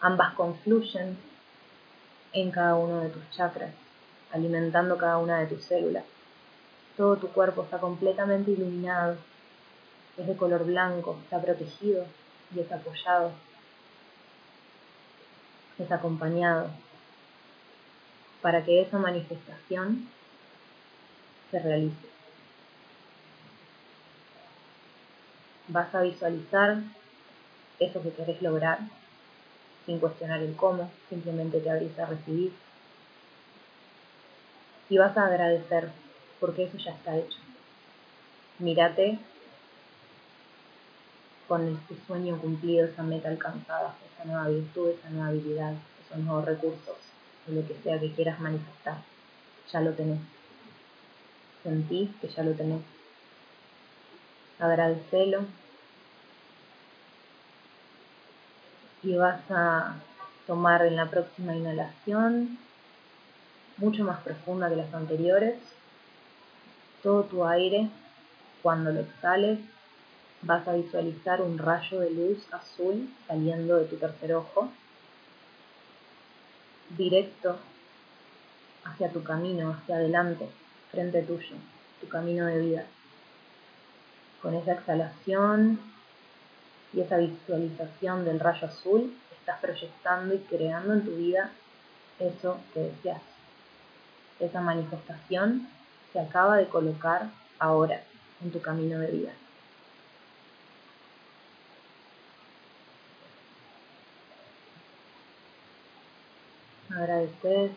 [0.00, 1.18] Ambas confluyen
[2.32, 3.74] en cada uno de tus chakras,
[4.32, 6.04] alimentando cada una de tus células.
[6.96, 9.18] Todo tu cuerpo está completamente iluminado,
[10.16, 12.06] es de color blanco, está protegido
[12.54, 13.30] y es apoyado,
[15.78, 16.70] es acompañado,
[18.40, 20.15] para que esa manifestación
[21.50, 22.06] se realice.
[25.68, 26.78] Vas a visualizar
[27.78, 28.78] eso que querés lograr
[29.84, 32.52] sin cuestionar el cómo, simplemente te abrís a recibir.
[34.88, 35.90] Y vas a agradecer
[36.40, 37.38] porque eso ya está hecho.
[38.58, 39.18] Mírate
[41.48, 45.74] con este sueño cumplido, esa meta alcanzada, esa nueva virtud, esa nueva habilidad,
[46.04, 46.96] esos nuevos recursos,
[47.48, 48.98] o lo que sea que quieras manifestar.
[49.72, 50.20] Ya lo tenés
[51.66, 52.82] sentís que ya lo tenés.
[54.60, 55.40] Agradecelo.
[59.02, 59.96] Y vas a
[60.46, 62.58] tomar en la próxima inhalación,
[63.78, 65.56] mucho más profunda que las anteriores,
[67.02, 67.90] todo tu aire.
[68.62, 69.60] Cuando lo exhales,
[70.42, 74.70] vas a visualizar un rayo de luz azul saliendo de tu tercer ojo,
[76.96, 77.58] directo
[78.84, 80.48] hacia tu camino, hacia adelante
[80.96, 81.56] tuyo,
[82.00, 82.86] tu camino de vida.
[84.40, 85.78] Con esa exhalación
[86.92, 91.50] y esa visualización del rayo azul, estás proyectando y creando en tu vida
[92.18, 93.20] eso que deseas.
[94.40, 95.68] Esa manifestación
[96.12, 97.28] se acaba de colocar
[97.58, 98.02] ahora
[98.42, 99.32] en tu camino de vida.
[106.90, 107.72] Agradeces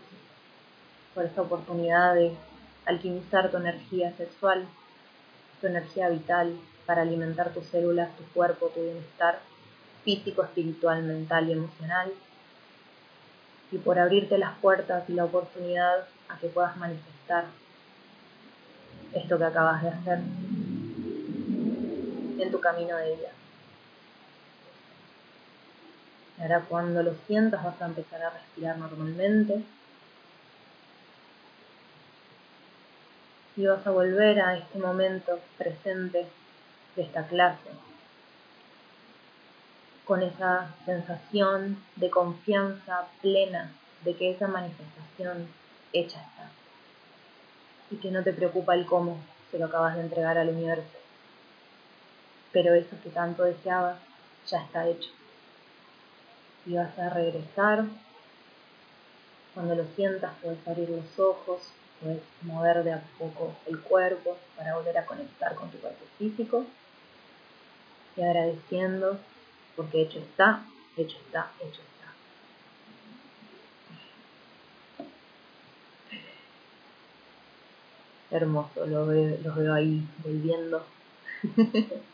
[1.14, 2.38] por esta oportunidad de
[2.86, 4.66] alquimizar tu energía sexual,
[5.62, 6.56] tu energía vital
[6.86, 9.40] para alimentar tus células, tu cuerpo, tu bienestar
[10.04, 12.12] físico, espiritual, mental y emocional.
[13.72, 17.46] Y por abrirte las puertas y la oportunidad a que puedas manifestar
[19.14, 20.20] esto que acabas de hacer
[22.40, 23.30] en tu camino de vida.
[26.40, 29.64] Ahora cuando lo sientas vas a empezar a respirar normalmente
[33.60, 36.26] y vas a volver a este momento presente
[36.96, 37.70] de esta clase
[40.06, 43.70] con esa sensación de confianza plena
[44.06, 45.50] de que esa manifestación
[45.92, 46.50] hecha está
[47.92, 49.18] y que no te preocupa el cómo
[49.52, 50.98] se lo acabas de entregar al universo.
[52.54, 54.00] Pero eso que tanto deseabas
[54.48, 55.10] ya está hecho.
[56.66, 57.84] Y vas a regresar.
[59.54, 61.60] Cuando lo sientas puedes abrir los ojos
[62.02, 66.66] Puedes mover de a poco el cuerpo para volver a conectar con tu cuerpo físico.
[68.16, 69.20] Y agradeciendo
[69.76, 70.66] porque hecho está,
[70.98, 72.14] hecho está, hecho está.
[78.32, 80.86] Hermoso, los veo, los veo ahí volviendo.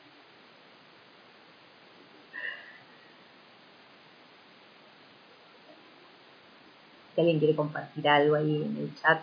[7.16, 9.22] si alguien quiere compartir algo ahí en el chat,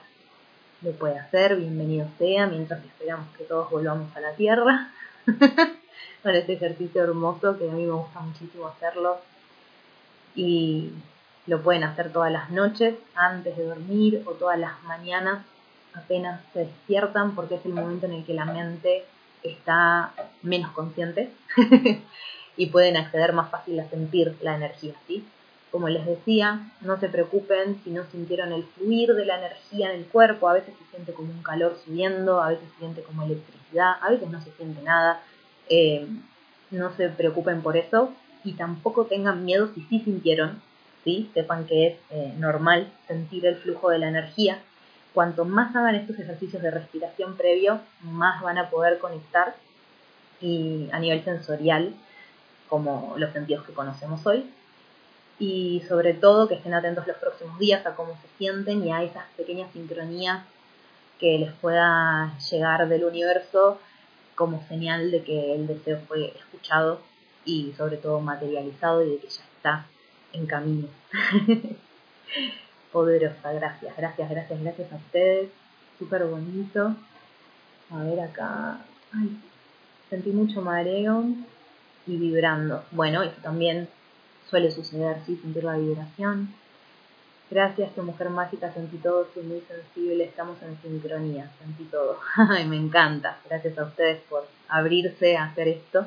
[0.83, 4.91] lo puede hacer, bienvenido sea, mientras esperamos que todos volvamos a la Tierra.
[6.23, 9.19] con este ejercicio hermoso que a mí me gusta muchísimo hacerlo.
[10.35, 10.93] Y
[11.47, 15.45] lo pueden hacer todas las noches antes de dormir o todas las mañanas
[15.95, 19.05] apenas se despiertan porque es el momento en el que la mente
[19.43, 20.13] está
[20.43, 21.31] menos consciente
[22.57, 25.25] y pueden acceder más fácil a sentir la energía, ¿sí?
[25.73, 30.01] Como les decía, no se preocupen si no sintieron el fluir de la energía en
[30.01, 33.25] el cuerpo, a veces se siente como un calor subiendo, a veces se siente como
[33.25, 35.21] electricidad, a veces no se siente nada.
[35.69, 36.07] Eh,
[36.73, 38.13] no se preocupen por eso
[38.45, 40.61] y tampoco tengan miedo si sí sintieron,
[41.05, 41.31] ¿sí?
[41.35, 44.59] sepan que es eh, normal sentir el flujo de la energía.
[45.15, 49.55] Cuanto más hagan estos ejercicios de respiración previo, más van a poder conectar
[50.41, 51.95] y a nivel sensorial,
[52.69, 54.51] como los sentidos que conocemos hoy,
[55.43, 59.03] y sobre todo que estén atentos los próximos días a cómo se sienten y a
[59.03, 60.45] esas pequeñas sincronías
[61.19, 63.81] que les pueda llegar del universo
[64.37, 67.01] como señal de que el deseo fue escuchado
[67.45, 69.87] y sobre todo materializado y de que ya está
[70.33, 70.87] en camino.
[72.93, 75.51] Poderosa, gracias, gracias, gracias, gracias a ustedes.
[75.99, 76.95] Súper bonito.
[77.91, 78.79] A ver acá.
[79.13, 79.41] Ay,
[80.09, 81.25] sentí mucho mareo
[82.07, 82.85] y vibrando.
[82.93, 83.89] Bueno, esto también
[84.53, 85.37] suele suceder, ¿sí?
[85.37, 86.51] Sentir la vibración.
[87.51, 92.19] Gracias, tu mujer mágica, sentí todo, soy muy sensible, estamos en sincronía, sentí todo.
[92.37, 93.39] Ay, me encanta.
[93.49, 96.07] Gracias a ustedes por abrirse a hacer esto,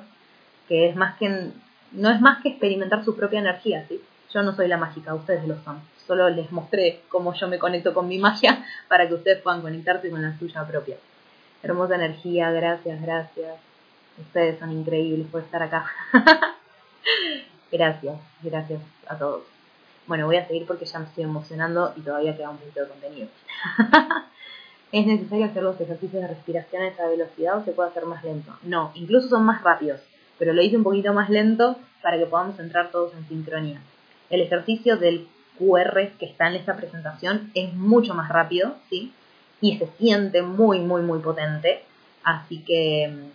[0.68, 1.54] que es más que,
[1.92, 4.00] no es más que experimentar su propia energía, ¿sí?
[4.32, 5.82] Yo no soy la mágica, ustedes lo son.
[6.06, 10.12] Solo les mostré cómo yo me conecto con mi magia para que ustedes puedan conectarse
[10.12, 10.98] con la suya propia.
[11.64, 13.56] Hermosa energía, gracias, gracias.
[14.20, 15.90] Ustedes son increíbles por estar acá.
[17.76, 19.44] Gracias, gracias a todos.
[20.08, 22.88] Bueno, voy a seguir porque ya me estoy emocionando y todavía queda un poquito de
[22.88, 23.28] contenido.
[24.94, 28.24] ¿Es necesario hacer los ejercicios de respiración a esa velocidad o se puede hacer más
[28.24, 28.54] lento?
[28.64, 30.00] No, incluso son más rápidos,
[30.40, 33.82] pero lo hice un poquito más lento para que podamos entrar todos en sincronía.
[34.30, 35.28] El ejercicio del
[35.60, 39.12] QR que está en esta presentación es mucho más rápido, ¿sí?
[39.60, 41.84] Y se siente muy, muy, muy potente.
[42.24, 43.32] Así que mm,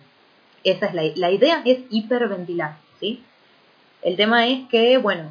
[0.63, 3.23] esa es la, la idea, es hiperventilar, ¿sí?
[4.01, 5.29] El tema es que, bueno,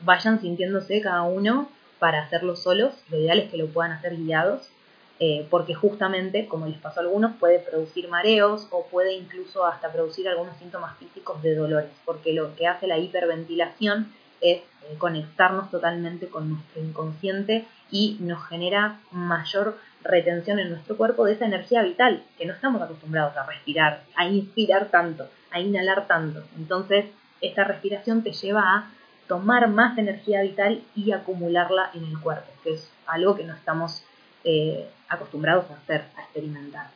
[0.00, 2.92] vayan sintiéndose cada uno para hacerlo solos.
[3.10, 4.68] Lo ideal es que lo puedan hacer guiados,
[5.20, 9.92] eh, porque justamente, como les pasó a algunos, puede producir mareos o puede incluso hasta
[9.92, 14.64] producir algunos síntomas físicos de dolores, porque lo que hace la hiperventilación es eh,
[14.98, 21.46] conectarnos totalmente con nuestro inconsciente y nos genera mayor retención en nuestro cuerpo de esa
[21.46, 26.44] energía vital, que no estamos acostumbrados a respirar, a inspirar tanto, a inhalar tanto.
[26.56, 27.06] Entonces,
[27.40, 28.90] esta respiración te lleva a
[29.28, 34.02] tomar más energía vital y acumularla en el cuerpo, que es algo que no estamos
[34.44, 36.86] eh, acostumbrados a hacer, a experimentar.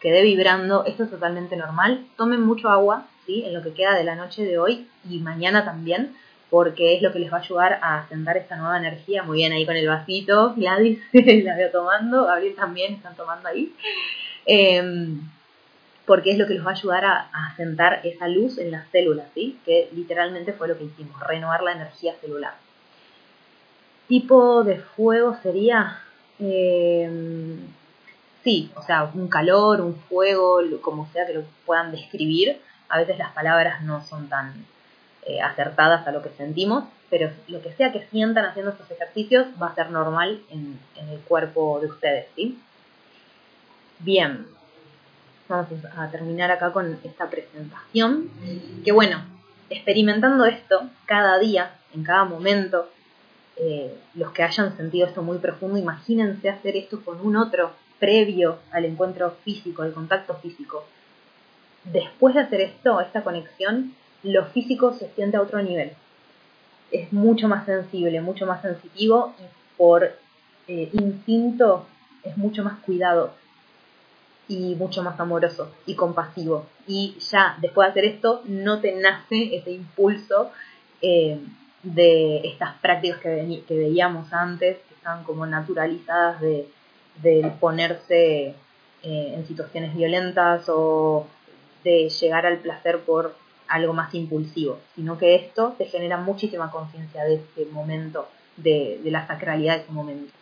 [0.00, 2.06] Quedé vibrando, esto es totalmente normal.
[2.16, 3.44] Tomen mucho agua, ¿sí?
[3.44, 6.16] En lo que queda de la noche de hoy y mañana también,
[6.48, 9.22] porque es lo que les va a ayudar a sentar esta nueva energía.
[9.22, 13.74] Muy bien ahí con el vasito, Gladys la veo tomando, Gabriel también están tomando ahí.
[14.46, 15.20] Em,
[16.06, 18.88] porque es lo que los va a ayudar a, a sentar esa luz en las
[18.88, 19.58] células, ¿sí?
[19.64, 22.54] que literalmente fue lo que hicimos, renovar la energía celular.
[24.10, 26.00] Tipo de fuego sería,
[26.40, 27.60] em,
[28.42, 32.60] sí, o sea, un calor, un fuego, como sea que lo puedan describir.
[32.88, 34.66] A veces las palabras no son tan
[35.26, 39.46] eh, acertadas a lo que sentimos, pero lo que sea que sientan haciendo estos ejercicios
[39.62, 42.58] va a ser normal en, en el cuerpo de ustedes, ¿sí?
[44.00, 44.44] Bien,
[45.50, 48.30] vamos a terminar acá con esta presentación.
[48.84, 49.22] Que bueno,
[49.68, 52.88] experimentando esto cada día, en cada momento,
[53.56, 58.58] eh, los que hayan sentido esto muy profundo, imagínense hacer esto con un otro previo
[58.72, 60.84] al encuentro físico, al contacto físico.
[61.84, 65.92] Después de hacer esto, esta conexión, lo físico se siente a otro nivel.
[66.90, 69.42] Es mucho más sensible, mucho más sensitivo y
[69.76, 70.12] por
[70.68, 71.86] eh, instinto
[72.22, 73.34] es mucho más cuidado
[74.50, 76.66] y mucho más amoroso y compasivo.
[76.88, 80.50] Y ya después de hacer esto, no te nace ese impulso
[81.00, 81.38] eh,
[81.84, 86.66] de estas prácticas que, veíamos antes, que están como naturalizadas de,
[87.60, 88.54] ponerse
[89.02, 91.28] eh, en situaciones violentas o
[91.84, 93.36] de llegar al placer por
[93.68, 99.10] algo más impulsivo, sino que esto te genera muchísima conciencia de ese momento, de, de
[99.12, 100.32] la sacralidad de ese momento.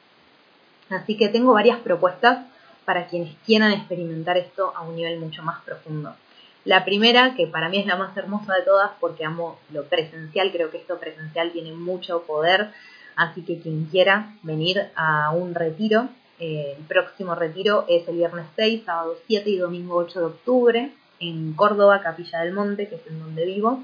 [0.88, 2.46] Así que tengo varias propuestas
[2.88, 6.16] para quienes quieran experimentar esto a un nivel mucho más profundo.
[6.64, 10.50] La primera, que para mí es la más hermosa de todas porque amo lo presencial,
[10.50, 12.70] creo que esto presencial tiene mucho poder,
[13.18, 16.08] Así que quien quiera venir a un retiro,
[16.38, 20.92] eh, el próximo retiro es el viernes 6, sábado 7 y domingo 8 de octubre
[21.18, 23.82] en Córdoba, Capilla del Monte, que es en donde vivo.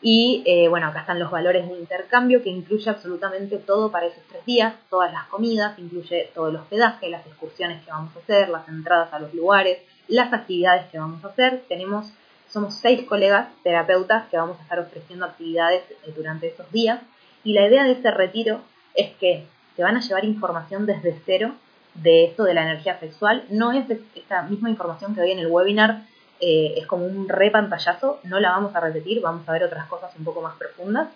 [0.00, 4.22] Y eh, bueno, acá están los valores de intercambio que incluye absolutamente todo para esos
[4.28, 8.48] tres días, todas las comidas, incluye todo el hospedaje, las excursiones que vamos a hacer,
[8.48, 11.64] las entradas a los lugares, las actividades que vamos a hacer.
[11.68, 12.12] Tenemos,
[12.48, 17.00] somos seis colegas terapeutas que vamos a estar ofreciendo actividades eh, durante esos días.
[17.42, 18.60] Y la idea de este retiro
[18.94, 21.54] es que se van a llevar información desde cero
[21.94, 23.44] de esto de la energía sexual.
[23.50, 23.84] No es
[24.14, 26.04] esta misma información que doy en el webinar
[26.40, 30.12] eh, es como un repantallazo, no la vamos a repetir, vamos a ver otras cosas
[30.16, 31.08] un poco más profundas.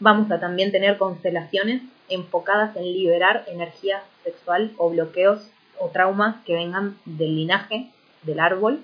[0.00, 5.48] Vamos a también tener constelaciones enfocadas en liberar energía sexual o bloqueos
[5.78, 7.88] o traumas que vengan del linaje,
[8.22, 8.80] del árbol.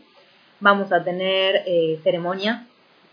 [0.61, 2.63] Vamos a tener eh, ceremonias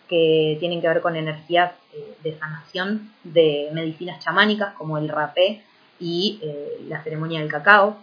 [0.07, 5.63] que tienen que ver con energías eh, de sanación de medicinas chamánicas como el rapé
[5.99, 6.39] y
[6.87, 7.95] la ceremonia del cacao.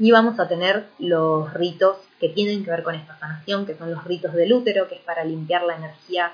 [0.00, 3.90] Y vamos a tener los ritos que tienen que ver con esta sanación, que son
[3.90, 6.32] los ritos del útero, que es para limpiar la energía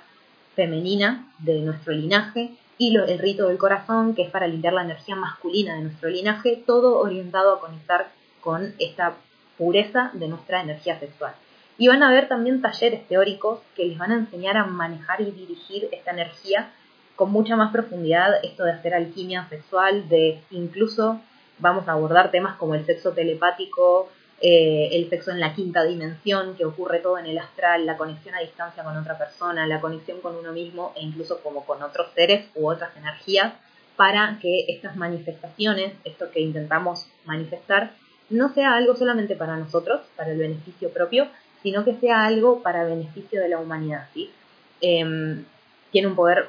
[0.55, 5.17] femenina de nuestro linaje, y el rito del corazón, que es para limpiar la energía
[5.17, 8.09] masculina de nuestro linaje, todo orientado a conectar
[8.41, 9.15] con esta
[9.57, 11.35] pureza de nuestra energía sexual.
[11.79, 15.31] Y van a haber también talleres teóricos que les van a enseñar a manejar y
[15.31, 16.71] dirigir esta energía
[17.17, 21.21] con mucha más profundidad, esto de hacer alquimia sexual, de incluso
[21.59, 24.11] vamos a abordar temas como el sexo telepático,
[24.41, 28.35] eh, el sexo en la quinta dimensión, que ocurre todo en el astral, la conexión
[28.35, 32.09] a distancia con otra persona, la conexión con uno mismo e incluso como con otros
[32.15, 33.55] seres u otras energías,
[33.97, 37.93] para que estas manifestaciones, esto que intentamos manifestar,
[38.29, 41.29] no sea algo solamente para nosotros, para el beneficio propio,
[41.63, 44.07] sino que sea algo para beneficio de la humanidad.
[44.13, 44.31] ¿sí?
[44.83, 45.45] Em,
[45.91, 46.49] tiene un poder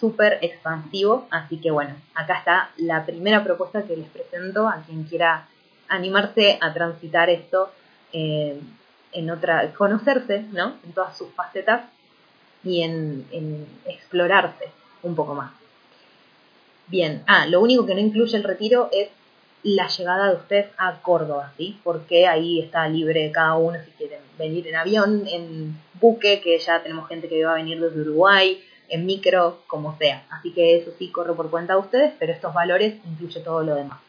[0.00, 5.04] súper expansivo, así que bueno, acá está la primera propuesta que les presento a quien
[5.04, 5.46] quiera
[5.90, 7.70] animarse a transitar esto
[8.12, 8.58] eh,
[9.12, 10.76] en otra, conocerse, ¿no?
[10.84, 11.82] En todas sus facetas
[12.64, 13.26] y en,
[13.86, 14.70] explorarse
[15.02, 15.52] un poco más.
[16.86, 19.08] Bien, ah, lo único que no incluye el retiro es
[19.62, 21.78] la llegada de ustedes a Córdoba, ¿sí?
[21.84, 26.82] Porque ahí está libre cada uno si quieren venir en avión, en buque, que ya
[26.82, 30.26] tenemos gente que va a venir desde Uruguay, en micro, como sea.
[30.30, 33.74] Así que eso sí corre por cuenta de ustedes, pero estos valores incluye todo lo
[33.74, 34.00] demás.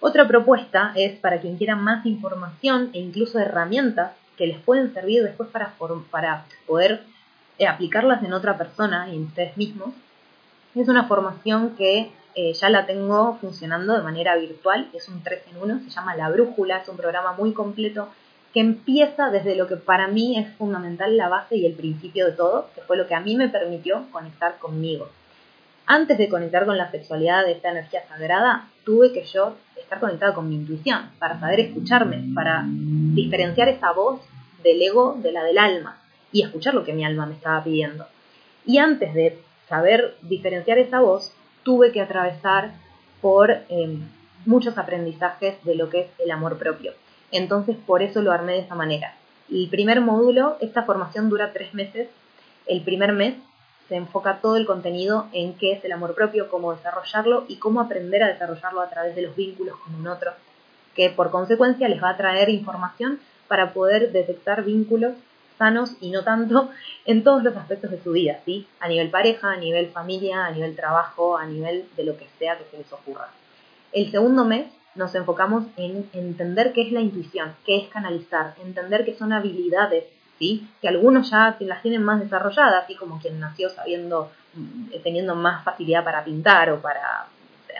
[0.00, 5.22] Otra propuesta es para quien quiera más información e incluso herramientas que les pueden servir
[5.22, 5.74] después para,
[6.10, 7.02] para poder
[7.58, 9.94] eh, aplicarlas en otra persona y en ustedes mismos.
[10.74, 15.44] Es una formación que eh, ya la tengo funcionando de manera virtual, es un 3
[15.52, 18.10] en 1, se llama La Brújula, es un programa muy completo
[18.52, 22.32] que empieza desde lo que para mí es fundamental, la base y el principio de
[22.32, 25.08] todo, que fue lo que a mí me permitió conectar conmigo.
[25.86, 30.34] Antes de conectar con la sexualidad de esta energía sagrada, tuve que yo estar conectado
[30.34, 34.20] con mi intuición, para saber escucharme, para diferenciar esa voz
[34.64, 36.00] del ego de la del alma
[36.32, 38.04] y escuchar lo que mi alma me estaba pidiendo.
[38.64, 39.38] Y antes de
[39.68, 41.32] saber diferenciar esa voz,
[41.62, 42.72] tuve que atravesar
[43.20, 44.08] por em,
[44.44, 46.94] muchos aprendizajes de lo que es el amor propio.
[47.30, 49.14] Entonces, por eso lo armé de esa manera.
[49.48, 52.08] El primer módulo, esta formación dura tres meses.
[52.66, 53.34] El primer mes
[53.88, 57.80] se enfoca todo el contenido en qué es el amor propio, cómo desarrollarlo y cómo
[57.80, 60.32] aprender a desarrollarlo a través de los vínculos con un otro,
[60.94, 65.14] que por consecuencia les va a traer información para poder detectar vínculos
[65.58, 66.70] sanos y no tanto
[67.06, 68.66] en todos los aspectos de su vida, ¿sí?
[68.80, 72.58] A nivel pareja, a nivel familia, a nivel trabajo, a nivel de lo que sea
[72.58, 73.28] que se les ocurra.
[73.92, 79.04] El segundo mes nos enfocamos en entender qué es la intuición, qué es canalizar, entender
[79.04, 80.04] qué son habilidades
[80.38, 80.68] ¿sí?
[80.80, 85.64] que algunos ya las tienen más desarrolladas, así como quien nació sabiendo, mm, teniendo más
[85.64, 87.26] facilidad para pintar o para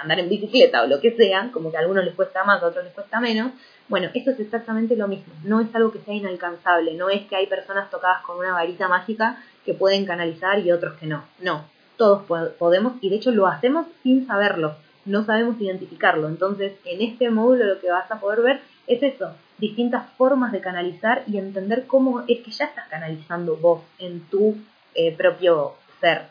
[0.01, 2.67] andar en bicicleta o lo que sea, como que a algunos les cuesta más, a
[2.67, 3.53] otros les cuesta menos.
[3.89, 7.37] Bueno, eso es exactamente lo mismo, no es algo que sea inalcanzable, no es que
[7.37, 11.65] hay personas tocadas con una varita mágica que pueden canalizar y otros que no, no,
[11.97, 12.25] todos
[12.59, 14.75] podemos y de hecho lo hacemos sin saberlo,
[15.05, 19.33] no sabemos identificarlo, entonces en este módulo lo que vas a poder ver es eso,
[19.59, 24.57] distintas formas de canalizar y entender cómo es que ya estás canalizando vos en tu
[24.95, 26.27] eh, propio ser,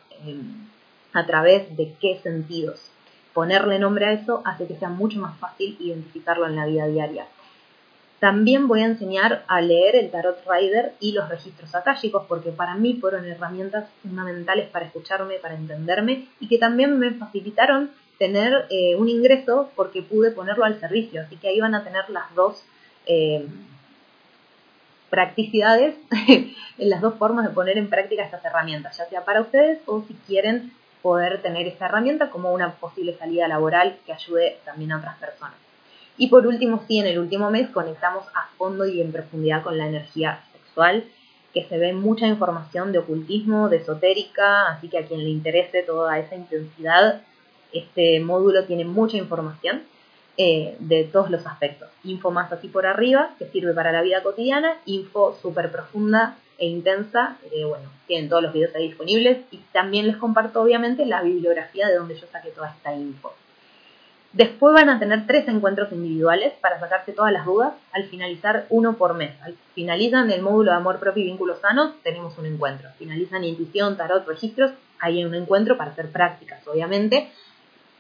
[1.14, 2.92] a través de qué sentidos.
[3.34, 7.28] Ponerle nombre a eso hace que sea mucho más fácil identificarlo en la vida diaria.
[8.20, 12.76] También voy a enseñar a leer el Tarot Rider y los registros akáshicos porque para
[12.76, 18.96] mí fueron herramientas fundamentales para escucharme, para entenderme y que también me facilitaron tener eh,
[18.96, 21.22] un ingreso porque pude ponerlo al servicio.
[21.22, 22.64] Así que ahí van a tener las dos
[23.06, 23.48] eh,
[25.10, 25.96] practicidades
[26.28, 30.04] en las dos formas de poner en práctica estas herramientas, ya sea para ustedes o
[30.08, 30.72] si quieren
[31.02, 35.56] poder tener esta herramienta como una posible salida laboral que ayude también a otras personas.
[36.18, 39.78] Y por último, sí, en el último mes conectamos a fondo y en profundidad con
[39.78, 41.04] la energía sexual,
[41.54, 45.84] que se ve mucha información de ocultismo, de esotérica, así que a quien le interese
[45.84, 47.22] toda esa intensidad,
[47.72, 49.84] este módulo tiene mucha información
[50.38, 51.90] eh, de todos los aspectos.
[52.04, 56.68] Info más así por arriba, que sirve para la vida cotidiana, info súper profunda e
[56.68, 61.22] intensa, que bueno, tienen todos los videos ahí disponibles y también les comparto obviamente la
[61.22, 63.34] bibliografía de donde yo saqué toda esta info.
[64.36, 68.98] Después van a tener tres encuentros individuales para sacarse todas las dudas al finalizar uno
[68.98, 69.32] por mes.
[69.42, 72.90] Al finalizan el módulo de amor propio y vínculos sanos, tenemos un encuentro.
[72.98, 77.30] Finalizan intuición, tarot, registros, hay un encuentro para hacer prácticas, obviamente.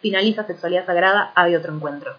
[0.02, 2.18] Finaliza sexualidad sagrada, hay otro encuentro.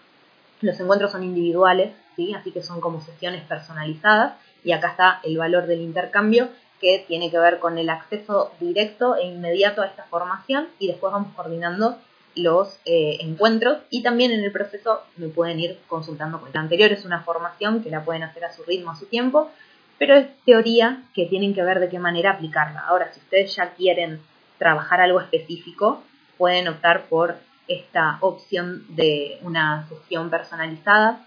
[0.61, 2.33] Los encuentros son individuales, ¿sí?
[2.33, 6.49] así que son como sesiones personalizadas y acá está el valor del intercambio
[6.81, 11.11] que tiene que ver con el acceso directo e inmediato a esta formación y después
[11.13, 11.97] vamos coordinando
[12.35, 16.91] los eh, encuentros y también en el proceso me pueden ir consultando con el anterior
[16.91, 19.49] es una formación que la pueden hacer a su ritmo, a su tiempo,
[19.97, 22.81] pero es teoría que tienen que ver de qué manera aplicarla.
[22.81, 24.21] Ahora, si ustedes ya quieren
[24.59, 26.03] trabajar algo específico,
[26.37, 31.25] pueden optar por esta opción de una sesión personalizada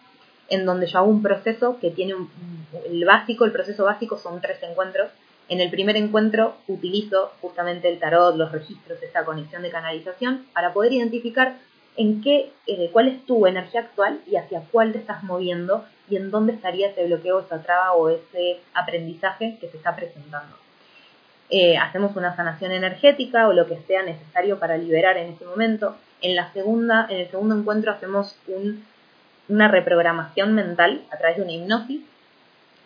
[0.49, 2.29] en donde yo hago un proceso que tiene un,
[2.87, 5.11] el básico, el proceso básico son tres encuentros.
[5.49, 10.73] En el primer encuentro utilizo justamente el tarot, los registros, esta conexión de canalización para
[10.73, 11.57] poder identificar
[11.97, 16.17] en qué, eh, cuál es tu energía actual y hacia cuál te estás moviendo y
[16.17, 20.57] en dónde estaría ese bloqueo, esa traba o ese aprendizaje que se está presentando.
[21.51, 25.97] Eh, hacemos una sanación energética o lo que sea necesario para liberar en ese momento.
[26.23, 28.85] En la segunda, en el segundo encuentro hacemos un
[29.51, 32.03] una reprogramación mental a través de una hipnosis.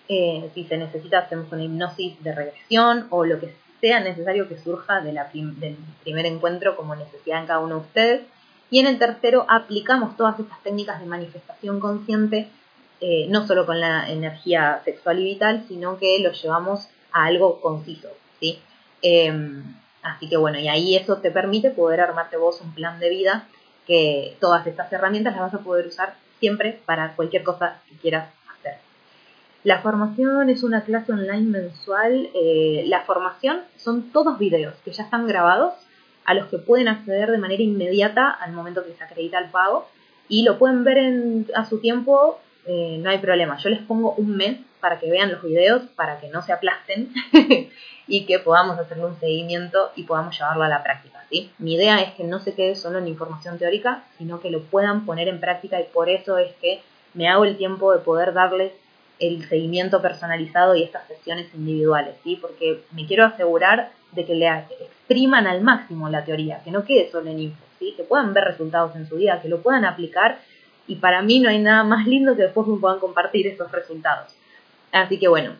[0.09, 4.59] Eh, si se necesita, hacemos una hipnosis de regresión o lo que sea necesario que
[4.59, 8.21] surja de la del primer encuentro como necesidad en cada uno de ustedes.
[8.71, 12.49] Y en el tercero aplicamos todas estas técnicas de manifestación consciente,
[13.01, 17.61] eh, no solo con la energía sexual y vital, sino que lo llevamos a algo
[17.61, 18.09] conciso.
[18.41, 18.59] ¿sí?
[19.03, 19.63] Em,
[20.05, 23.49] así que bueno, y ahí eso te permite poder armarte vos un plan de vida
[23.87, 28.29] que todas estas herramientas las vas a poder usar siempre para cualquier cosa que quieras
[28.59, 28.79] hacer.
[29.63, 32.29] La formación es una clase online mensual.
[32.35, 35.75] Eh, la formación son todos videos que ya están grabados
[36.25, 39.89] a los que pueden acceder de manera inmediata al momento que se acredita el pago
[40.29, 43.59] y lo pueden ver en, a su tiempo, eh, no hay problema.
[43.59, 47.11] Yo les pongo un mes para que vean los videos, para que no se aplasten
[48.07, 51.25] y que podamos hacerle un seguimiento y podamos llevarlo a la práctica.
[51.31, 51.51] ¿sí?
[51.57, 55.07] Mi idea es que no se quede solo en información teórica, sino que lo puedan
[55.07, 56.83] poner en práctica y por eso es que
[57.15, 58.73] me hago el tiempo de poder darles
[59.21, 62.37] el seguimiento personalizado y estas sesiones individuales, ¿sí?
[62.37, 67.11] porque me quiero asegurar de que le expriman al máximo la teoría, que no quede
[67.11, 67.95] solo en info, ¿sí?
[67.97, 70.41] que puedan ver resultados en su vida, que lo puedan aplicar
[70.87, 74.35] y para mí no hay nada más lindo que después me puedan compartir esos resultados.
[74.95, 75.57] Así que bueno,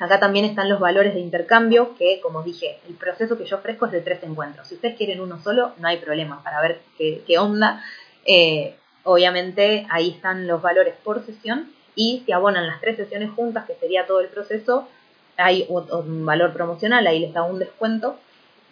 [0.00, 3.84] Acá también están los valores de intercambio, que como dije, el proceso que yo ofrezco
[3.84, 4.66] es de tres encuentros.
[4.66, 7.84] Si ustedes quieren uno solo, no hay problema para ver qué, onda.
[8.24, 13.66] Eh, obviamente ahí están los valores por sesión y si abonan las tres sesiones juntas,
[13.66, 14.88] que sería todo el proceso,
[15.36, 18.18] hay un valor promocional, ahí les da un descuento.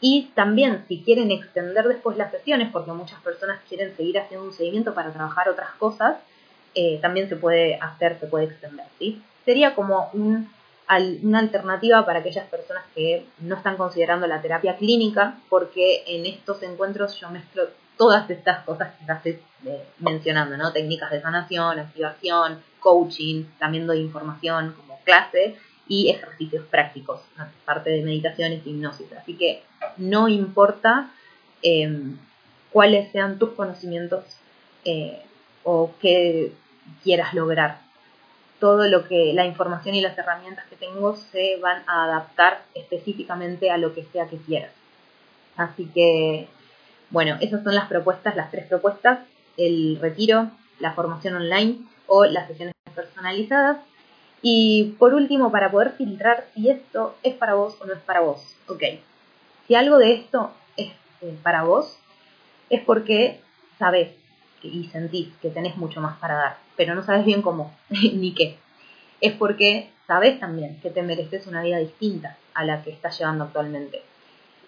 [0.00, 4.54] Y también si quieren extender después las sesiones, porque muchas personas quieren seguir haciendo un
[4.54, 6.16] seguimiento para trabajar otras cosas,
[6.74, 8.86] eh, también se puede hacer, se puede extender.
[8.98, 9.20] ¿sí?
[9.44, 10.48] Sería como un
[11.22, 16.62] una alternativa para aquellas personas que no están considerando la terapia clínica, porque en estos
[16.62, 17.64] encuentros yo mezclo
[17.96, 20.72] todas estas cosas que estás eh, mencionando, ¿no?
[20.72, 25.56] Técnicas de sanación, activación, coaching, también doy información como clase
[25.88, 27.20] y ejercicios prácticos,
[27.64, 29.12] parte de meditaciones y hipnosis.
[29.12, 29.62] Así que
[29.96, 31.10] no importa
[31.60, 32.16] em,
[32.72, 34.24] cuáles sean tus conocimientos
[34.84, 35.22] eh,
[35.64, 36.52] o qué
[37.02, 37.87] quieras lograr
[38.60, 43.70] todo lo que la información y las herramientas que tengo se van a adaptar específicamente
[43.70, 44.72] a lo que sea que quieras.
[45.56, 46.48] Así que,
[47.10, 49.20] bueno, esas son las propuestas, las tres propuestas,
[49.56, 53.78] el retiro, la formación online o las sesiones personalizadas.
[54.40, 58.20] Y por último, para poder filtrar si esto es para vos o no es para
[58.20, 58.40] vos.
[58.68, 58.82] Ok,
[59.66, 61.98] si algo de esto es eh, para vos,
[62.70, 63.40] es porque
[63.78, 64.10] sabes
[64.62, 68.58] y sentís que tenés mucho más para dar, pero no sabes bien cómo ni qué.
[69.20, 73.44] Es porque sabes también que te mereces una vida distinta a la que estás llevando
[73.44, 74.02] actualmente.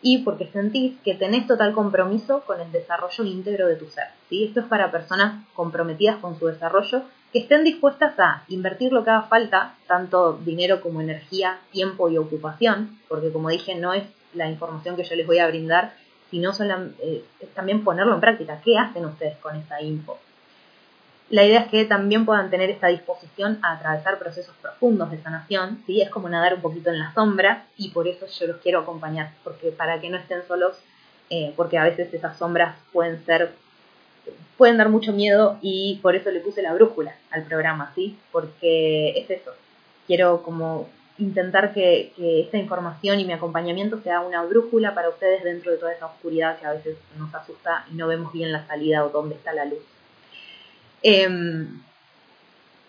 [0.03, 4.07] Y porque sentís que tenés total compromiso con el desarrollo íntegro de tu ser.
[4.29, 4.45] ¿sí?
[4.45, 7.03] Esto es para personas comprometidas con su desarrollo
[7.33, 12.19] que estén dispuestas a invertir lo que haga falta, tanto dinero como energía, tiempo y
[12.19, 14.05] ocupación, porque como dije, no es
[14.35, 15.93] la información que yo les voy a brindar
[16.31, 17.25] sino solo, eh,
[17.55, 18.61] también ponerlo en práctica.
[18.65, 20.19] ¿Qué hacen ustedes con esa info?
[21.31, 25.81] La idea es que también puedan tener esta disposición a atravesar procesos profundos de sanación,
[25.87, 26.03] ¿sí?
[26.03, 29.33] Es como nadar un poquito en la sombra y por eso yo los quiero acompañar,
[29.45, 30.77] porque para que no estén solos,
[31.31, 33.53] eh, porque a veces esas sombras pueden ser,
[34.57, 38.19] pueden dar mucho miedo y por eso le puse la brújula al programa, ¿sí?
[38.33, 39.53] Porque es eso,
[40.09, 40.89] quiero como
[41.19, 45.93] intentar que, esta información y mi acompañamiento sea una brújula para ustedes dentro de toda
[45.93, 49.35] esa oscuridad que a veces nos asusta y no vemos bien la salida o dónde
[49.35, 49.81] está la luz.
[51.03, 51.83] Em,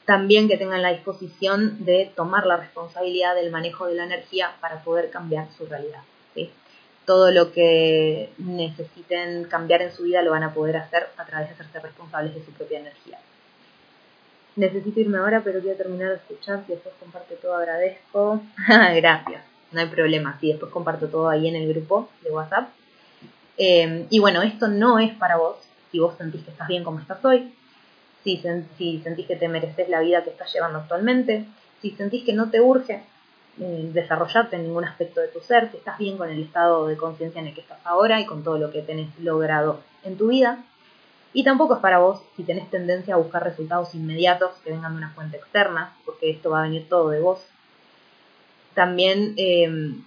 [0.06, 4.84] también que tengan la disposición de tomar la responsabilidad del manejo de la energía para
[4.84, 6.02] poder cambiar su realidad.
[7.03, 11.48] Todo lo que necesiten cambiar en su vida lo van a poder hacer a través
[11.49, 13.18] de hacerse responsables de su propia energía.
[14.55, 16.63] Necesito irme ahora, pero a terminar de escuchar.
[16.65, 18.41] Si después comparte todo, agradezco.
[18.67, 20.37] Gracias, no hay problema.
[20.39, 22.69] Si después comparto todo ahí en el grupo de WhatsApp.
[23.57, 25.57] Em, y bueno, esto no es para vos.
[25.91, 27.53] Si vos sentís que estás bien como estás hoy,
[28.23, 31.45] si, sentís que te mereces la vida que estás llevando actualmente,
[31.81, 33.03] si sentís que no te urge
[33.59, 36.97] eh, desarrollarte en ningún aspecto de tu ser, si estás bien con el estado de
[36.97, 40.27] conciencia en el que estás ahora y con todo lo que tenés logrado en tu
[40.27, 40.63] vida.
[41.33, 44.97] Y tampoco es para vos si tenés tendencia a buscar resultados inmediatos que vengan de
[44.97, 47.39] una fuente externa, porque esto va a venir todo de vos.
[48.73, 50.03] También em,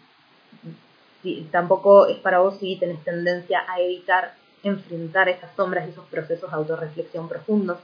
[1.50, 6.50] tampoco es para vos si tenés tendencia a evitar enfrentar esas sombras y esos procesos
[6.50, 7.78] de autorreflexión profundos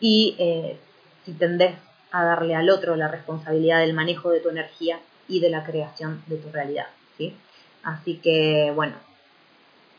[0.00, 0.76] y eh,
[1.24, 1.76] si tendés
[2.10, 6.22] a darle al otro la responsabilidad del manejo de tu energía y de la creación
[6.26, 6.86] de tu realidad.
[7.16, 7.34] ¿sí?
[7.82, 8.94] Así que, bueno,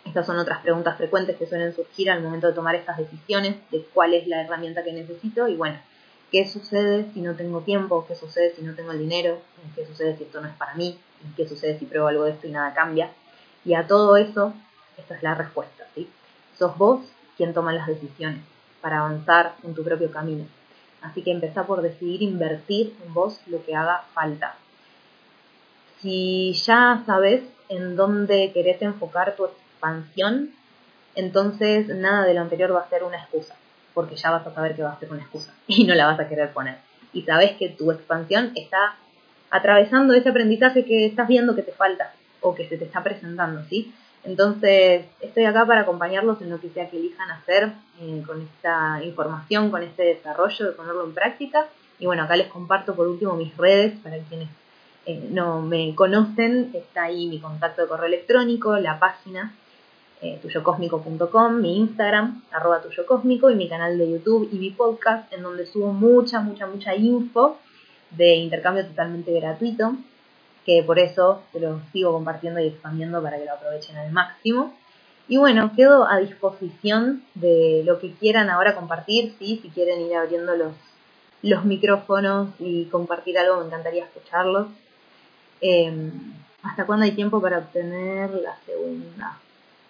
[0.08, 3.84] estas son otras preguntas frecuentes que suelen surgir al momento de tomar estas decisiones de
[3.94, 5.78] cuál es la herramienta que necesito y, bueno,
[6.32, 9.40] qué sucede si no tengo tiempo, qué sucede si no tengo el dinero,
[9.76, 10.98] qué sucede si esto no es para mí,
[11.36, 13.12] qué sucede si pruebo algo de esto y nada cambia.
[13.66, 14.54] Y a todo eso,
[14.98, 15.86] esta es la respuesta.
[15.94, 16.10] ¿sí?
[16.58, 17.02] Sos vos
[17.36, 18.42] quien toma las decisiones
[18.82, 20.46] para avanzar en tu propio camino.
[21.02, 24.56] Así que empezá por decidir invertir en vos lo que haga falta.
[26.02, 29.46] Si ya sabes en dónde querés enfocar tu
[29.78, 30.52] expansión,
[31.16, 33.56] entonces nada de lo anterior va a ser una excusa,
[33.94, 36.20] porque ya vas a saber que va a ser una excusa y no la vas
[36.20, 36.78] a querer poner.
[37.14, 38.96] Y sabes que tu expansión está
[39.50, 43.64] atravesando ese aprendizaje que estás viendo que te falta o que se te está presentando,
[43.70, 43.94] ¿sí?
[44.24, 47.72] Entonces, estoy acá para acompañarlos en lo que sea que elijan hacer
[48.02, 51.68] eh, con esta información, con este desarrollo, de ponerlo en práctica.
[51.98, 54.50] Y bueno, acá les comparto por último mis redes para quienes
[55.06, 56.72] eh, no me conocen.
[56.74, 59.54] Está ahí mi contacto de correo electrónico, la página
[60.22, 65.44] eh, tuyocosmico.com, mi Instagram, arroba tuyocósmico y mi canal de YouTube y mi podcast en
[65.44, 67.58] donde subo mucha, mucha, mucha info
[68.12, 69.96] de intercambio totalmente gratuito
[70.68, 74.74] que por eso te lo sigo compartiendo y expandiendo para que lo aprovechen al máximo.
[75.30, 79.60] Y bueno, quedo a disposición de lo que quieran ahora compartir, ¿sí?
[79.62, 80.74] si quieren ir abriendo los,
[81.42, 84.68] los micrófonos y compartir algo, me encantaría escucharlos.
[85.62, 86.12] Em,
[86.64, 89.38] ¿Hasta cuándo hay tiempo para obtener la segunda?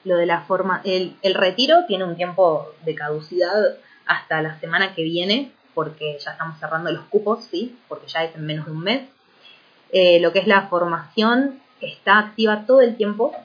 [0.08, 3.76] Lo de la forma, el, el retiro tiene un tiempo de caducidad
[4.06, 7.78] hasta la semana que viene, porque ya estamos cerrando los cupos, ¿sí?
[7.90, 9.02] Porque ya es en menos de un mes.
[9.92, 13.36] Eh, lo que es la formación está activa todo el tiempo,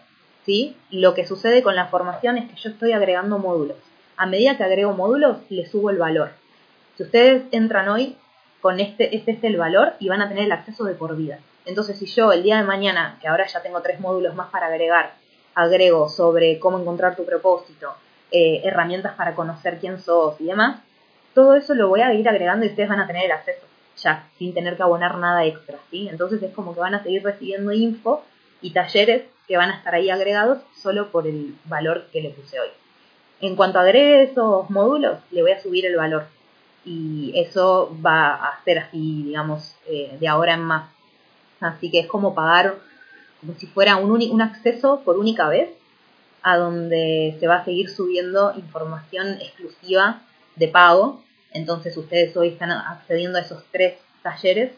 [0.47, 0.77] ¿sí?
[0.91, 3.77] Lo que sucede con la formación es que yo estoy agregando módulos.
[4.17, 6.31] A medida que agrego módulos, le subo el valor.
[6.97, 8.17] Si ustedes entran hoy
[8.61, 11.41] con este, este es el valor y van a tener el acceso de por vida.
[11.65, 14.67] Entonces, si yo el día de mañana, que ahora ya tengo tres módulos más para
[14.67, 15.15] agregar,
[15.55, 17.95] agrego sobre cómo encontrar tu propósito,
[18.31, 20.81] eh, herramientas para conocer quién sos y demás,
[21.35, 23.66] todo eso lo voy a ir agregando y ustedes van a tener el acceso
[23.97, 26.09] ya, sin tener que abonar nada extra, ¿sí?
[26.09, 28.23] Entonces es como que van a seguir recibiendo info
[28.61, 32.59] y talleres que van a estar ahí agregados solo por el valor que le puse
[32.61, 32.69] hoy.
[33.41, 36.27] En cuanto agregue esos módulos, le voy a subir el valor
[36.85, 40.91] y eso va a ser así, digamos, eh, de ahora en más.
[41.61, 42.77] Así que es como pagar
[43.43, 45.69] como si fuera un, un acceso por única vez
[46.43, 50.23] a donde se va a seguir subiendo información exclusiva
[50.56, 54.73] de pago entonces ustedes hoy están accediendo a esos tres talleres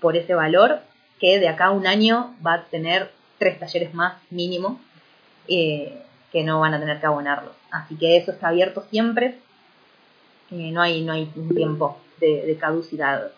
[0.00, 0.80] por ese valor
[1.20, 4.80] que de acá a un año va a tener tres talleres más mínimo
[5.48, 6.02] eh,
[6.32, 7.54] que no van a tener que abonarlos.
[7.70, 9.38] Así que eso está abierto siempre.
[10.50, 13.30] Eh, no, hay, no hay un tiempo de, caducidad.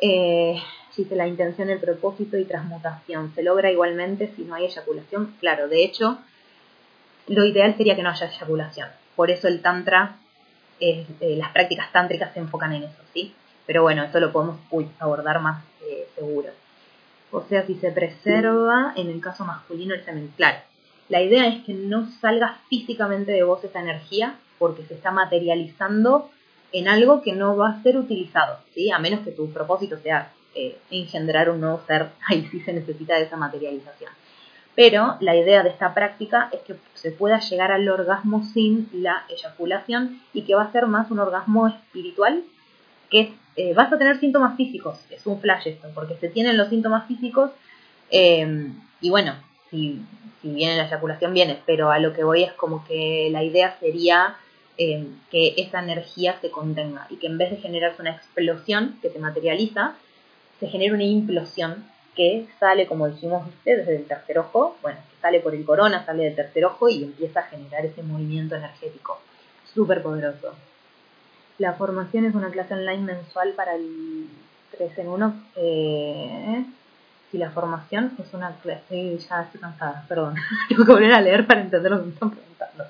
[0.00, 0.60] Eh,
[1.02, 3.32] dice la intención, el propósito y transmutación.
[3.34, 5.34] Se logra igualmente si no hay eyaculación.
[5.40, 6.18] Claro, de hecho,
[7.26, 8.88] lo ideal sería que no haya eyaculación.
[9.16, 10.18] Por eso el Tantra
[10.80, 11.06] eh,
[11.38, 13.32] las prácticas tántricas se enfocan en eso, ¿sí?
[13.66, 14.58] Pero bueno, eso lo podemos
[14.98, 16.50] abordar más eh, seguro.
[17.30, 20.58] O sea, si se preserva en el caso masculino el semen, claro.
[21.08, 26.30] la idea es que no salga físicamente de vos esa energía porque se está materializando
[26.72, 28.90] en algo que no va a ser utilizado, ¿sí?
[28.90, 33.16] A menos que tu propósito sea eh, engendrar un nuevo ser, ahí sí se necesita
[33.16, 34.10] de esa materialización.
[34.76, 39.24] Pero la idea de esta práctica es que se pueda llegar al orgasmo sin la
[39.28, 42.42] eyaculación y que va a ser más un orgasmo espiritual,
[43.08, 46.70] que eh, vas a tener síntomas físicos, es un flash esto, porque se tienen los
[46.70, 47.52] síntomas físicos
[48.10, 49.34] eh, y bueno,
[49.70, 50.00] si,
[50.42, 54.36] viene la eyaculación viene, pero a lo que voy es como que la idea sería
[54.76, 59.10] eh, que esa energía se contenga y que en vez de generarse una explosión que
[59.10, 59.94] se materializa,
[60.60, 65.20] se genera una implosión que sale, como dijimos ustedes, desde el tercer ojo, bueno, que
[65.20, 69.20] sale por el corona, sale del tercer ojo y empieza a generar ese movimiento energético.
[69.72, 70.54] Súper poderoso.
[71.58, 74.28] La formación es una clase online mensual para el
[74.76, 75.44] 3 en 1.
[75.56, 76.64] Eh,
[77.30, 80.36] si la formación es una clase, ya estoy cansada, perdón,
[80.68, 82.84] tengo que volver a leer para entender lo que me están preguntando.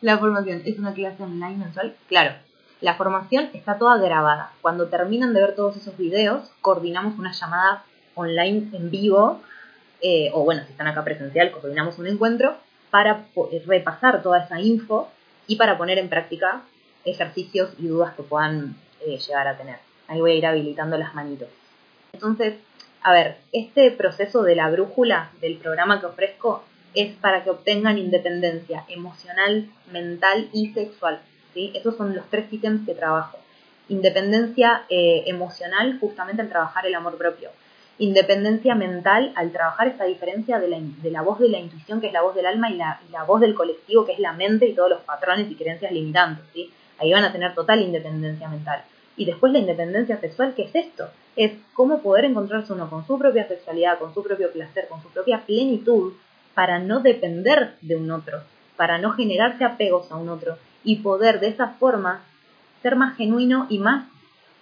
[0.00, 2.34] La formación es una clase online mensual, claro,
[2.80, 4.52] la formación está toda grabada.
[4.62, 7.84] Cuando terminan de ver todos esos videos, coordinamos una llamada
[8.14, 9.40] online en vivo,
[10.00, 12.56] eh, o bueno, si están acá presencial, coordinamos un encuentro
[12.90, 13.26] para
[13.66, 15.08] repasar toda esa info
[15.46, 16.62] y para poner en práctica
[17.04, 19.76] ejercicios y dudas que puedan eh, llegar a tener.
[20.08, 21.48] Ahí voy a ir habilitando las manitos.
[22.12, 22.54] Entonces,
[23.02, 27.98] a ver, este proceso de la brújula del programa que ofrezco es para que obtengan
[27.98, 31.20] independencia emocional, mental y sexual.
[31.54, 31.72] ¿Sí?
[31.74, 33.38] Esos son los tres ítems que trabajo.
[33.88, 37.50] Independencia eh, emocional, justamente al trabajar el amor propio.
[37.98, 42.06] Independencia mental, al trabajar esa diferencia de la, de la voz de la intuición, que
[42.06, 44.32] es la voz del alma, y la, y la, voz del colectivo, que es la
[44.32, 46.44] mente y todos los patrones y creencias limitantes.
[46.54, 46.72] ¿sí?
[46.98, 48.84] Ahí van a tener total independencia mental.
[49.16, 51.08] Y después la independencia sexual, ¿qué es esto?
[51.36, 55.08] Es cómo poder encontrarse uno con su propia sexualidad, con su propio placer, con su
[55.10, 56.14] propia plenitud,
[56.54, 58.42] para no depender de un otro,
[58.76, 62.22] para no generarse apegos a un otro y poder de esa forma
[62.82, 64.06] ser más genuino y más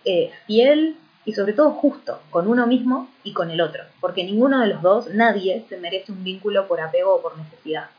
[0.04, 4.60] eh, fiel y sobre todo justo con uno mismo y con el otro, porque ninguno
[4.60, 7.90] de los dos, nadie se merece un vínculo por apego o por necesidad.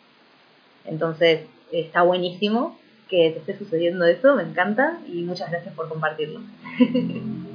[0.85, 1.41] Entonces,
[1.71, 6.41] está buenísimo que te esté sucediendo eso, me encanta y muchas gracias por compartirlo.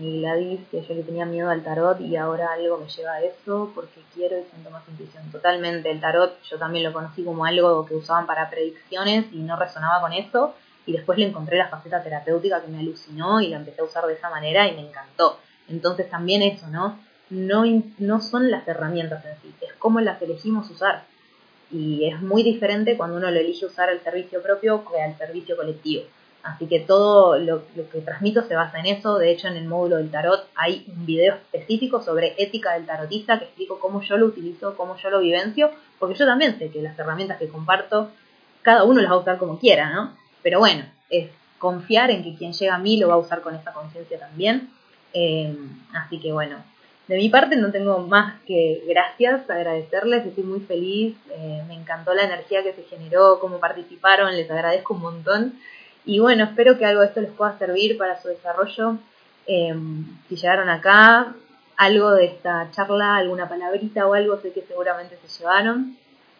[0.00, 3.22] y Gladys, que yo le tenía miedo al tarot y ahora algo me lleva a
[3.22, 5.30] eso porque quiero y siento más intuición.
[5.30, 9.56] Totalmente, el tarot yo también lo conocí como algo que usaban para predicciones y no
[9.56, 10.54] resonaba con eso.
[10.86, 14.06] Y después le encontré la faceta terapéutica que me alucinó y la empecé a usar
[14.06, 15.38] de esa manera y me encantó.
[15.68, 16.98] Entonces también eso, ¿no?
[17.30, 17.64] No,
[17.98, 21.04] no son las herramientas en sí, es cómo las elegimos usar.
[21.70, 25.56] Y es muy diferente cuando uno lo elige usar al servicio propio que al servicio
[25.56, 26.04] colectivo.
[26.44, 29.16] Así que todo lo, que transmito se basa en eso.
[29.16, 33.38] De hecho, en el módulo del tarot hay un video específico sobre ética del tarotista
[33.38, 36.82] que explico cómo yo lo utilizo, cómo yo lo vivencio, porque yo también sé que
[36.82, 38.10] las herramientas que comparto,
[38.60, 40.14] cada uno las va a usar como quiera, ¿no?
[40.42, 43.54] Pero bueno, es confiar en que quien llega a mí lo va a usar con
[43.54, 44.68] esa conciencia también.
[45.14, 45.56] Eh,
[45.94, 46.58] así que bueno,
[47.08, 52.12] de mi parte no tengo más que gracias, agradecerles, estoy muy feliz, eh, me encantó
[52.12, 55.54] la energía que se generó, cómo participaron, les agradezco un montón.
[56.06, 58.98] Y bueno, espero que algo de esto les pueda servir para su desarrollo.
[59.46, 61.34] Em, si llegaron acá,
[61.76, 65.96] algo de esta charla, alguna palabrita o algo, sé que seguramente se llevaron.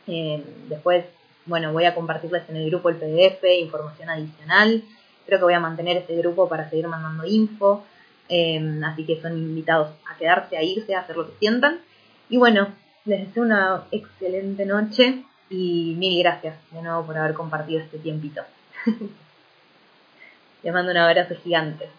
[0.07, 1.07] Em, después,
[1.47, 4.83] bueno, voy a compartirles en el grupo el PDF, información adicional.
[5.27, 7.85] Creo que voy a mantener este grupo para seguir mandando info.
[8.29, 11.81] Em, así que son invitados a quedarse, a irse, a hacer lo que sientan.
[12.29, 12.69] Y bueno,
[13.05, 18.43] les deseo una excelente noche y mil gracias de nuevo por haber compartido este tiempito.
[20.65, 21.91] Les mando un abrazo gigante.